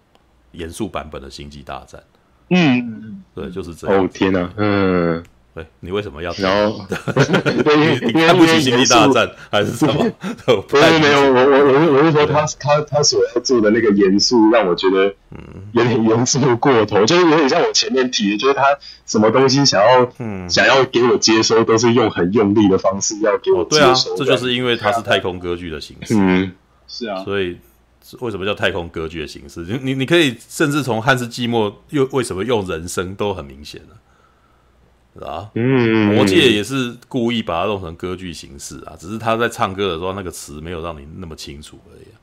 [0.51, 2.01] 严肃版本的星际大战。
[2.49, 4.03] 嗯，对，就是这样。
[4.03, 5.23] 哦天哪，嗯。
[5.55, 6.33] 对，你为什么要？
[6.39, 6.83] 然后，
[8.01, 9.93] 你看不起星际大战还是什么？
[10.67, 15.37] 不是没有，我我我我是说他他他所要做的那个严肃，让我觉得嗯
[15.73, 18.63] 有点严肃过头，就是有点像我前面提的，就是他
[19.05, 24.15] 什么东西想要嗯想要给我接收，都是用很用力的方式要给我接收。
[24.15, 26.15] 对啊，这就是因为它是太空歌剧的形式。
[26.17, 26.51] 嗯，
[26.87, 27.23] 是啊。
[27.23, 27.57] 所以
[28.19, 29.61] 为什么叫太空歌剧的形式？
[29.61, 33.97] 你你你可以甚至从汉斯季默又为什么用人声都很明显了。
[35.15, 42.17] 是啊，嗯，魔戒也是故意把它弄成歌剧形式啊，只是他在唱歌的时候，那个词没有让你那么清楚而已啊。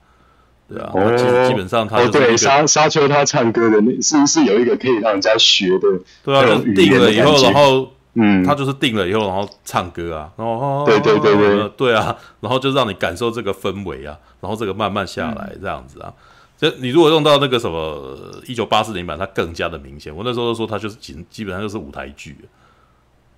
[0.69, 6.01] 对啊，哦、其实基本上他、哦、对沙沙丘他唱歌的那是不是有一个可以让人家学的？
[6.25, 16.13] 对啊，就是定了以后，然后嗯，他就是定了以后，然后唱歌啊，然后对对对对对啊，然后就让你感受这个氛围啊，然后这个慢慢下来这样子啊。
[16.57, 20.15] 就、嗯、你如果用到那个什么一九八四年版，它更加的明显。
[20.15, 22.37] 我那时候都说它就是基基本上就是舞台剧。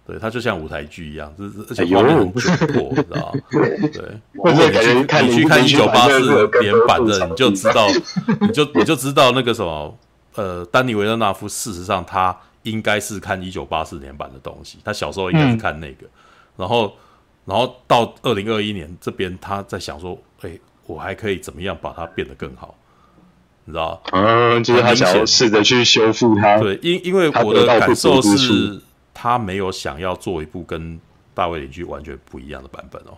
[0.06, 3.40] 对，它就像舞台剧一样，就是而且画面很窘迫，你知道吗？
[3.92, 6.20] 对，或者你去你去看一九八四
[6.60, 7.86] 年版的，你就知道，
[8.42, 9.98] 你就你就知道那个什么，
[10.34, 16.06] 呃，丹尼维勒纳夫事实上他应该是看一九八四年版的东西，他小时候应该是看那个，
[16.56, 16.92] 然后
[17.44, 22.74] 然后到二零二一年这边，他在想说，哎，我还可以怎么样把它变得更好？
[23.64, 24.02] 你知道？
[24.12, 26.58] 嗯，就是他想要试着去修复它。
[26.58, 28.80] 对，因因为我的感受是，
[29.22, 30.98] 他没有想要做一部跟
[31.32, 33.16] 大卫邻居完全不一样的版本哦。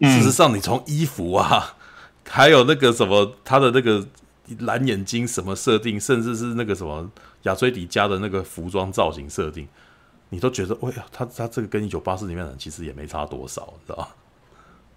[0.00, 1.76] 事实上，你从衣服啊，
[2.28, 4.04] 还有那个什么，他的那个
[4.58, 7.08] 蓝眼睛什么设定，甚至是那个什么
[7.42, 9.68] 亚崔迪家的那个服装造型设定，
[10.30, 14.08] 你都觉得，哎呀，他他这个跟一九八四里面的其实也没差多少，你知道？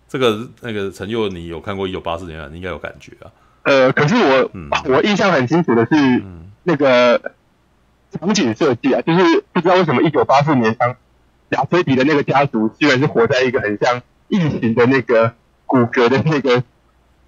[0.07, 3.30] 这个那个陈佑，你有看过一九八四年版，你应该有感觉啊。
[3.65, 5.95] 呃，可是我、嗯、我印象很清楚的是，
[6.26, 7.31] 嗯、那个
[8.19, 10.95] 场景设计啊，就是不知道为什么一九八四年当
[11.49, 15.34] 亚崔迪的那个家族，居然是活在一个很像异形的那个
[15.65, 16.64] 骨骼的那个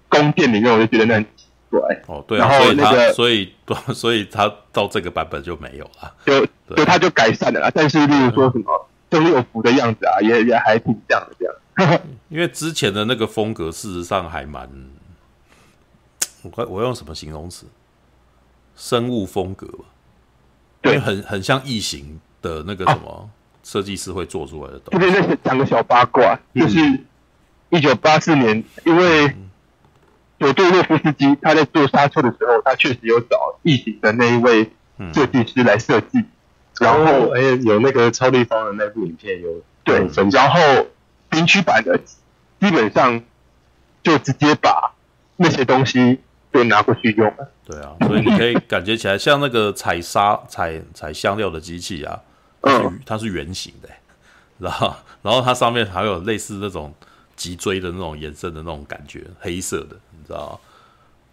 [0.08, 1.80] 宫殿里面，我就觉得那很奇怪。
[2.06, 3.52] 哦，对、啊，然后那个，所以
[3.94, 7.70] 所以他到这个版本就没有了，就就他就改善了啦。
[7.74, 12.00] 但是例如说什么周六福的样子啊，也也还挺像的这样。
[12.28, 14.68] 因为之前的那个风格，事实上还蛮。
[16.42, 17.66] 我我用什么形容词？
[18.76, 19.95] 生物风格吧，对，
[20.86, 23.28] 因为很很像异形的那个什么
[23.62, 25.06] 设计师会做出来的东西。
[25.06, 26.78] 这边再讲个小八卦，就是
[27.70, 29.34] 一九八四年，因为
[30.38, 34.70] 有对洛夫斯基他在做沙丘的时候，他确实有找异形的那一位
[35.12, 36.24] 设计师来设计，
[36.80, 40.86] 然后哎有那个超立方的那部影片有对，然后
[41.28, 41.98] 冰区版的
[42.60, 43.22] 基本上
[44.02, 44.94] 就直接把
[45.36, 46.20] 那些东西。
[46.56, 47.50] 就拿过去用了。
[47.64, 52.20] 对啊，所以你可以感觉起来像那个采沙、 采采香料的机器啊，
[52.62, 53.88] 嗯，它是圆形的，
[54.58, 56.92] 然后然后它上面还有类似那种
[57.34, 60.58] 脊椎的那种颜色的那种感觉，黑色的，你知道？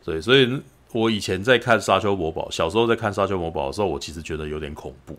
[0.02, 5.18] 所以，所以我以前在看《沙丘魔堡》，小时候在看《沙丘魔堡》的时候，我其实觉得有点恐怖，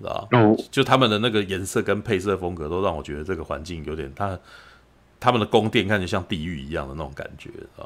[0.00, 0.26] 知道？
[0.30, 4.38] 嗯，就他们的那个颜色跟配色风格，都让我觉得这个环境有点，他
[5.20, 7.84] 他们的宫殿看着像地狱一样的那种感觉，啊。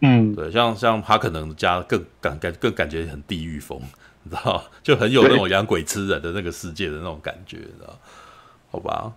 [0.00, 3.80] 嗯，对，像像他可能家更感感更感觉很地狱风，
[4.22, 7.98] 你知道， 就很有那种养鬼吃人的那个世界的那种感觉，你知道？
[8.70, 9.12] 好吧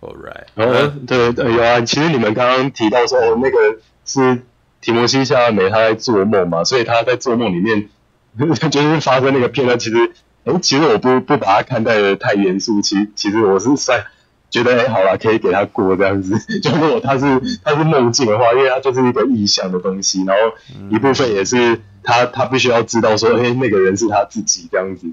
[0.00, 4.42] ，All right，哦，对对有啊，其实你们刚刚提到说，哦，那个是
[4.80, 7.88] 提摩西·夏勒梅他在做梦嘛，所以他在做梦里面
[8.70, 10.12] 就是发生那个片段，其实，
[10.44, 14.04] 哎，其实我不不把它看待的太严肃，其其实我是在。
[14.50, 16.38] 觉得哎，好了，可以给他过这样子。
[16.60, 20.54] 就如果他是他是梦境的话，因为他就是一个意象的东西，然后
[20.90, 25.06] 一部分也是他他必须要知道说，哎，那个人是他自己这样子。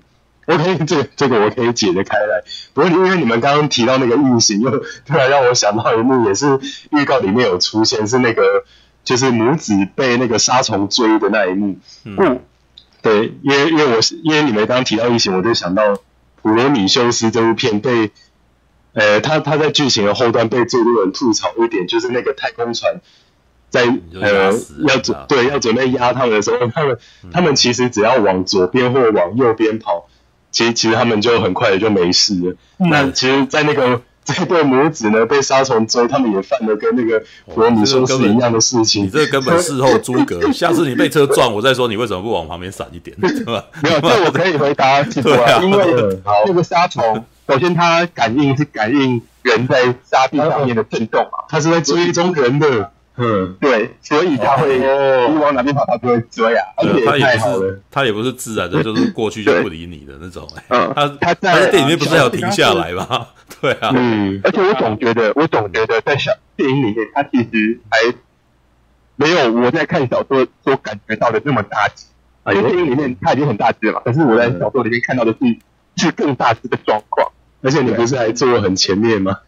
[0.45, 2.43] OK，这个这个我可以解得开来。
[2.73, 4.69] 不过因为你们刚刚提到那个异形，又
[5.05, 6.59] 突然让我想到一幕，也是
[6.91, 8.63] 预告里面有出现，是那个
[9.03, 11.77] 就是母子被那个杀虫追的那一幕。
[12.05, 12.39] 嗯，
[13.01, 15.97] 对，因为因为我是因为你们刚刚提到异形，我就想到
[16.41, 18.11] 普罗米修斯这部片被。
[18.95, 23.01] 呃，他他在剧情的后段被最多人吐槽一点，就是那个太空船
[23.69, 24.53] 在呃
[24.87, 30.07] 要准对要准备压他们的时候，他们、嗯、他们其实只要往左边或往右边跑，
[30.49, 32.55] 其实其实他们就很快的就没事了。
[32.79, 37.21] 嗯、那其实，在那个这对母子呢被杀虫追，他们也犯了跟那个
[37.53, 39.03] 普罗米修斯一样的事情。
[39.03, 43.65] 你这根本事后诸葛，下次你被车撞，我再说你为什么不往旁边闪一点，对吧？
[43.83, 45.85] 没有，这我可以回答， 对啊，因为
[46.47, 47.25] 那个杀虫。
[47.47, 56.65] 首先，它感应是感应人在沙地上面的震动嘛，它是在追踪人的，嗯，对，所以它会你往哪边跑，它就会追啊。
[56.77, 60.47] 而且它也不是，它也不是自然的，就是过去就不理你的那种。
[60.69, 63.27] 嗯，它它在电影里面不是还有停下来吗？
[63.61, 64.41] 对啊，嗯。
[64.43, 68.15] 而且我总觉得，我总觉得在小电影里面，它其实还
[69.17, 72.05] 没有我在看小说所感觉到的那么大只。
[72.43, 75.57] 啊，因为电影里面它已经很大只了嘛，可是我在小说里面看到的是
[75.95, 77.31] 是更大只的状况。
[77.65, 79.39] 而且你不是还坐很前面吗？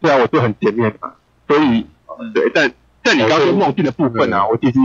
[0.00, 1.12] 对啊，我坐很前面嘛，
[1.46, 1.86] 所以
[2.34, 2.70] 对，但
[3.02, 4.78] 但你刚刚说梦境的部分啊，我其实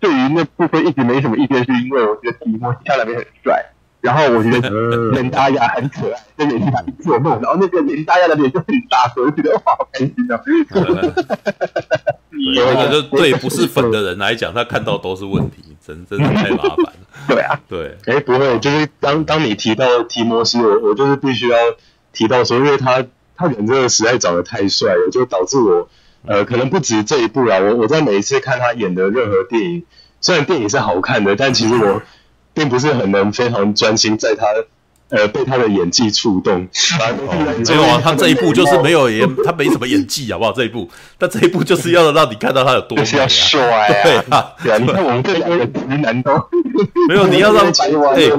[0.00, 3.64] 对于那部分一直没什么意见，是因为我觉得提摩西·夏勒梅很帅，
[4.00, 4.68] 然后我觉得
[5.12, 10.40] 雷达亚很可爱，在演戏台做梦，然后那个雷达亚的脸就很大，所以我觉得哇，好开心啊！
[12.54, 16.92] 有一个就对不是粉的人来讲，他看到都是问题，真真的太麻烦了。
[17.26, 21.56] 对啊，对，哎，不会，就是当当你提到提摩西，我我就是必须要
[22.12, 23.04] 提到说，因为他
[23.34, 25.88] 他人真的实在长得太帅了，就导致我
[26.26, 29.84] 呃，可能不止这一部啦，我我在每一次看他演的任何电影，
[30.20, 32.02] 虽然电影是好看的，但其实我
[32.52, 34.44] 并不是很能非常专心在他。
[35.10, 36.68] 呃，被他的演技触动，
[37.66, 40.52] 没有啊，他这一部就是没有演，他没什么演技，好不好？
[40.52, 43.26] 这一部，但这一部就是要让你看到他有多帅，
[44.04, 46.30] 对啊，对啊，你看我们这两个直男都
[47.08, 47.66] 没有，你要让
[48.14, 48.30] 哎，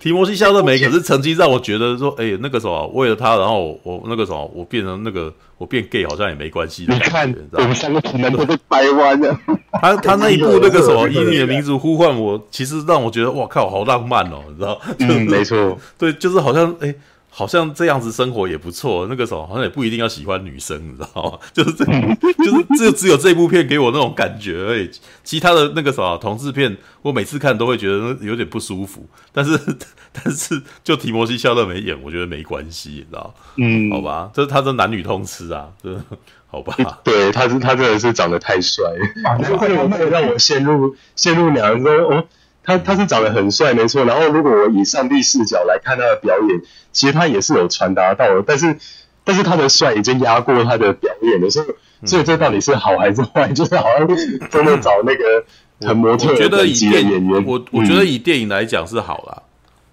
[0.00, 5.30] 提摩西·夏勒梅可是曾经让我觉得说，哎，那个什么，为了他，然后我那个什么，我变成那个，
[5.64, 6.84] 我我变 gay 好像也没关系。
[6.86, 7.98] 你看，我们三个
[8.30, 9.34] 都被掰弯了。
[9.80, 14.78] 他他那一部那个什么，以你的名字呼唤我，其实让我觉得哇靠，好浪漫哦，你知道？
[14.98, 16.88] 就没错，对，就是好像哎。
[16.88, 16.94] 诶
[17.36, 21.38] 好像这样子生活也不错，那个时候好像也不一定要喜欢女生，你知道吗？
[21.52, 21.84] 就是这，
[22.44, 24.88] 就是只有只有这部片给我那种感觉而已。
[25.24, 29.04] 其他的那个什么同志片，我每次看都会觉得有点不舒服。
[29.32, 29.58] 但是，
[30.14, 33.34] 但是就提摩西·肖勒没演，我觉得没关系，你知道？
[33.56, 36.00] 嗯，好吧，这他这男女通吃啊，这
[36.46, 37.00] 好吧？
[37.02, 38.84] 对，他是他真的是长得太帅，
[39.24, 42.24] 难怪我会让我陷入陷入两人说哦。
[42.64, 44.04] 他他是长得很帅，没错。
[44.04, 46.62] 然后如果我以上帝视角来看他的表演，
[46.92, 48.42] 其实他也是有传达到的。
[48.46, 48.78] 但是，
[49.22, 53.48] 但是他的帅已经压过他的表演了，所以，所以这到底是好还是坏？
[53.54, 54.08] 就是好像
[54.50, 55.44] 真的找那个
[55.86, 57.44] 很模特的演员。
[57.46, 59.42] 我我觉得以电影来讲是好啦。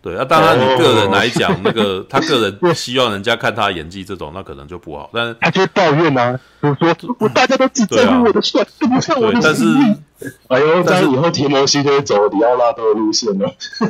[0.01, 5.09] 对啊，当然你个人来讲，那个 他个人希望人家看他演技这种，那可能就不好。
[5.13, 9.65] 但是 他就抱怨啊，就说我大家都只在乎我的帅，都不看我的但是。
[10.49, 10.83] 哎呦！
[10.85, 13.51] 但是以后提摩西就会走里奥纳多的路线了。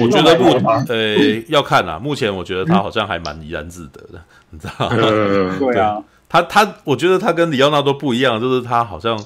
[0.00, 0.58] 我觉得目
[0.88, 4.18] 呃要看啊，目前我觉得他好像还蛮怡然自得的，
[4.48, 4.96] 你知道吗？
[4.98, 9.22] 嗯、对啊，他他，我觉得他跟里奥纳多不一样，就是他好像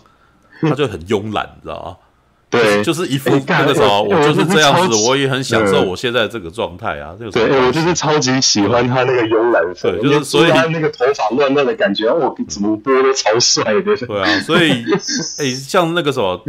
[0.63, 1.97] 他就很慵懒，你知道吗？
[2.63, 7.15] 对，就是一副那个什么，我就是这样子，我也很享受我现在这个状态啊。
[7.19, 13.97] 这个对，我就是超级喜欢他那个慵懒对，就是所以他那个头发乱乱的感觉，我怎么播都超帅的。
[13.97, 14.85] 对啊，所以
[15.39, 16.41] 哎，像那个什么，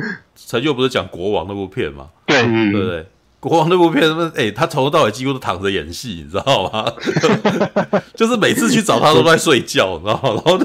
[0.48, 2.08] 陈佑不是讲国王那部片嘛？
[2.26, 3.06] 对，对不对？
[3.40, 4.04] 国王那部片，
[4.36, 6.92] 哎，他从头到尾几乎都躺着演戏，你知道吗？
[8.16, 10.42] 就是每次去找他都在睡觉，你知道吗？
[10.46, 10.60] 然后。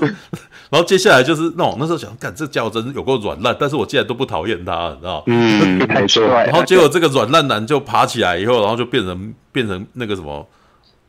[0.71, 6.23] 然后接下来就是那种那时候想，干这家伙真是有够软烂，但是我竟然都不讨厌他，你知道嗯，没错。
[6.23, 10.47] 然后结果这个软烂男就爬起来以后，然后就变成变成那个什么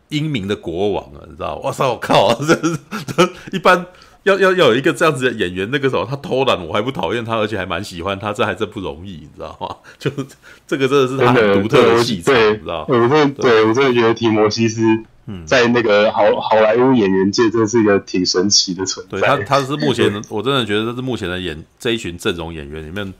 [0.10, 1.58] 英明的国王了，你知道？
[1.58, 2.34] 哇塞，我靠！
[2.44, 3.86] 这这一般
[4.24, 9.76] 要要要有一个这样子的演员，那个时候他偷懒，我还不讨厌他，而且还蛮喜欢他，这还真不容易，你知道吗？
[10.00, 10.26] 就是
[10.66, 12.84] 这个真的是他很独特的气质，你知道？
[12.90, 15.04] 我真对我真的觉得提摩西是。
[15.46, 19.20] 在那个好好莱坞演员界，真是一个挺神奇的存在。
[19.20, 23.14] 对他，他是目前我真的觉得这是目前的演这一群阵容演员里面，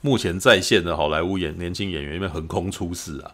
[0.00, 3.30] 目前在线的好莱坞演年轻演员里面横空出世啊，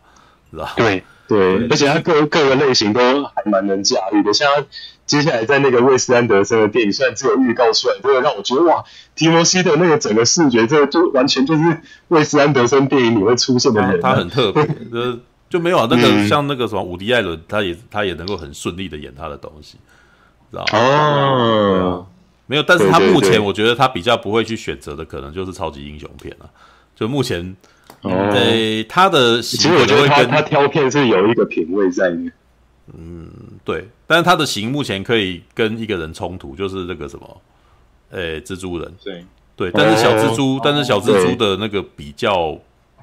[0.50, 4.32] 知道对对，而且他各各个类型都还蛮能驾驭的。
[4.32, 4.66] 像他
[5.06, 8.84] 接下来在那个魏斯安德森的电影，虽然只有预告出来，真的让我觉得哇，
[9.16, 15.18] 提摩西的那个整个视觉，这个就完全就是魏斯安德森电影里会出现的人，他很特别，就是。
[15.50, 19.76] 就没有啊，那个像那个什么伍迪艾伦，他也他也能够很顺利的演他的东西，
[20.50, 20.78] 知道吗？
[20.78, 22.16] 哦，啊，
[22.46, 26.48] 没有，但是他目前我觉得他比较不会去选择的，可能就是超级英雄片了。
[26.94, 27.56] 就目前，
[28.02, 28.30] 呃、哦。
[28.32, 32.32] 欸，他的其实我觉得他他挑片是有一个品味在的。
[32.96, 33.28] 嗯，
[33.64, 37.40] 对，但是他的型目前可以跟一个人冲突，就是那个什么，
[38.10, 39.24] 诶、欸，蜘蛛人，对
[39.56, 42.56] 对，但是小蜘蛛，哦、但是小蜘蛛的那个比较，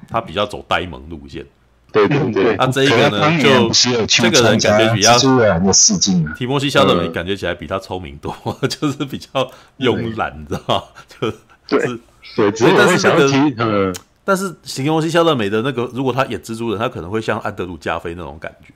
[0.08, 1.44] 他比较走呆萌路线。
[1.90, 3.70] 对对对，那这一个呢，就
[4.06, 5.18] 这个人感觉比较
[6.36, 8.34] 提莫西·肖勒梅感觉起来比他聪明多，
[8.68, 10.82] 就是比较慵懒，你知道吗？
[11.08, 11.30] 就
[11.66, 11.98] 就是
[12.36, 13.92] 对，但是这个，
[14.24, 18.72] 但是提莫西·肖勒美的那个，如果他演蜘蛛人，他可能会像安德鲁·加菲那种感觉，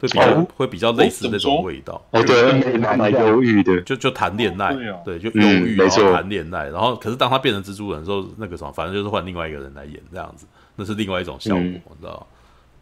[0.00, 2.02] 会比较会比较类似那种味道。
[2.12, 4.74] 哦，对，蛮蛮忧郁的，就就谈恋爱，
[5.04, 10.46] 对，就忧郁，然后谈恋爱，然后可是当他变成蜘蛛人的时候，那个什么，反正就是换另外一个人来演这样子。
[10.78, 12.26] 那是另外一种效果，嗯、你知道？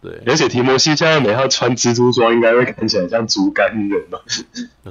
[0.03, 4.21] 对，而且提摩西现在每套穿蜘蛛装，应该会看起来像竹竿人吧？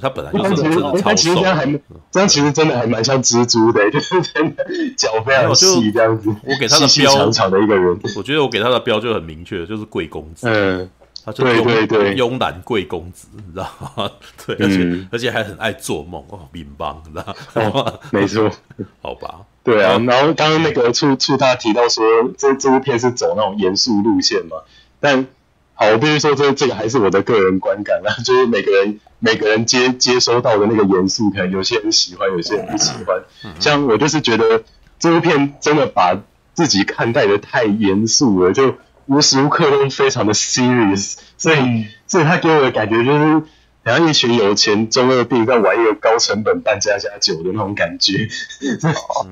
[0.02, 1.66] 他本来就是真的超瘦，他其实这样还
[2.12, 4.66] 这样其实真的还蛮像蜘蛛的，就是真的
[4.98, 6.36] 脚非常细这样子。
[6.44, 10.50] 我给他的标，长长的一个人，我觉得我给他的标就很明确，就是贵公子。
[10.50, 10.90] 嗯，
[11.26, 14.12] 他就慵对对对，慵懒贵公子，你知道吗？
[14.46, 17.82] 对，而且、嗯、而且还很爱做梦哦，乒乓，你知道吗？
[17.82, 18.52] 哦、没错，
[19.02, 19.40] 好吧。
[19.64, 22.06] 对啊，然后刚刚那个处处他提到说，
[22.38, 24.58] 这这部片是走那种严肃路线嘛？
[25.00, 25.26] 但
[25.74, 33.24] 好，我必须说这这个还是我的个人观感啦， 就是每个人每个人接接收到的那个严肃，可能有些人喜欢，有些人不喜欢。
[33.60, 34.64] 像我就是觉得
[35.00, 36.16] 这部片真的把
[36.54, 38.76] 自己看待的太严肃了，就
[39.08, 43.44] 无时无刻都非常的 serious，所以所以他给我的感觉就是。
[43.88, 48.28] 好像一群有钱中二病在玩一个高成本扮家家酒的那种感觉，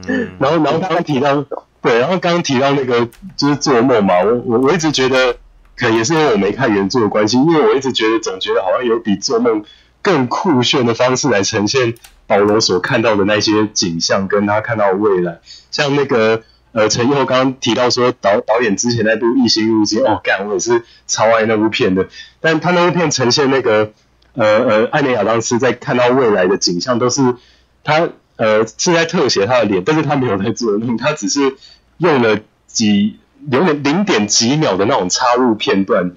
[0.08, 1.44] 嗯、 然后然后刚刚提到
[1.82, 5.34] 对，然后刚刚提到那个就是做梦嘛，我我我一直觉得
[5.76, 9.66] 可能也是因为我没看原著的关系，因为我一直觉得总觉得好像有比做梦
[10.04, 11.96] 更酷炫的方式来呈现
[12.28, 15.40] 保罗所看到的那些景象，跟他看到的未来，
[15.72, 16.44] 像那个
[16.74, 22.08] 呃陈佑刚刚提到说导导演之前那部《异星入侵》，哦干，我也是超爱那部片的，
[22.42, 23.94] 但他那部片呈现那个。
[24.36, 27.36] 呃呃，艾美亚当斯在看到未来的景象，都是
[27.84, 31.56] 他呃是在特写他的脸，但是他没有在做梦，他只是
[32.00, 33.20] 用了几
[33.52, 36.14] 有点零点几秒的那种插入片段，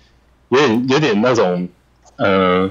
[0.49, 1.69] 有点有点那种
[2.17, 2.71] 呃。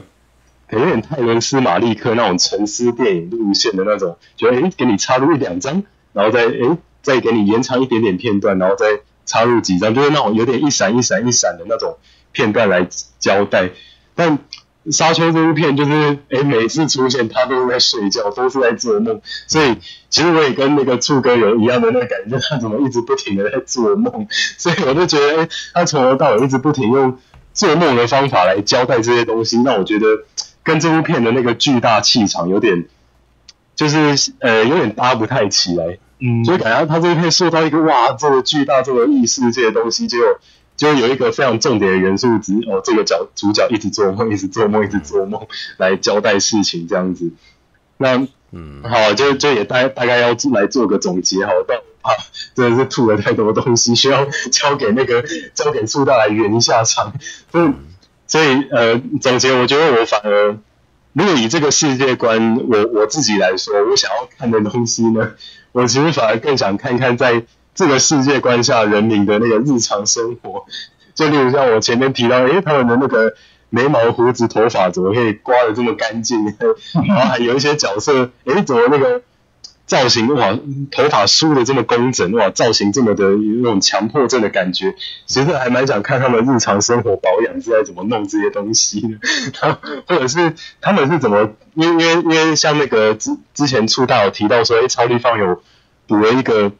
[0.71, 6.75] 有点泰伦斯马利克那种沉思电影路线的那种，就诶给你插入一两张，然后再诶
[7.05, 11.97] 再给你延长一点点片段，然后再插入几张，就是那种有点一闪一闪一闪的那种
[12.33, 12.87] 片段来
[13.19, 13.69] 交代。
[14.15, 14.39] 但
[14.91, 19.77] 沙丘这部片就是诶每次出现他都是在睡觉，都是在做梦，所以
[20.09, 24.27] 其实我也跟那个处哥有一样的那个感觉，他怎么一直不停的在做梦，
[24.57, 27.17] 所以我就觉得哎他从头到尾一直不停用
[27.53, 30.07] 做梦的方法来交代这些东西，那我觉得。
[30.65, 32.87] 跟这部片的那个巨大气场有点，
[33.75, 40.17] 就是呃有点搭不太起来，嗯，所以感觉他这部片受到一个哇，这个巨大这个异世界的东西，就
[40.75, 45.47] 就有一个非常重点的元素，只哦这个角主角一直做梦，一直做梦，一直做梦
[45.77, 47.31] 来交代事情这样子。
[47.97, 52.15] 那嗯，好，就就也大大概要来做个总结，好，但我怕
[52.55, 55.23] 真的是吐了太多东西，需要交给那个
[55.53, 57.13] 交给苏大来圆一下场，
[57.53, 57.73] 嗯。
[58.27, 60.57] 所以，呃，总结，我觉得我反而，
[61.13, 65.33] 如果以这个世界观，我我自己来说，我想要看的东西呢，
[65.75, 67.43] 我其实反而更想看看在
[67.73, 70.65] 这个世界观下人民的那个日常生活。
[71.13, 73.33] 就例如像我前面提到，诶，他们的那个
[73.69, 76.45] 眉毛、胡子、头发怎么可以刮得这么干净？
[77.07, 79.21] 然后还有一些角色，诶，怎么那个？
[79.85, 80.57] 造型哇，
[80.91, 84.95] 头发梳的这么工整哇，造型这么的有那种强迫症的感觉，
[85.27, 89.19] 其实还蛮想看他们日常生活保养是在怎么弄这些东西的，
[89.53, 95.61] 他或者是他们是怎么，因为因为因为像那个之之前出道有提到说，哎，超立方有
[96.07, 96.71] 补了一个，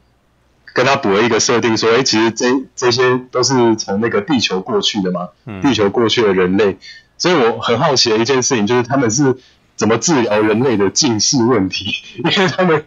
[0.74, 5.30] 跟他补了一个设定说，哎，其实这这些都是从那个地球过去的嘛，
[5.62, 6.78] 地球过去的人类，
[7.20, 9.38] 所以我很好奇的一件事情就是他们是。
[9.76, 11.86] 怎么治疗人类的近视问题？
[12.18, 12.86] 因为他们，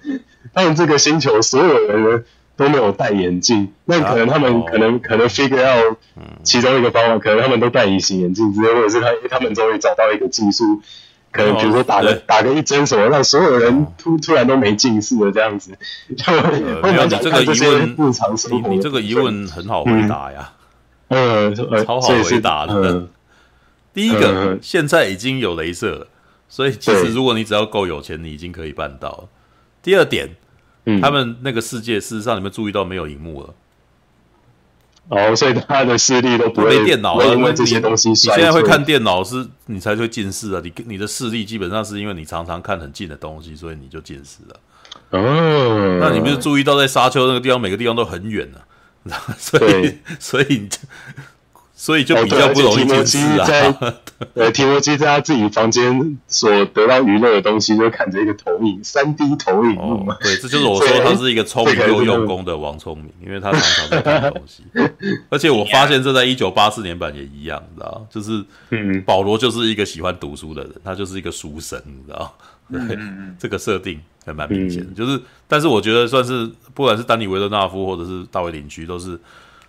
[0.54, 2.24] 他们这个星球所有人
[2.56, 5.96] 都没有戴眼镜，那可能他们可能可能 figure out
[6.42, 10.80] 其中一个方法，可能他们都戴隐形眼镜之类，或者是他他们终于找到一个技术，
[11.30, 15.72] 可能比如说打个打个一针什么，让所有人突突然都没近视了这样子。
[16.16, 16.32] 就
[16.82, 20.52] 没有这个疑问，日常生活，你这个疑问很好回答呀，
[21.08, 21.54] 嗯，
[21.84, 23.08] 超好回答的。
[23.94, 26.06] 第一个，现在已经有镭射了。
[26.48, 29.28] 所以，其实如果你只要够有钱，你已经可以办到了。
[29.82, 30.28] 第二点，
[30.86, 33.54] 嗯，他们那个世界，事实上你们注意到没有荧幕了。
[35.08, 38.10] 哦，所以他的视力都不会没电脑了，因为这些东西。
[38.10, 40.60] 你现在会看电脑，是你才会近视啊！
[40.62, 44.60] 你你的视力基本上是因为你常常看很近的东西，所以你就近视了。
[45.10, 48.58] 哦，那你不是注意到在沙丘那个地方，每个地方都很远呢？
[49.38, 50.78] 所以，所以你就。
[51.80, 53.46] 所以就比较不容易近视啊。
[54.34, 59.76] 呃，提摩基在 他自己房间所得到娱乐的东西，就看着一个投影，三 D 投影。
[60.20, 64.64] 对，这就是我说他是一个聪明又用功的王聪明，因为他常常在看东西。
[65.30, 72.36] 而且我发现这在一九八四年版也一样，你知道就是，嗯，保罗就是一个喜欢读书的人，他就是一个书神，你知道
[72.72, 72.98] 对，
[73.38, 74.92] 这个设定还蛮明显的。
[74.94, 79.16] 就是，但是我觉得算是，不管是丹尼维勒纳夫或者是大卫林区，都是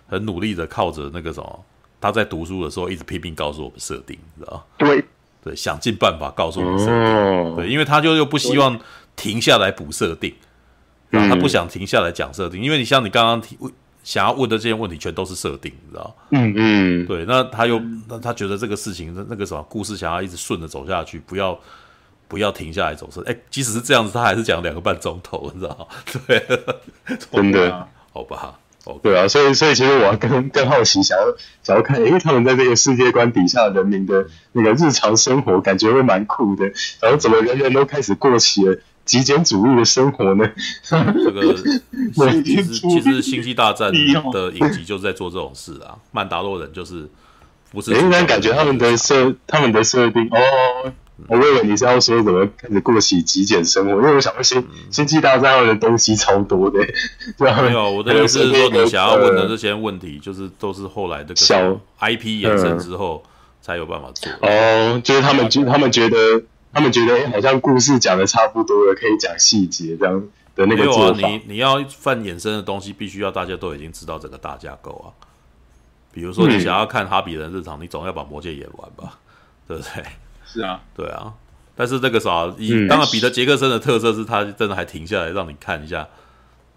[0.08, 1.64] 很努力的靠着那个什么。
[2.00, 4.62] 他在读书的时候一直拼命告诉我们设定，你知道吗？
[4.78, 5.04] 对，
[5.44, 8.78] 对，想尽办法告诉我们设定，对，因为他就又不希望
[9.16, 10.34] 停下来补设定，
[11.10, 13.58] 然后他不想停下来讲设定，因为你像你刚刚提
[14.02, 16.14] 想要问的这些问题，全都是设定，你知道吗？
[16.30, 17.78] 嗯嗯，对，那他又
[18.08, 21.58] 那他觉得这个事情那那个什么故事想要一直顺着走下去，不要
[22.26, 25.86] 不要停下来走是，哎，即使是这样子，他还是讲两个半钟头，你知道吗？
[26.26, 26.42] 对，
[27.30, 28.58] 真的， 好吧。
[28.82, 29.00] Okay.
[29.02, 31.24] 对啊，所以所以其实我更更好奇，想要
[31.62, 36.64] 想要看，因为他们在这个世界观底下人民的那个日常生活，感觉会蛮酷的。
[37.02, 40.50] 然后怎么人人都开始过起了极简主义的生活呢？
[40.88, 41.54] 这个
[42.42, 45.98] 其实其实星际大战的影集就是在做这种事啊。
[46.10, 47.06] 曼达洛人就是
[47.70, 47.92] 不是？
[47.92, 50.92] 应该感觉他们的设他们的设定哦。
[51.28, 56.78] 我以为你是要说怎么开始过起极简生活，因为我想说星星际大战的东西超多的。
[57.38, 63.22] 没有，我的意思是说，你想要问的这些问题，就是都是后来这个小 IP 衍生之后
[63.60, 64.30] 才有办法做。
[64.42, 66.42] 哦，就是他们觉他们觉得
[66.72, 70.22] 他们觉得好像故事讲的差不多了，可以讲细节这样
[70.54, 71.16] 的那个做法。
[71.16, 75.08] 没有啊，你你要犯衍生的东西，必须要大家都已经知道整个大架构啊。
[76.12, 79.18] 比如说，你想要看哈比人日常，你总要把魔戒演完吧，
[79.68, 80.04] 对不对？
[80.52, 81.32] 是啊，对啊，
[81.76, 86.08] 但是这个啥，以当然彼得杰克森的特色是他真的还停下来让你看一下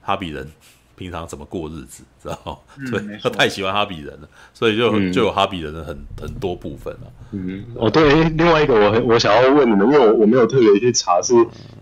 [0.01, 0.51] 哈比人
[0.95, 2.57] 平常怎么过日子，知道吗？
[2.77, 7.09] 嗯对，他太喜欢哈比人了，所以就、嗯就有哈比人的很很多部分啊。
[7.31, 11.33] 嗯，哦对，另外一个我很我想要问你们，因为我我没有特别去查是，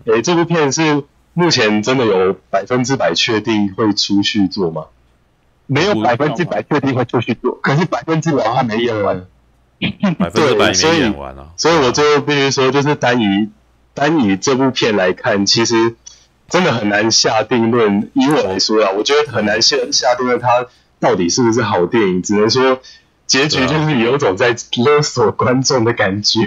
[0.06, 1.04] 诶这部片是
[1.34, 4.86] 目前真的有百分之百确定会出续作吗？
[5.68, 9.26] 没有百分之百确定会出去做，可是百分之百还没演完。
[10.18, 13.50] 百分之百对所以没演完啊，所以我最后必须说，就是单以
[13.94, 15.96] 单以这部片来看，其实
[16.50, 18.10] 真的很难下定论。
[18.14, 20.66] 以我来说啊，我觉得很难下下定论它
[21.00, 22.80] 到底是不是好电影，只能说
[23.32, 24.54] 结局就是有种在
[24.84, 26.42] 勒索观众的感觉。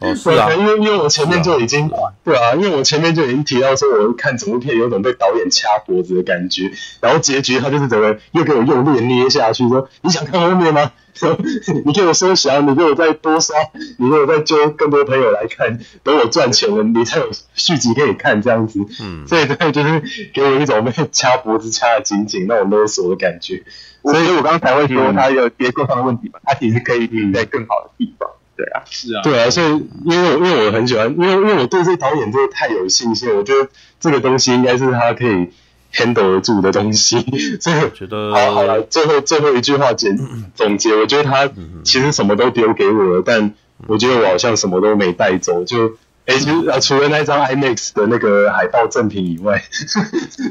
[0.00, 6.70] 哦 是啊对，因为因为我前面就已经是啊对啊，因为我前面就已经提到说，我看整部片有种被导演掐脖子的感觉，
[7.00, 10.92] 然后结局他就是整个又给我用力捏下去，说你想看后面吗？
[11.14, 11.38] 说
[11.86, 13.56] 你给我收小，你给我再多刷，
[13.98, 18.80] 你给我再揪更多朋友来看，等我赚钱了，你才有续集可以看这样子。
[19.00, 20.02] 嗯，所以这就是
[20.34, 23.62] 给我一种被掐脖子掐得紧紧那种勒索的感觉。
[24.02, 25.14] 所以我刚才会说嗯。
[25.14, 28.28] 它有结构上的问题嘛，它其实可以在更好的地方。
[28.56, 29.66] 对啊，是啊，对啊，所以
[30.04, 33.68] 因为我因为我很喜欢，因为因为我对这导演真的太有信心，我觉得
[33.98, 35.48] 这个东西应该是他可以
[35.92, 37.18] handle 得住的东西，
[37.60, 40.18] 所以我觉得好好了，最后最后一句话简
[40.54, 41.48] 总结，我觉得他
[41.82, 43.54] 其实什么都丢给我了，但
[43.86, 45.96] 我觉得我好像什么都没带走，就。
[46.26, 49.60] 哎，其实呃，除了那张 IMAX 的那个海报赠品以外，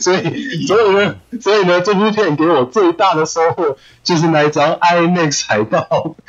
[0.02, 6.16] 所以所以呢，所以呢，这部片给我最大的收获就是那一张 IMAX 海报。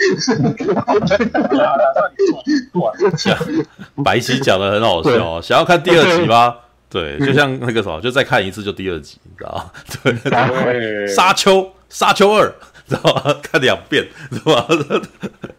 [4.04, 6.54] 白皙讲的很好笑啊，想要看第二集吗？
[6.88, 9.64] 对，就像那个什么，就再看一次就第二集，你知道吗？
[10.04, 12.52] 对，对沙丘，沙丘二，
[12.88, 13.34] 知道吗？
[13.42, 14.66] 看两遍，知道吗？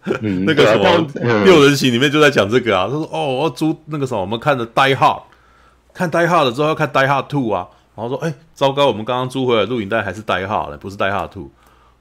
[0.22, 5.20] 嗯那个什么六人行里面就在讲这个啊，他说哦，我要租那个什么，我们看的《Die Hard》，
[5.94, 11.44] 看《Die Hard》了之后要看《Die Hard Two》啊，然后说哎，糟糕，我们刚刚租回来录影带还是《Die Hard》呢，不是《Die Hard Two》，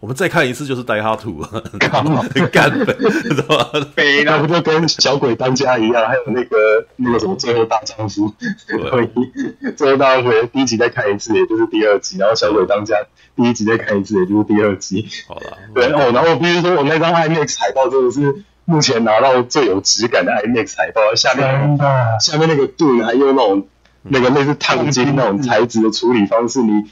[0.00, 1.44] 我们再看一次就是《Die Hard Two》，
[2.50, 3.86] 干呗，知道吗？
[3.94, 6.04] 飞了那不，就跟小鬼当家一样？
[6.08, 8.32] 还有那个那个什么最后大丈夫，
[8.66, 12.96] 对最后大丈夫第一集再看一次，也就是第二集，然后小鬼当家
[13.36, 15.08] 第一集再看一次，也就是第二集。
[15.26, 21.78] 好了， 对哦，然后我必须说，我那张 IMAX 海报真的是目前拿到最有质感的 IMAX 海报，下面
[22.20, 23.66] 下面那个盾还用那种
[24.02, 26.84] 那个类似烫金那种材质的处理方式，你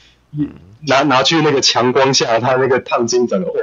[0.86, 3.60] 拿拿去那个强光下，它那个烫金整个哇，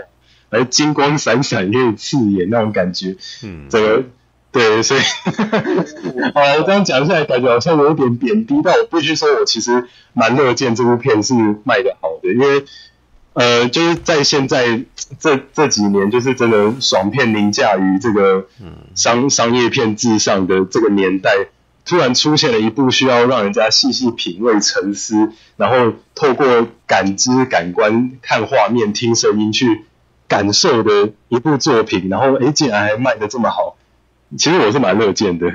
[0.50, 4.04] 来金光闪闪，可以刺眼那种感觉，嗯，整个
[4.58, 5.00] 对，所以
[6.34, 12.66] 好了，我这样讲下来，感觉好像有点贬低，但我必须说，我其实蛮乐见这部片是卖得好的，因为。
[13.40, 14.82] 呃，就是在现在
[15.20, 18.48] 这这几年，就是真的爽片凌驾于这个
[18.96, 21.30] 商商业片至上的这个年代，
[21.86, 29.86] 突然出现了一部需要让人家细细品味、沉思，然后透过感知、感官、看画面、听声音去
[30.28, 33.77] 感受的一部作品，然后诶，竟然还卖得这么好，
[34.36, 35.52] 其实我是蛮乐见的。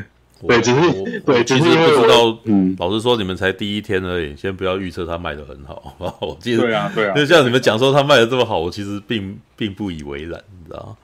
[0.46, 5.74] 对，只是我对，其实只是因为我不知道，嗯，老实说，你们才第一天而已，先不要预测它卖的很好。
[5.84, 10.96] 好不好我记得，对啊对啊就像你们讲说它卖的这么好，我其实并并不以为然，你知道吗？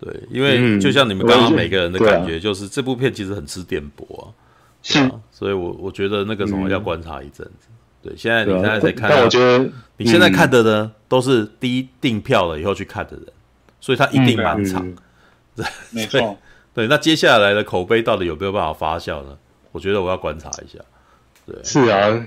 [0.00, 4.28] 对，因为嗯就像你们刚刚每个人的感觉，就是这部片其实很吃电波啊，
[4.82, 7.68] 是啊所以我我觉得那个什么嗯要观察一阵子。
[8.02, 9.66] 对，现在你现在才看，但我觉得
[9.96, 13.24] 你现在看嗯的呢，都是第一订票了以后去看的人，
[13.80, 14.86] 所以它一定嗯满场。
[14.86, 14.96] 嗯
[15.90, 16.38] 没错，
[16.78, 19.36] 对，那接下来的口碑到底有没有办法发酵呢？
[19.72, 20.78] 我觉得我要观察一下。
[21.44, 22.24] 对，是啊，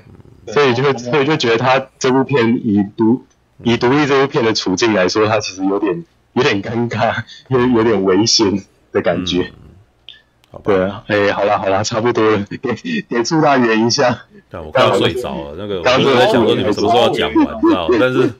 [0.47, 3.25] 所以就所以就觉得他这部片以独
[3.63, 6.03] 以独立这部片的处境来说，他其实有点
[6.33, 8.61] 有点尴尬， 有有点危险
[8.91, 9.53] 的感觉。
[10.51, 10.63] 好吧。
[10.65, 14.23] 对啊，哎，好啦好啦，差不多了， 给给祝大圆一下。
[14.49, 17.97] 但我快要睡着了，那个我刚刚就在想说你们什么时候要讲完，你知道吗？
[17.97, 18.33] 但是，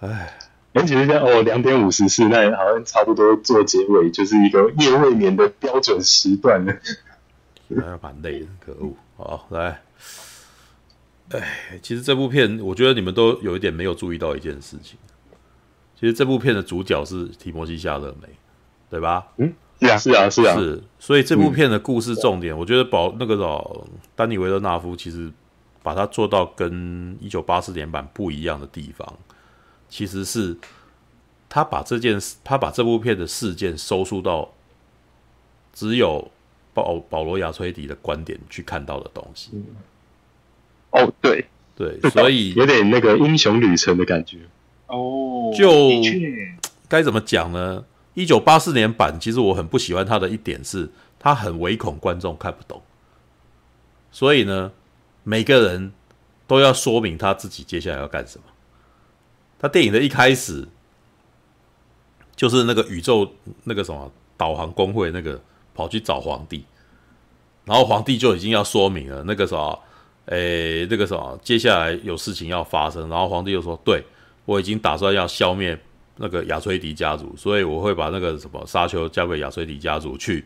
[0.00, 0.37] 唉，
[0.78, 6.72] 哎，其实现在哦两点五十四，那好像差不多做结尾，就是一个夜未眠的标准时段了。
[7.68, 8.94] 还蛮累的，可恶。
[9.16, 9.82] 好，来，
[11.30, 14.96] 哎，其实这部片，我觉得你们都有一点没有注意到一件事情。
[15.98, 18.28] 其实这部片的主角是提摩西·夏勒梅，
[18.88, 19.26] 对吧？
[19.80, 23.84] 是啊，是啊是啊，是，所以这部片的故事重点，我觉得保那个老，
[24.14, 25.30] 丹尼维勒纳夫其实
[25.82, 29.06] 把它做到跟一九八四年版不一样的地方，
[29.88, 30.56] 其实是
[31.48, 34.52] 他把这件事，他把这部片的事件收束到
[35.72, 36.30] 只有
[36.74, 39.50] 保保罗亚崔迪的观点去看到的东西。
[40.90, 41.44] 哦，对，
[41.76, 44.38] 对，所以有点那个英雄旅程的感觉。
[44.86, 45.90] 哦，就
[46.88, 47.84] 该怎么讲呢？
[48.14, 52.82] 一九八四年版，其实我很不喜欢他的一点是，他很唯恐观众看不懂，
[54.10, 54.72] 所以呢，
[55.22, 55.92] 每个人
[56.46, 58.44] 都要说明他自己接下来要干什么。
[59.58, 60.66] 他电影的一开始
[62.36, 63.28] 就是那个宇宙
[63.64, 65.40] 那个什么导航公会那个
[65.74, 66.64] 跑去找皇帝，
[67.64, 69.78] 然后皇帝就已经要说明了那个什么，
[70.26, 74.04] 诶，那个什么，接下来有事情要发生，然后皇帝就说：“对，
[74.44, 75.76] 我已经打算要消灭
[76.18, 80.44] 那个亚崔迪家族，所以我会把那个什么沙丘交给亚崔迪家族去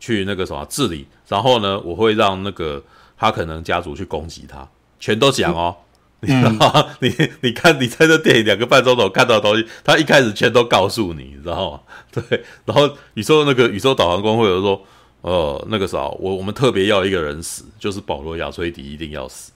[0.00, 2.82] 去那个什么治理，然后呢，我会让那个
[3.16, 4.66] 哈肯能家族去攻击他，
[4.98, 5.76] 全都讲哦。”
[6.20, 6.86] 你知道吗？
[7.00, 11.80] 你 你看，你在这电影两个半钟头看到的东西，他一开始全都告诉你，你知道吗？
[12.10, 14.82] 对，然后宇宙那个宇宙导航工会有说，
[15.20, 19.52] 呃，那个啥，我我们特别要一个人死，就是保罗亚崔迪一定要死。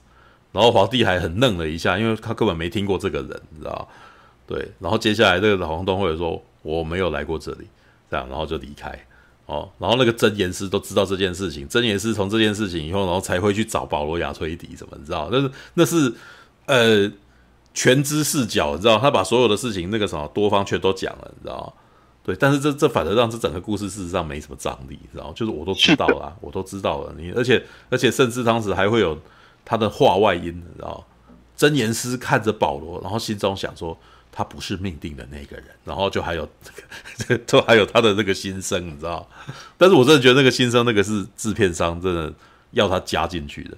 [0.53, 3.85] 然后皇帝还很愣了一下，因为他根本没听过这个人，你知道吗？
[4.47, 7.67] 对，然后接下来这个导航公会说，我没有来过这里，
[8.09, 8.97] 这样，然后就离开。
[9.47, 15.27] 哦，然后那个真言师都知道这件事情，真言师从这件事情以后，然后才会去找保罗亚崔迪，什么你知道？
[15.29, 16.13] 那是那是。
[16.65, 17.11] 呃，
[17.73, 21.73] 全知视角，你知道，他把所有的事情那个什么多方全都讲了，你知道，
[22.23, 29.19] 对，但是这这反而让这整个故事事实上没什么张力，你知道，就 是我都知道了，我都知道了，你而且而且甚至当时还会有
[29.65, 31.05] 他的话外音，你知道，
[31.57, 33.97] 真言师看着保罗，然后心中想说
[34.31, 36.87] 他不是命定的那个人，然后就还有这个，
[37.27, 39.27] 这 都还有他的那个心声，你知道，
[39.77, 42.33] 但是我真的觉得那个心声那个是制片商真的
[42.71, 43.77] 要他加进去的。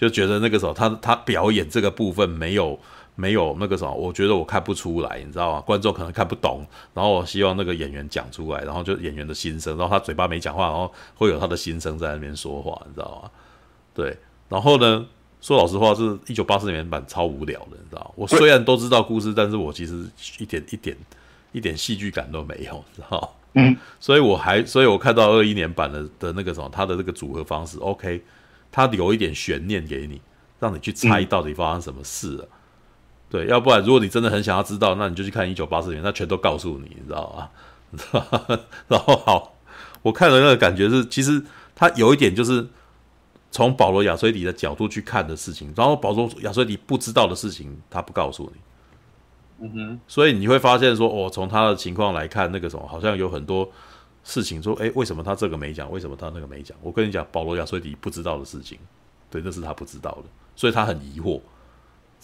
[0.00, 2.78] 就觉得那个时候他他表演这个部分没有
[3.16, 5.60] 没有那个什么，我觉得我看不出来，你知道吗？
[5.60, 6.64] 观众可能看不懂，
[6.94, 13.30] 然后我希望那个演员讲出来，然后就演员的心声，然后他嘴巴没讲话，然后会有他的心声在那边说话，你知道吗？
[13.92, 14.16] 对，
[14.48, 15.04] 然后呢，
[15.42, 18.10] 说老实话，是一九八四年版超无聊的，你知道吗？
[18.14, 20.06] 我虽然都知道故事，但是我其实
[20.38, 20.96] 一点一点
[21.52, 23.28] 一点戏剧感都没有，你知道吗？
[23.52, 28.22] 嗯，所以我还所以我看到二一年版的的那个什么，他的这个组合方式，OK。
[28.72, 30.20] 他留一点悬念给你，
[30.58, 32.44] 让你去猜到底发生什么事了。
[32.44, 32.48] 嗯、
[33.28, 37.50] 对，要不然如果你真的很想要知道，那你就去看一九八四年，他全都告诉你，你知道吗？
[38.86, 39.54] 然后好，
[40.02, 41.42] 我看了那个感觉是，其实
[41.74, 42.66] 他有一点就是
[43.50, 49.66] 从保罗亚崔迪的角度去看的事情，然后保罗亚崔迪不知道的事情，他不告诉你。
[49.66, 53.70] 嗯哼，所以你会发现说，哦，从他的情况来看，那个什么好像有很多。
[54.30, 55.90] 事情说，诶，为什么他这个没讲？
[55.90, 56.78] 为什么他那个没讲？
[56.80, 58.78] 我跟你讲，保罗亚崔迪不知道的事情，
[59.28, 60.24] 对，那是他不知道的，
[60.54, 61.40] 所以他很疑惑。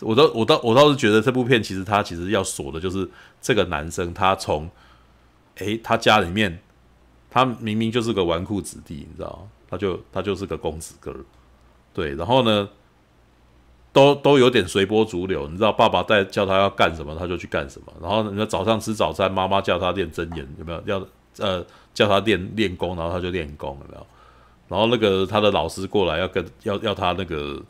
[0.00, 3.10] 我倒，我倒，我倒是觉得这部片其实他其实要说的就是
[3.40, 4.70] 这个男生，他从，
[5.56, 6.60] 诶，他家里面，
[7.28, 11.12] 他明明就是个纨绔子弟，你知道，他就他就是个公子哥，
[11.92, 12.68] 对，然后呢，
[13.92, 21.04] 都都有点随波逐流，你知道，爸爸在叫他要干什么，他就去干什么，然后你说早上吃早餐，妈妈叫他练真言，有没有要？
[21.38, 21.62] 呃，
[21.96, 24.06] 叫他练练功，然后他就练功，有没有？
[24.68, 27.62] 然后那个他的老师过来要跟要要他那个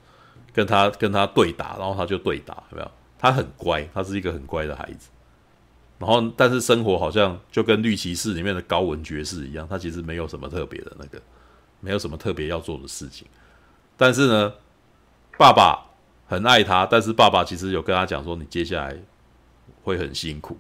[0.53, 2.91] 跟他跟他对打，然后他就对打，有没有？
[3.19, 5.09] 他很乖，他是一个很乖的孩子。
[5.99, 11.23] 然后，但是生活好像就跟绿骑士里面的高文爵士一样，他其实没有什么特别的那个，
[11.81, 13.27] 没有什么特别要做的事情。
[13.97, 14.53] 但是呢，
[15.39, 15.87] 爸爸
[16.27, 18.97] 很爱他，但是爸爸其实有跟他讲说，你接下来
[19.85, 20.59] 会很辛苦。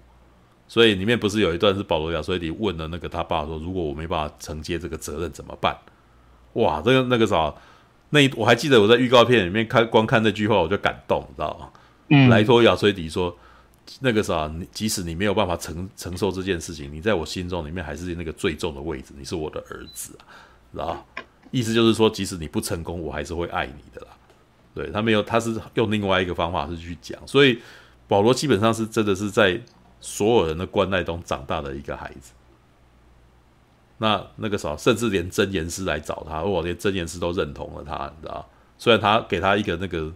[0.68, 5.76] 所以里面不是有一段是保罗亚崔迪问了那个他爸说：“如果我没办法承接这个责任怎么办？”
[6.54, 7.54] 哇，这个那个啥，
[8.10, 11.70] 那一我还记得我在预告片里面看，光看那句话我就感动，知道吗？
[12.08, 13.36] 嗯，莱托亚崔迪说
[14.00, 20.24] ：“那个啥，你即使你没有办法承承受这件事情，你在我心中里面还是那个最重的位置，你是我的儿子啊，
[20.72, 21.06] 知道？
[21.52, 24.08] 意思就是说，即使你不成功，我还是会爱你的啦。
[24.74, 27.60] 对，他没有，他是用另外一个方法是去讲，所以
[28.08, 29.60] 保罗基本上是真的是在。
[30.06, 32.30] 所有人的关爱中长大的一个孩子，
[33.98, 38.48] 那那个时候，甚至连真言师来找他，我连真言师都认同了他，你知道？
[38.78, 40.12] 虽然他给他一个那个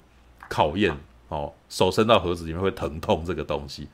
[0.48, 0.96] 考验
[1.28, 3.88] 哦，手伸到盒子里面会疼痛这个东西，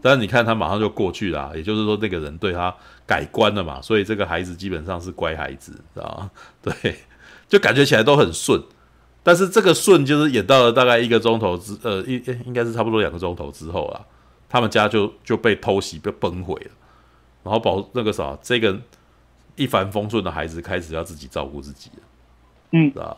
[0.00, 2.74] 但是你看他马上就过去了，也就是说那个人对他
[3.06, 6.30] 改观了嘛，所以这个孩子基本上是乖孩子，知道？
[6.62, 6.96] 对，
[7.46, 8.58] 就感觉起来都很顺，
[9.22, 14.06] 但是这个顺就是演到了大概一个钟头之，呃，应应该是差不多两个钟头之后了。
[14.52, 16.70] 他们家就就被偷袭，被崩毁了，
[17.42, 18.78] 然后保那个啥，这个
[19.56, 22.02] 一帆风顺的孩子开始要自己照顾自己了，
[22.72, 23.16] 嗯，啊，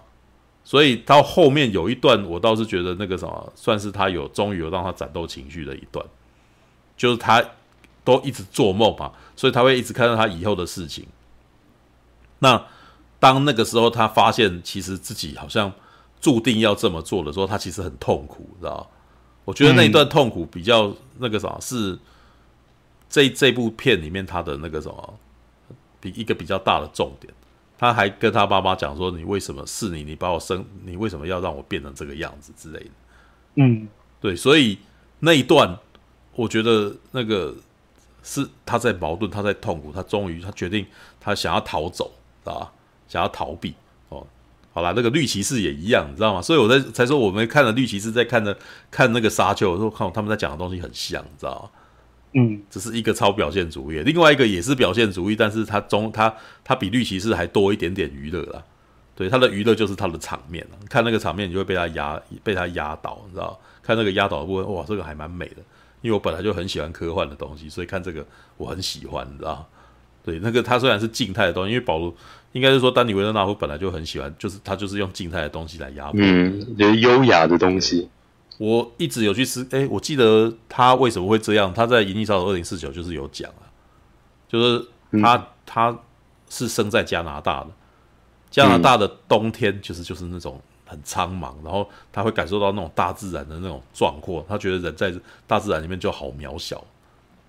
[0.62, 6.06] 所以到后面有一段，我倒是觉得那个什么，算是他有终于有让他战斗情绪的一段，
[6.96, 7.44] 就是他
[8.04, 11.04] 都一直做梦嘛，所以他会一直看到他以后的事情。
[12.38, 12.64] 那
[13.18, 15.72] 当那个时候他发现其实自己好像
[16.20, 18.88] 注定要这么做的时候，他其实很痛苦，知道
[19.44, 21.98] 我觉得那一段痛苦比较那个啥，是
[23.08, 25.18] 这这部片里面他的那个什么，
[26.00, 27.32] 比一个比较大的重点。
[27.76, 30.04] 他还跟他爸妈讲说：“你为什么是你？
[30.04, 32.90] 你把我生，你为什么要让我变成这个样子之类的？”
[33.56, 33.88] 嗯，
[34.20, 34.78] 对，所以
[35.18, 35.76] 那一段，
[36.36, 37.54] 我觉得那个
[38.22, 40.86] 是他在矛盾，他在痛苦，他终于他决定
[41.20, 42.12] 他想要逃走，
[42.42, 42.72] 知道吧？
[43.08, 43.74] 想要逃避哦。
[44.74, 46.42] 好啦，那个绿骑士也一样，你知道吗？
[46.42, 48.54] 所以我在才说我们看了绿骑士，在看着
[48.90, 51.80] 看那个沙丘，我说看他们在讲的东西很像，你知道吗？
[52.32, 56.34] 嗯，这是一个超表现主义，另外一个也是表现主义，但是他中他
[56.64, 58.60] 他比绿骑士还多一点点娱乐啦。
[59.14, 63.56] 对，他的娱乐就是他的场面，看那个场面，你就会被他压被他压倒，你知道？
[63.80, 65.58] 看那个压倒的部分，哇，这个还蛮美的，
[66.00, 68.26] 因为我本来就很喜欢科幻的东西，所以看这个
[68.56, 69.64] 我很喜欢，你知道？
[70.24, 72.12] 对，那个他虽然是静态的东西，因为保罗
[72.52, 78.08] 应该是说丹尼维勒纳夫本来就很喜欢，就是他就是用静态的东西来压迫，嗯，就是优雅的东西。
[78.56, 81.74] 我一直有去思，哎，我记得他为什么会这样？
[81.74, 83.66] 他在《银翼杀手二零四九》就是有讲啊，
[84.48, 84.86] 就是
[85.20, 85.98] 他、嗯、他
[86.48, 87.70] 是生在加拿大的，
[88.50, 95.12] 加拿大的冬天就是就是那种很苍茫，然后他会感受到那种大自然的那种壮阔，他觉得人在
[95.46, 96.78] 大自然里面就好渺小，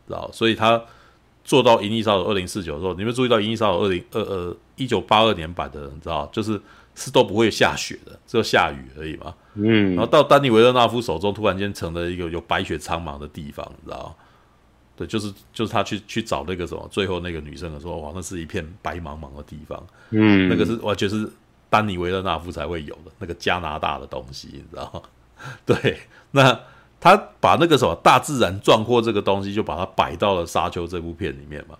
[0.08, 0.28] 知道？
[0.34, 0.82] 所以他
[1.46, 6.60] 做到《银翼杀手二零四九》的时候，你们注意到《银翼杀手二零二二一九八二年版的，你知道，就是
[6.96, 9.34] 是都不会下雪的，只有下雨而已嘛。
[9.54, 14.16] 嗯，然后到丹尼维勒纳夫手中，突然间成了一个有白雪苍茫的地方，你知道吗？
[14.98, 21.30] 对，就是就是他去去找那个什么，最后那个女生的时候，哇，那是一片白茫茫的地方，嗯，那个是完全是
[21.70, 25.02] 丹尼维勒纳夫才会有的那个加拿大的东西，你知道吗？
[25.66, 26.00] 对，
[26.32, 26.58] 那
[27.06, 31.78] 他把那个什么大自然壮阔这个东西，就把它摆到了《沙丘》这部片里面嘛，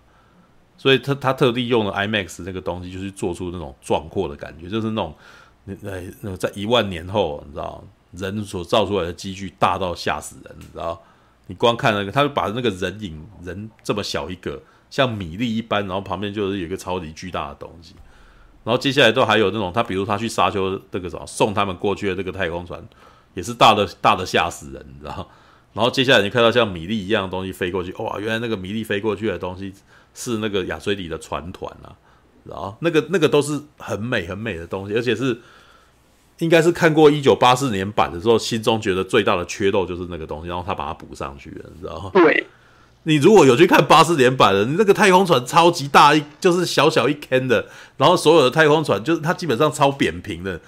[0.78, 5.12] 所以他他特地用了 IMAX 那个东西，就是做出那种壮阔的感觉，就是那种。
[5.64, 5.74] 那
[6.20, 7.82] 那在一万年后，你知道，
[8.12, 11.02] 人所造出来的积聚大到吓死人，你知道？
[11.48, 17.96] 你光看那个，他就把那个人影人这么小一个，像米粒一般，然后旁边就是有一个超级巨大的东西，
[18.62, 22.80] 然后接下来都还有那种，他比如他去沙丘那个什么送他们过去的这个太空船，
[23.36, 25.30] 也是大的大的吓死人，你知道？
[25.72, 29.72] 然后接下来你看到像米粒一样的东西飞过去，哇，原来那个米粒飞过去的东西
[30.12, 31.94] 是那个亚水里的船团啊，
[32.42, 35.38] 然后那个那个都是很美很美的东西，而且是。
[36.40, 42.10] 应该是看过一九八四年版的时候，心中觉得最大的缺漏就是那个东西，然后他把它补上去了，你知道吗？
[42.12, 42.46] 对，
[43.04, 47.64] 你如果有去看八四年版的，你那个太空船超级大一，就是小小一 can 的，
[47.96, 50.60] 然后所有的太空船就是它基本上超扁平的，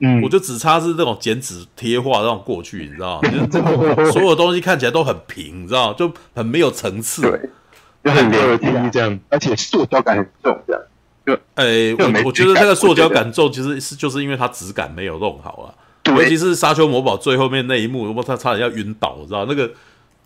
[0.00, 3.30] 嗯，我就只差是那种剪纸贴画那种过去，你知道吗？
[3.50, 5.92] 就是所有东西看起来都很平，你知道？
[5.92, 7.40] 就很没有层次，对，
[8.04, 10.82] 就很二 D 这样，而且塑胶感很重，这样。
[11.56, 15.74] 哎、欸，我我觉得那个塑胶感重，其实是就是因为它质感没有弄好啊。
[16.16, 19.70] 尤其是沙丘魔堡最后面那一幕，我他差点要晕倒，知道那个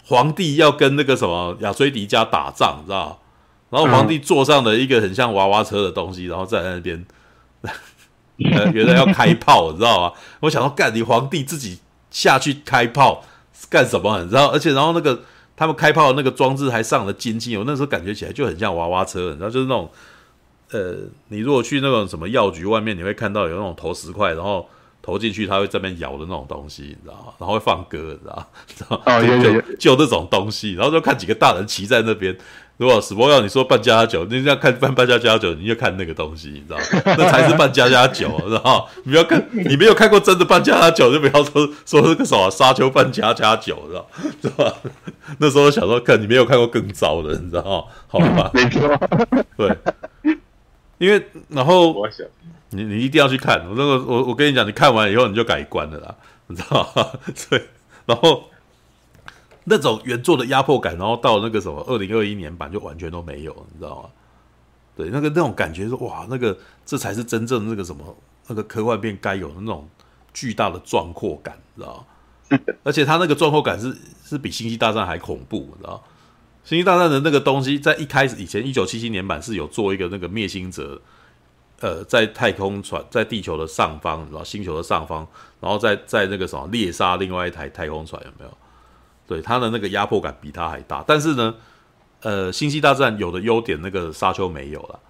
[0.04, 3.18] 皇帝要跟那个什么亚崔迪加打仗，你知道
[3.68, 7.04] 然后皇帝坐上了一个很像娃娃车的东西，然后在那边，
[8.38, 10.12] 呃，原来要开炮，你知道吗？
[10.40, 11.78] 我想说，干你皇帝自己
[12.10, 13.24] 下去开炮
[13.68, 14.22] 干什么？
[14.22, 14.46] 你知道？
[14.48, 15.22] 而且然后那个
[15.56, 19.90] 他们开炮的那个装置还上了金金，我那时候感觉起来就很像娃娃车，你知道，就是那种。
[20.70, 20.96] 呃，
[21.28, 24.66] 你如果去那种什么药局外面，你会看到有那种投十块，然后
[25.02, 27.34] 投进去，它会这边摇的那种东西，你知道吗？
[27.38, 28.46] 然后会放歌，你知道吗？
[28.66, 29.42] 知道吗？
[29.42, 32.34] 就就这种东西，然后就看几个大人骑在那边。
[32.82, 37.14] 如果史波要你说扮家家酒，你要看扮扮家家酒，你就看那个东西，你知道吗？
[37.16, 38.84] 那才是扮家家酒，知道吗？
[39.04, 44.06] 你不要看，你没有看过真的扮家家酒，就不要说说这个什么沙丘扮家家酒，知道
[44.42, 44.74] 知道吧？
[45.38, 47.84] 那时候想说，看你没有看过更糟的，你知道吗？
[48.08, 48.50] 好吧？
[48.52, 48.98] 没错，
[49.56, 49.78] 对。
[50.98, 51.94] 因为，然后
[52.70, 56.14] 你你一定要去看，我那个我我跟你讲，你看完以后你就改观了啦，
[56.48, 57.06] 你知道吗？
[57.48, 57.64] 对，
[58.06, 58.42] 然后
[59.64, 64.10] 那种原作的压迫感，然后到那个什么二零二一年版就完全都没有，你知道吗？
[64.94, 68.16] 对，那个那种感觉是哇，那个这才是真正那个什么
[68.48, 69.88] 那个科幻片该有的那种
[70.34, 71.96] 巨大的壮阔感，你知道
[72.50, 72.58] 吗？
[72.84, 76.00] 而且它那个壮阔感是是比星际大战还恐怖，你知道吗？
[76.64, 81.00] 星际大战的那个东西，在一开始以前，一九七七年版是有做一个那个灭星者，
[81.80, 85.26] 呃，在太空船在地球的上方，然后星球的上方，
[85.60, 88.58] 然后在在那个什么猎杀另外一台太空船，有没有？
[89.32, 91.02] 对，他的那个压迫感比他还大。
[91.06, 91.54] 但是呢，
[92.20, 95.00] 呃，星际大战有的优点，那个沙丘没有了。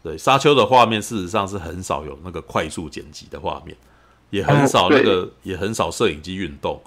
[0.00, 3.76] 对，沙丘的画面事实上是很少有那个快速剪辑的画面，
[4.30, 6.80] 也很少那个，也很少摄影机运动，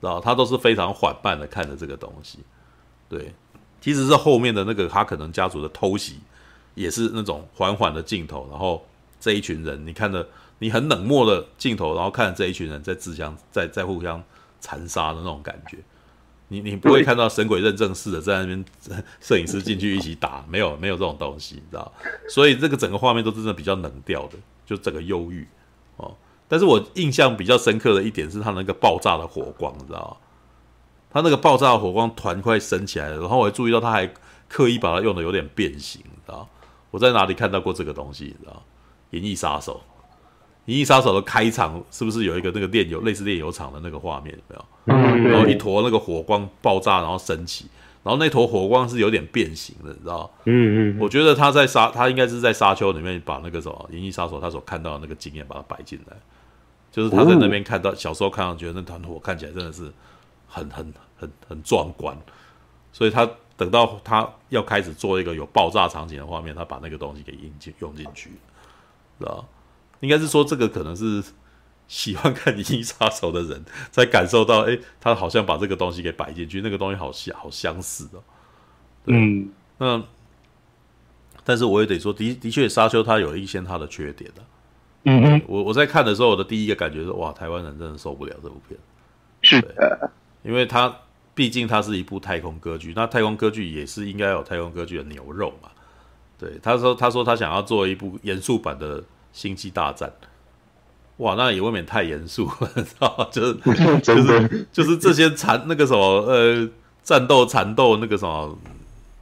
[0.00, 2.40] 然后他都是非常缓慢的看着这个东西，
[3.08, 3.32] 对。
[3.78, 6.18] 其实是后面的那个哈可能家族的偷袭，
[6.74, 8.84] 也是那种缓缓的镜头，然后
[9.20, 10.26] 这一群人，你看着
[10.58, 14.20] 你很冷漠的镜头，然后看着这一群人在自相在在互相
[14.58, 15.76] 残杀的那种感觉，
[16.48, 18.64] 你你不会看到神鬼认证似的在那边
[19.20, 21.92] 摄影师进去一起打，没有没有这种东西，你知道？
[22.28, 25.46] 所以这个整个画面都真的比较冷调的，就整个忧郁
[25.96, 26.14] 哦。
[26.48, 30.16] 但是我印象比较深刻的一点是他那个爆炸的火光，你知道？
[31.10, 34.08] 他那个爆炸的火光团快升起来了，然后我还注意到他还
[34.48, 36.48] 刻意把它用的有点变形，你知道？
[36.90, 38.24] 我在哪里看到过这个东西？
[38.24, 38.62] 你知道？
[39.16, 39.72] 《银翼杀手》
[40.66, 44.32] 《银翼杀手》的开场是不是有一个那个炼油类似炼油厂的那个画面？
[44.34, 44.64] 有没有？
[44.86, 47.66] 嗯，然后一坨那个火光爆炸，然后升起，
[48.02, 50.30] 然后那坨火光是有点变形的，你知道？
[50.44, 56.16] 嗯嗯，我觉得他在沙，他应该是在沙丘里面把那个什么《银翼杀手》他所看到的那个经验把它摆进来，
[56.90, 59.92] 就是他在那边看到、哦、小时候看到觉得那团火看起来真的是
[60.48, 62.16] 很很很很壮观，
[62.92, 68.30] 所以他等到他要开始做一个有爆炸场景的画面，他把那个东西给引进用进去，
[69.18, 69.44] 知道？
[70.00, 71.22] 应该是说这个可能是。
[71.88, 78.20] 喜欢看《银翼杀手》的人才感受到，哎、欸，他好像把这个东西给摆进去，那个东西好像好相似哦。
[79.04, 79.48] 嗯，
[79.78, 80.02] 那
[81.44, 84.42] 但是我也得说，的的确，沙丘它有一些它的缺点的。
[85.04, 88.76] 嗯嗯，我我在看的时候，我的第一个感觉是，哇，台湾人真的受不了这部片。
[89.42, 90.10] 是的，
[90.42, 90.92] 因为它
[91.36, 95.68] 毕竟它是一部太空歌剧，那太空歌剧也是应该有太空歌剧的牛肉嘛。
[96.36, 99.00] 对，他说他说他想要做一部严肃版的
[99.36, 100.08] 《星际大战》。
[101.18, 103.28] 哇，那也未免太严肃了， 知道吗？
[103.30, 103.54] 就是
[104.00, 106.66] 就是就是这些缠那个什么呃
[107.02, 108.58] 战斗缠斗那个什么，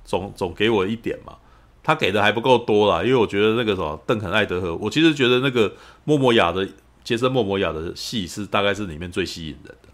[0.05, 1.35] 总总给我一点嘛。
[1.83, 5.71] 他给的还不够多啦，因为我觉得那个什么邓肯艾德和，我其实觉得那个
[6.05, 6.67] 莫莫雅的
[7.03, 9.89] 杰森莫莫雅的戏是大概是里面最吸引人的，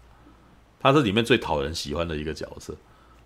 [0.79, 2.73] 他是里面最讨人喜欢的一个角色。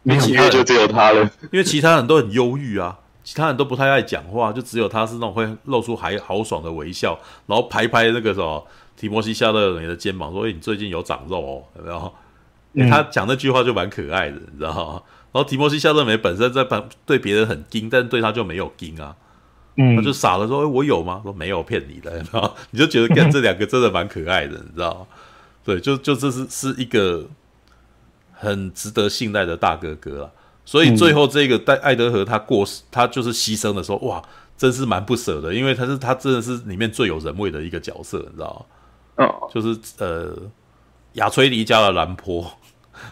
[0.04, 3.00] 因为其他就只有他了，因为其他人都很忧郁啊。
[3.26, 8.66] 其他人都不太爱讲话，就只有他是那种会露出还豪爽的微笑，然后拍拍那个什么
[8.96, 12.14] 提摩西·夏勒梅的肩膀，说：“哎，你最近有长肉哦，有没有？”
[12.78, 15.02] 嗯、他讲那句话就蛮可爱的，你知道吗？
[15.32, 19.16] 然后提摩西·夏勒梅本身在旁对别人很硬，但是对他就没有硬啊，
[19.76, 25.08] 嗯，他就傻了说：“哎，我有吗？”说没有，骗你的，然后你就觉得跟这两个真的蛮可爱的，你知道吗？
[25.64, 27.26] 对，就就这是是一个
[28.34, 30.30] 很值得信赖的大哥哥啊。
[30.66, 34.22] 所以最后这个戴艾德和他过世，他就是牺牲的时候，哇，
[34.58, 38.66] 真是蛮不舍的，因为他是他真的是里面最有人味的一个角色，你知道
[39.18, 39.26] 吗？
[39.28, 40.36] 哦，就是呃，
[41.14, 42.52] 亚崔迪加了兰坡，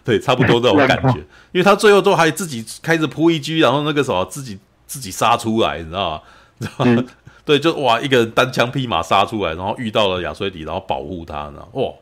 [0.04, 1.20] 对，差不多这种感觉，
[1.52, 4.58] 因为他最后都还自己开着扑一狙，然后那个什么自己
[4.88, 6.22] 自己杀出来，你知道吗？
[6.60, 7.04] 知道吗？
[7.46, 11.94] 对，就哇，一个人单枪匹马杀出来，然后遇到了亚崔迪，然后保护他，你知道哇。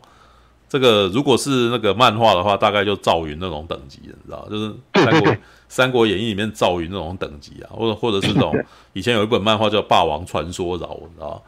[0.72, 5.31] 这个如果是那个漫画的话，大概就赵云那种等级的，你知道，就是三国
[5.68, 8.56] 《三国演义》里面赵云那种等级啊，或者或者是那种
[8.93, 11.43] 以前有一本漫画叫《霸王传说饶》，你知道，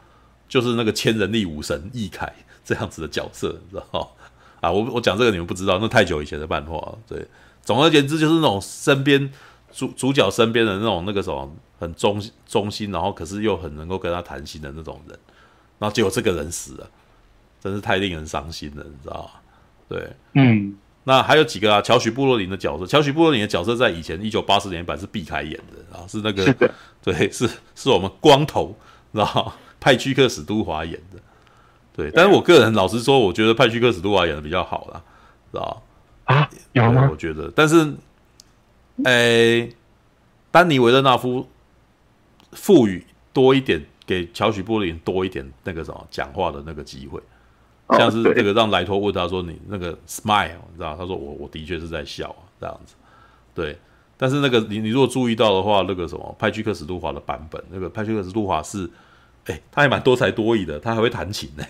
[0.49, 2.35] 就是那个千人力武神易凯
[2.65, 4.13] 这样子的角色，你知道
[4.59, 6.97] 啊，我我讲这个你们不知道，那太久以前的漫画了。
[7.07, 7.25] 对，
[7.63, 9.31] 总而言之就是那种身边
[9.71, 15.17] 主主角身边的那种那个什么很忠忠心，然后可是又很能够跟他谈心的那种人，
[15.79, 16.89] 然后结果这个人死了。
[17.63, 19.39] 真是太令人伤心了，你知道吗？
[19.87, 20.75] 对，嗯，
[21.05, 21.81] 那还有几个啊？
[21.81, 26.43] 乔许·布洛林的角色，乔许·布洛林的角色在以前一九八四年版是避开演的啊，是那个，
[27.01, 28.75] 对，是是我们光头，
[29.13, 29.53] 然后？
[29.79, 31.19] 派屈克·史都华演的，
[31.93, 32.09] 对。
[32.11, 35.03] 但是我个人老实说，我觉得派屈克·史都华演的比较好啦，
[35.51, 35.83] 知道？
[36.23, 37.09] 啊，有吗？
[37.11, 37.93] 我觉得，但是，
[39.03, 39.75] 诶、欸，
[40.51, 41.49] 丹尼·维勒纳夫
[42.53, 47.19] 赋予多一点，给乔许·布洛林多一点那个什么讲话的那个机会。
[47.97, 50.95] 像是这个让莱托问他说，你那个 smile，你知道？
[50.95, 52.95] 他说我我的确是在笑啊，这样子。
[53.55, 53.77] 对，
[54.17, 58.89] 但是那个你你如果注意到的话，那个什么派屈克史杜华的版本，那个派屈克史杜华是，
[59.45, 61.63] 哎，他还蛮多才多艺的，他还会弹琴呢。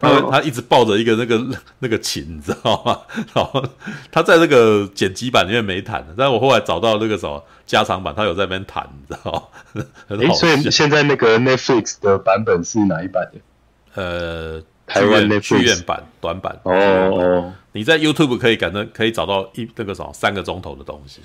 [0.00, 1.40] 他他一直抱着一个那个
[1.78, 3.00] 那个琴，你知道吗？
[3.32, 3.64] 然后
[4.10, 9.84] 他在那个剪辑版里面没弹，但是我后来找到那个什么加长版，他有在那边弹，你知道吗？
[10.08, 14.02] 哎，所以现在那个 Netflix 的版本是哪一版的？
[14.02, 14.62] 呃。
[14.86, 16.58] 台湾的剧院版短版。
[16.62, 21.20] 哦哦，你在 YouTube 可以感到可以找到一那个什么三个钟头的东西，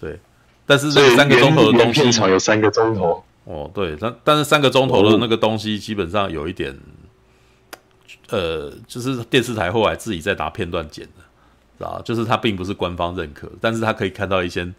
[0.00, 0.18] 对，
[0.64, 3.22] 但是这三个钟头的东西，片长有三个钟头。
[3.44, 6.78] 哦，对，但但是三个钟头的那个东西基本上有一点，
[8.30, 11.22] 呃，就是电视台后来自己在拿片段剪的，
[11.76, 14.72] 知道就是它并不是官方认可，但是它可以看到一些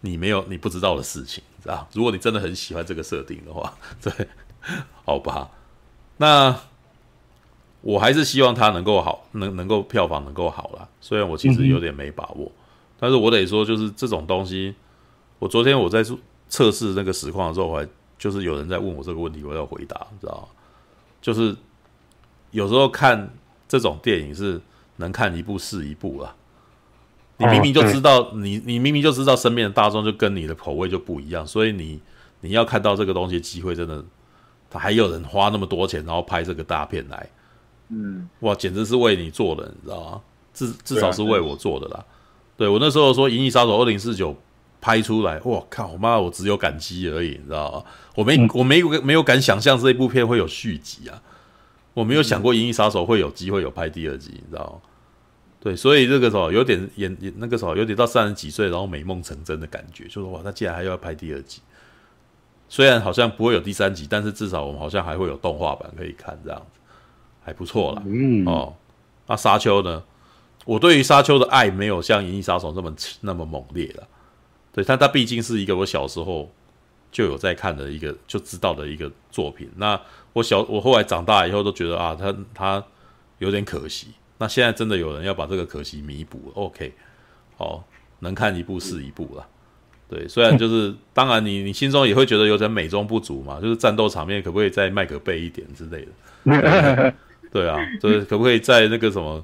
[0.00, 3.72] 你没有你不知道的事情，知道如果你真的很喜欢这个设定的话，
[4.02, 4.12] 对，
[5.06, 5.48] 好吧，
[6.16, 6.54] 那。
[7.84, 10.88] 我还是希望它能够好，能能够票房能够好啦。
[11.02, 12.50] 虽然我其实有点没把握，
[12.98, 14.74] 但是我得说，就是这种东西，
[15.38, 16.02] 我昨天我在
[16.48, 17.86] 测试那个实况的时候，我还
[18.18, 20.48] 就是有人在问我这个问题，我要回答，你知道吗？
[21.20, 21.54] 就是
[22.52, 23.30] 有时候看
[23.68, 24.58] 这种电影是
[24.96, 26.34] 能看一部是一部啦。
[27.36, 32.00] 你明明就知道，你你明明就知道身边的大众就跟你的口味就不一样，所以你
[32.40, 34.02] 你要看到这个东西机会真的，
[34.70, 37.28] 他还有人花那么多钱，然后拍这个大片来，
[37.88, 40.20] 嗯，哇，简直是为你做的，你知道吗？
[40.52, 42.04] 至至少是为我做的啦。
[42.56, 44.32] 对，我那时候说《银翼杀手二零四九》
[44.80, 47.84] 拍出来，哇靠，我妈，我只有感激而已，你知道吗？
[48.14, 51.22] 我没、嗯、我没有没有敢想象这一部片会有续集啊，
[51.92, 54.90] 我没有想过《银翼杀手》会有机会有拍第二集，你知道吗？
[55.60, 61.62] 对，所以这个时候有点演演那个时候有点到三十几岁，然后美梦成真的感觉，就是哇，他竟然还要拍第二集，
[62.68, 66.80] 虽然好像不会有第三集，但是至少我们好像还会有动画版可以看，这样子
[67.44, 68.02] 还不错了。
[68.06, 68.74] 嗯哦，
[69.26, 70.02] 那沙丘呢？
[70.64, 74.08] 我对于沙丘的爱没有像《银翼杀手》那么那么猛烈了，
[74.72, 76.50] 对，但它毕竟是一个我小时候
[77.12, 79.70] 就有在看的一个就知道的一个作品。
[79.76, 80.00] 那
[80.32, 82.84] 我小我后来长大以后都觉得啊，它它
[83.40, 84.08] 有点可惜。
[84.38, 86.94] 那现在真的有人要把这个可惜弥补，OK，
[87.58, 87.84] 好，
[88.20, 89.46] 能看一部是一部了。
[90.08, 96.06] 对，虽然就是 当然你你心中也会觉得有点美中不足嘛，就是战斗场面可不可以再麦可贝一点之类
[96.44, 97.14] 的？
[97.54, 99.42] 对啊，就是可不可以再那个什么？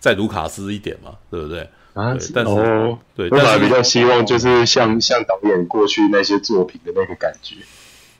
[0.00, 1.60] 再卢卡斯一点嘛，对不对？
[1.94, 7.54] 啊，但是、哦、对，我还比较希望就是像像导演过去那些作品的那个感觉，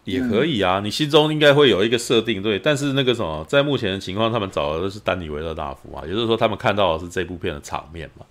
[0.05, 0.79] 也可以啊。
[0.79, 2.57] 你心中应该会有一个设定，对。
[2.57, 8.25] 但是那个什么，在目前的情况，他们找的都是丹尼维勒大夫嘛，也就是说，他们看到的是这部片的场面嘛。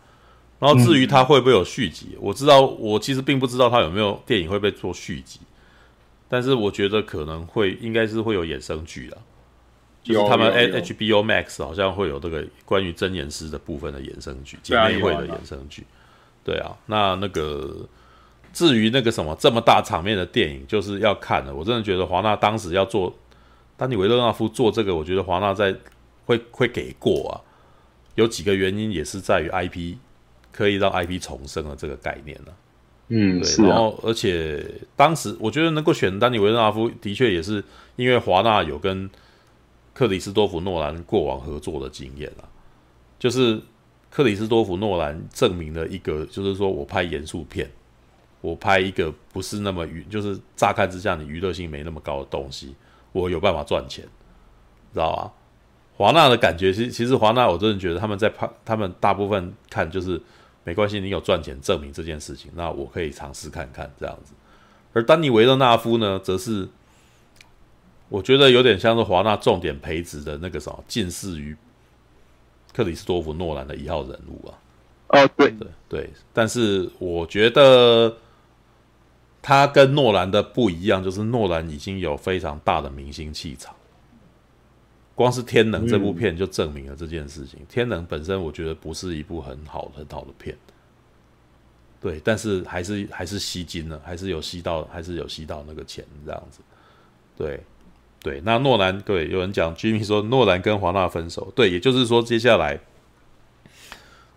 [0.58, 5.42] 然后至于他会不会有续集，嗯、我知道，我其实并不知道他有没有电影会被做续集，
[6.30, 9.18] 但是我觉得可能会，应该是会有衍生剧了。
[10.04, 15.86] 就是他们 HBO Max 好像会有这个关于真言师的部分的衍生剧，姐妹会的衍生剧。
[16.44, 17.88] 对啊，那那个
[18.52, 21.54] 至于那个什么这么大场面的电影，就是要看的。
[21.54, 23.16] 我真的觉得华纳当时要做
[23.78, 25.76] 丹尼维勒纳夫做这个，我觉得华纳在
[26.26, 27.38] 会会给过啊。
[28.16, 29.96] 有几个原因也是在于 IP
[30.52, 32.50] 可以让 IP 重生的这个概念啊。
[33.10, 33.66] 嗯，对。
[33.66, 33.70] 啊。
[33.70, 34.66] 然后而且
[34.96, 37.64] 当时我觉得能够选丹尼维勒纳夫，的确也是
[37.98, 39.08] 因为华纳有跟
[40.02, 42.50] 克里斯多弗·诺兰过往合作的经验啊，
[43.20, 43.62] 就是
[44.10, 47.70] 克里斯多弗·诺兰证明了一个，就是说我拍严肃片，
[48.42, 52.74] 我拍一个不是那么娱，就是乍看之下你娱乐性没那么高的东西，
[53.12, 54.04] 我有办法赚钱，
[54.92, 55.32] 知道吧？
[55.96, 60.20] 华纳的感觉，其其实华纳我真的觉得他们在拍，他们大部分看就是
[60.64, 64.34] 没关系，你有赚钱证明这件事情，那我可以尝试看看这样子。
[64.94, 66.68] 而丹尼维勒纳夫呢，则是。
[68.12, 71.56] 我觉得有点像是华纳重点培植的那个什么，近似于
[72.74, 74.60] 克里斯多夫诺兰的一号人物啊。
[75.08, 78.18] 哦，对对对，但是我觉得
[79.42, 83.74] 他跟诺兰的不一样，就是诺兰已经有非常大的明星气场。
[85.16, 87.62] 光是《天能》这部片就证明了这件事情。
[87.62, 90.54] 嗯，《天能》本身我觉得不是一部很好很好的片，
[92.02, 96.60] 对，但是还是还是吸金了，还是有吸到，还是有吸到那个钱这样子，
[97.38, 97.62] 对。
[98.24, 102.80] 对，那诺兰，对有人讲，Jimmy 说诺兰跟华纳分手，对，也就是说接下来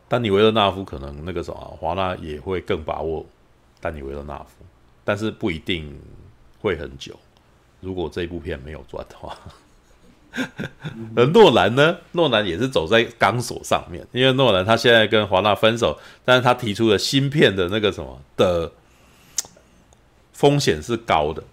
[0.08, 3.26] 丹尼维勒纳夫可能那个什么，华纳也会更把握
[3.80, 4.64] 丹尼维勒纳夫，
[5.04, 6.00] 但是不一定
[6.60, 7.14] 会很久。
[7.80, 9.36] 如果这部片没有赚的话，
[11.14, 11.98] 而 诺兰呢？
[12.12, 18.72] 诺兰也是走在钢索上面，因为诺兰他现在跟华纳分手，但是他提出的新片的那个什么的
[20.32, 21.44] 风险是高的。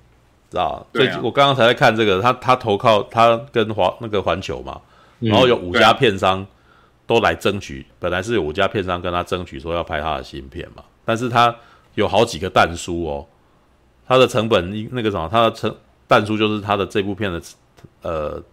[0.51, 4.81] 知道，最近我刚刚才在看这个，他他投靠他跟华那个环球嘛，
[5.19, 6.45] 然后有五家片商
[7.07, 11.55] 都来争取，本来是有五家片商跟他争取说要拍他的新片嘛，但是他
[11.95, 13.25] 有好几个但书哦，
[14.05, 15.73] 他的成本那个什么，他的成
[16.05, 17.41] 但书就是他的这部片的
[18.01, 18.43] 呃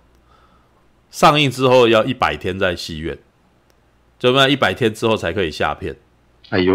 [1.10, 3.18] 上映之后要一百天在戏院，
[4.20, 5.96] 就那一百天之后才可以下片。
[6.50, 6.74] 哎呦，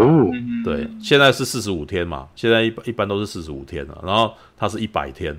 [0.64, 5.36] 对，现在是四十五天嘛，现在一般一般都是四十五天了，然后它是一百天，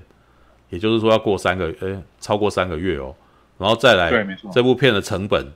[0.69, 3.15] 也就是说要过三个，哎，超过三个月哦，
[3.57, 5.53] 然后再来，对，没错，这部片的成本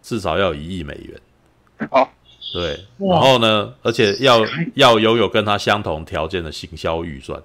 [0.00, 2.08] 至少要一亿美元，好，
[2.52, 7.42] 对，然后呢，而且要 要拥有跟它相同条件的行销预算，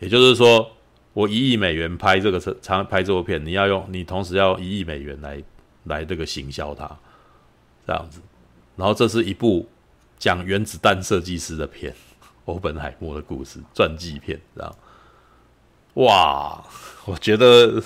[0.00, 0.68] 也就是说，
[1.12, 5.40] 我一亿美元拍这个长拍这部片，你要用你同时要一亿美元来
[5.84, 6.90] 来这个行销它，
[7.86, 8.20] 这样子。
[8.80, 9.68] 然后这是一部
[10.18, 11.94] 讲原子弹设计师的片，
[12.46, 14.74] 欧本海默的故事传记片，知道。
[15.94, 16.64] 哇，
[17.04, 17.82] 我觉得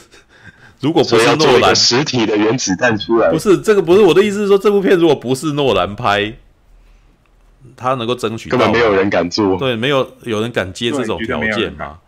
[0.79, 6.33] 如果不是诺兰实体的原子弹出来，不是这个，不是我的意思是说，这部片如果不是诺兰拍，
[7.75, 11.99] 他能够争取，根本没有人敢做，对，没有有人敢接这种条件嘛，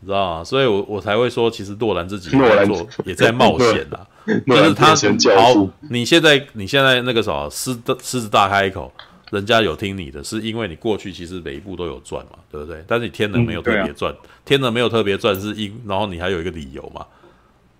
[0.00, 0.44] 你知道吗？
[0.44, 4.06] 所以我我才会说，其实诺兰自己在做，也在冒险啊。
[4.46, 4.94] 但是他
[5.36, 8.92] 好，，你现在你现在那个什么狮子狮子大开口，
[9.30, 12.84] 人家有听你的，是因为你过去其实每一步都有赚嘛，对不对？
[12.86, 14.14] 但是你天能没有特嗯别赚，
[14.44, 17.06] 天能没有特别赚是因，然后你还有一个理由嘛，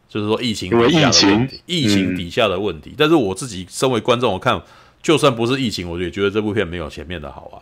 [0.09, 2.95] 就是说疫情为底下的疫情底下的问题。
[2.97, 4.61] 但是我自己身为观众，我看
[5.03, 7.59] 就算不是疫情，我也觉得这部片没有前面的好啊。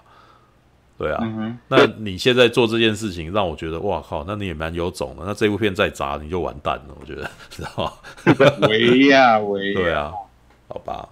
[0.99, 5.23] 对啊，嗯，那你现在做这件事情，让我觉得哇靠，那你也蛮有种的。
[5.25, 8.69] 那这部片再砸，你就完蛋了，我觉得， 知道吗？
[8.69, 10.13] 维亚维亚，对啊，
[10.67, 11.09] 好吧，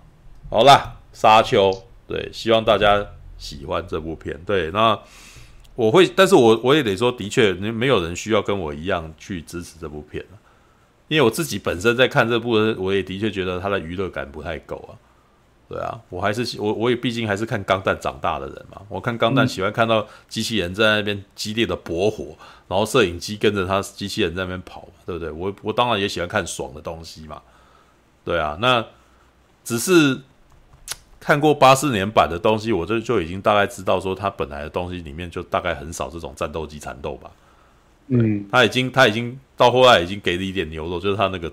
[0.50, 1.70] 好啦，沙丘，
[2.08, 3.06] 对，希望大家
[3.38, 4.36] 喜欢这部片。
[4.44, 4.98] 对，那
[5.76, 10.34] 我会，但是我我也得说，的确，你没有人需要跟我一样去支持这部片啊，
[11.06, 14.98] 因为我自己本身在看这部，我也的确觉得它的娱乐感不太够啊。
[15.68, 18.80] 对啊，我还是我我也毕竟还是看钢弹长大的人嘛。
[18.88, 22.36] 我看钢弹喜欢看到机器人在那边激烈的搏火，
[22.68, 25.30] 然后摄影机跟着他机器人在那边跑，对不对？
[25.30, 27.42] 我我当然也喜欢看爽的东西嘛。
[28.24, 28.84] 对啊，那
[29.64, 30.20] 只是
[31.18, 37.28] 看过八四年版的东西，我就就已经大概知道说，他本来的东西里面就大概很少这种战斗机缠斗吧。
[38.06, 41.52] 嗯，他已经他已经到后来已经给了一点牛肉，就是他那个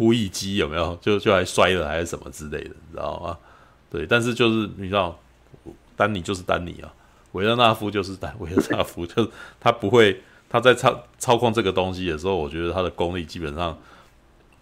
[0.00, 0.96] 扑翼机有没有？
[1.02, 3.36] 就就还摔了还是什么之类的，你知道吗？
[3.90, 5.20] 对，但是就是你知道，
[5.94, 6.90] 丹尼就是丹尼啊，
[7.32, 9.28] 维勒纳夫就是丹维勒纳夫，就是
[9.60, 13.78] 他不会他在操操控这个东西的时候，我觉得他的功力基本上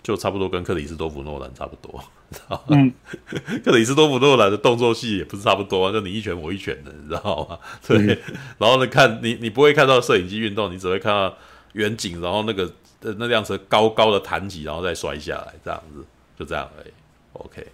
[0.03, 2.03] 就差不多跟克里斯多夫诺兰差不多，
[2.33, 2.63] 知道吗？
[2.71, 2.93] 嗯，
[3.65, 7.57] 克里斯多夫诺兰的动作戏也不是差不多啊，就你一拳我一拳的，你知道吗？
[7.87, 8.19] 对，
[8.59, 11.37] 然后呢，看你你不会看到摄影机运动，你只会看到
[11.75, 12.69] 远景，然后那个
[13.03, 16.05] 呃那辆车高高的弹起，然后再摔下来，这样子，
[16.39, 16.93] 就这样而已。
[17.35, 17.67] OK，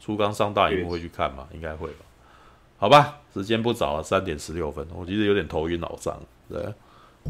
[0.00, 1.46] 初刚上大荧幕会去看吗？
[1.52, 2.04] 应该会吧。
[2.78, 6.18] 好吧，时间不早了，三点十六分，我其实有点头晕脑胀。
[6.50, 6.60] 对，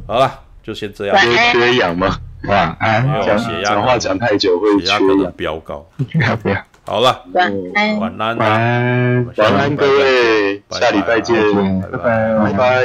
[0.06, 1.16] 好了，就先这样。
[1.18, 2.16] 缺缺氧吗？
[2.48, 5.32] 晚安，没有讲血压讲话讲太久会缺血压可能氧。
[5.32, 5.86] 飙高。
[6.10, 8.00] 不要不要，好了，晚安。
[8.00, 11.36] 晚安晚啊，安，晚安各位，拜拜下礼拜见，
[11.82, 12.84] 拜拜拜拜